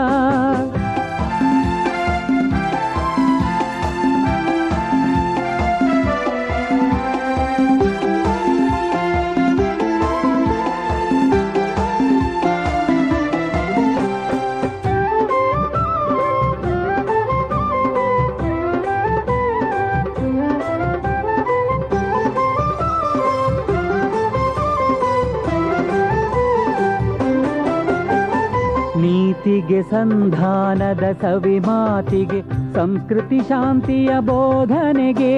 ನೀತಿಗೆ 29.45 29.81
ಸಂಧಾನದ 29.81 31.03
ಸವಿ 31.21 31.59
ಮಾತಿಗೆ, 31.59 32.73
ಸಂಸ್ಕೃತಿ 32.73 33.39
ಶಾಂತಿಯ 33.39 34.09
ಬೋಧನೆಗೆ 34.19 35.35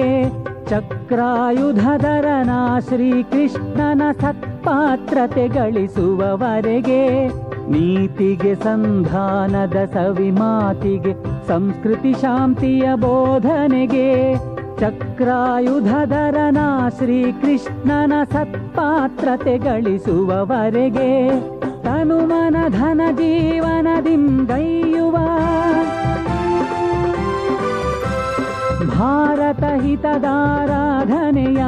ಚಕ್ರಾಯುಧರನ 0.68 2.50
ಶ್ರೀಕೃಷ್ಣನ 2.88 4.02
ಸತ್ಪಾತ್ರತೆ 4.20 5.48
ಗಳಿಸುವವರೆಗೆ, 5.48 7.28
ನೀತಿಗೆ 7.68 8.54
ಸಂಧಾನದ 8.54 9.76
ಸವಿ 9.94 10.30
ಮಾತಿಗೆ, 10.30 11.14
ಸಂಸ್ಕೃತಿ 11.48 12.12
ಶಾಂತಿಯ 12.12 12.88
ಬೋಧನೆಗೆ 12.94 14.34
ಚಕ್ರಾಯುಧರನ 14.80 16.58
ಶ್ರೀಕೃಷ್ಣನ 16.98 18.12
ಸತ್ಪಾತ್ರತೆ 18.32 19.58
ಗಳಿಸುವವರೆಗೆ. 19.58 21.12
ತನುಮನ 21.88 22.56
ಧನ 22.68 23.00
ಜೀವನದಿಂದೈಯುವ 23.12 25.16
ಭಾರತ 28.88 29.82
ಹಿತದಾರಾಧನೆಯ. 29.82 31.64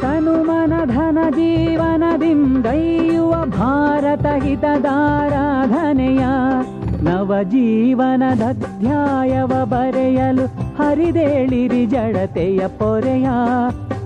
ತನುಮನ 0.00 0.84
ಧನ 0.84 1.18
ಜೀವನದಿಂದೈಯುವ 1.30 3.44
ಭಾರತ 3.44 4.42
ಹಿತದಾರಾಧನೆಯ. 4.42 6.24
ನವಜೀವನದ 7.02 8.62
ಧ್ಯಾಯವ 8.78 9.46
ಬರೆಯಲು 9.46 10.46
ಹರಿದೇಳಿರಿ 10.46 11.86
ಜಡತೆಯ 11.86 12.68
ಪೊರೆಯ. 12.68 13.28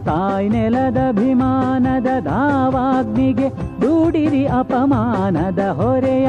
ತಾಯ್ 0.06 0.50
ನೆಲದಭಿಮಾನದ 0.50 2.08
ದಾವಾಗ್ನಿಗೆ 2.24 3.48
ದೂಡಿರಿ 3.82 4.46
ಅಪಮಾನದ 4.46 5.58
ಹೊರೆಯ. 5.58 6.28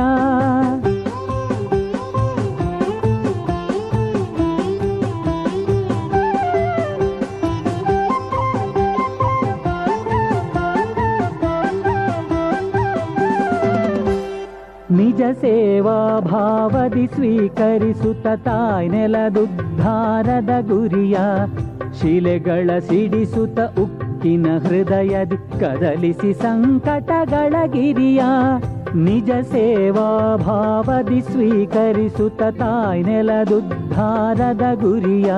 ನಿಜ 14.91 15.22
ಸೇವಾ 15.41 16.20
ಭಾವದಿ 16.20 17.06
ಸ್ವೀಕರಿಸುತ್ತ 17.08 18.28
ತಾಯ್ 18.28 18.90
ನೆಲದುದ್ಧಾರದ 18.90 20.49
ಗುರಿಯ 20.68 21.18
ಶಿಲೆಗಳ 21.98 22.72
ಸಿಡಿಸುತ್ತ 22.88 23.60
ಉಕ್ಕಿನ 23.84 24.48
ಹೃದಯದಿ 24.64 25.38
ಕದಲಿಸಿ 25.60 26.34
ಸಂಕಟಗಳ 26.41 27.53
ಗಿರಿಯ 27.74 28.22
ನಿಜ 29.06 29.30
ಸೇವಾ 29.52 30.10
ಭಾವದಿ 30.44 31.22
ಸ್ವೀಕರಿಸುತ್ತ 31.22 32.41
ತಾಯ್ 32.60 33.03
ನೆಲದುದ್ಧಾರದ 33.03 34.61
ಗುರಿಯ 34.82 35.32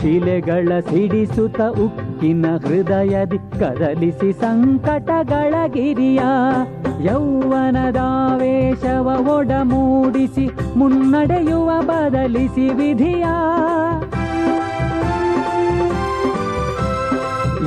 ಶಿಲೆಗಳ 0.00 0.80
ಸಿಡಿಸುತ್ತ 0.88 1.60
ಉಕ್ಕಿನ 1.84 2.46
ಹೃದಯದಿ 2.64 3.38
ಕದಲಿಸಿ 3.60 4.40
ಸಂಕಟಗಳ 4.40 5.54
ಗಿರಿಯ 5.68 6.20
ಯೌವನದಾವೇಶವ 7.06 9.08
ಒಡ 9.36 9.52
ಮೂಡಿಸಿ 9.64 10.48
ಮುನ್ನಡೆಯುವ 10.76 11.70
ಬದಲಿಸಿ 11.82 12.72
ವಿಧಿಯ 12.72 13.24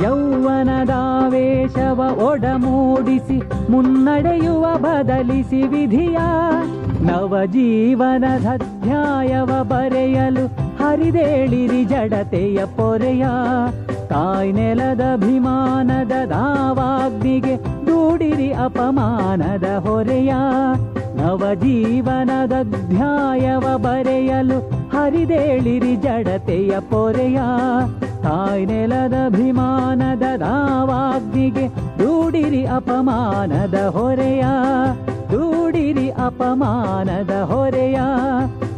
ಯೌವನದಾವೇಶವ 0.02 2.00
ಒಡ 2.30 2.44
ಮೂಡಿಸಿ 2.56 3.42
ಮುನ್ನಡೆಯುವ 3.70 4.66
ಬದಲಿಸಿ 4.76 5.62
ವಿಧಿಯ 5.62 6.18
ನವ 7.00 7.36
ಜೀವನದ 7.46 8.46
ಅಧ್ಯಾಯವ 8.46 9.50
ಬರೆಯಲು 9.62 10.46
ಹರಿದೇಳಿರಿ 10.76 11.84
ಜಡತೆಯ 11.84 12.64
ಪೊರೆಯ. 12.64 13.26
ತಾಯ್ 14.08 14.54
ನೆಲದ 14.54 15.00
ಅಭಿಮಾನದ 15.12 16.26
ದಾವಾಗ್ನಿಗೆ 16.26 17.56
ದೂಡಿರಿ 17.86 18.52
ಅಪಮಾನದ 18.52 19.64
ಹೊರೆಯ. 19.64 20.32
ನವಜೀವನದ 21.14 22.52
ಅಧ್ಯಾಯವ 22.52 23.76
ಬರೆಯಲು 23.76 24.58
ಹರಿದೇಳಿರಿ 24.88 25.96
ಜಡತೆಯ 25.96 26.80
ಪೊರೆಯ. 26.80 27.40
ತಾಯ್ 28.22 28.66
ನೆಲದ 28.66 29.14
ಅಭಿಮಾನದ 29.26 30.22
ದಾವಾಗ್ನಿಗೆ 30.40 31.68
ದೂಡಿರಿ 31.98 32.66
ಅಪಮಾನದ 32.66 33.74
ಹೊರೆಯ, 33.74 34.44
ದೂಡಿರಿ 35.32 36.10
ಅಪಮಾನದ 36.10 37.30
ಹೊರೆಯ, 37.30 37.98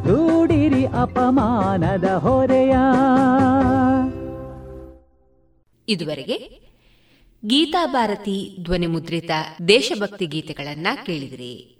ದೂಡಿರಿ 0.04 0.86
ಅಪಮಾನದ 0.86 2.04
ಹೊರೆಯ. 2.04 2.74
ಇದುವರೆಗೆ 5.88 6.60
ಗೀತಾ 7.46 7.86
ಭಾರತಿ 7.86 8.58
ಧ್ವನಿ 8.64 8.86
ಮುದ್ರಿತ 8.86 9.30
ದೇಶಭಕ್ತಿ 9.68 10.26
ಗೀತೆಗಳನ್ನ 10.26 10.86
ಕೇಳಿದಿರಿ. 11.06 11.79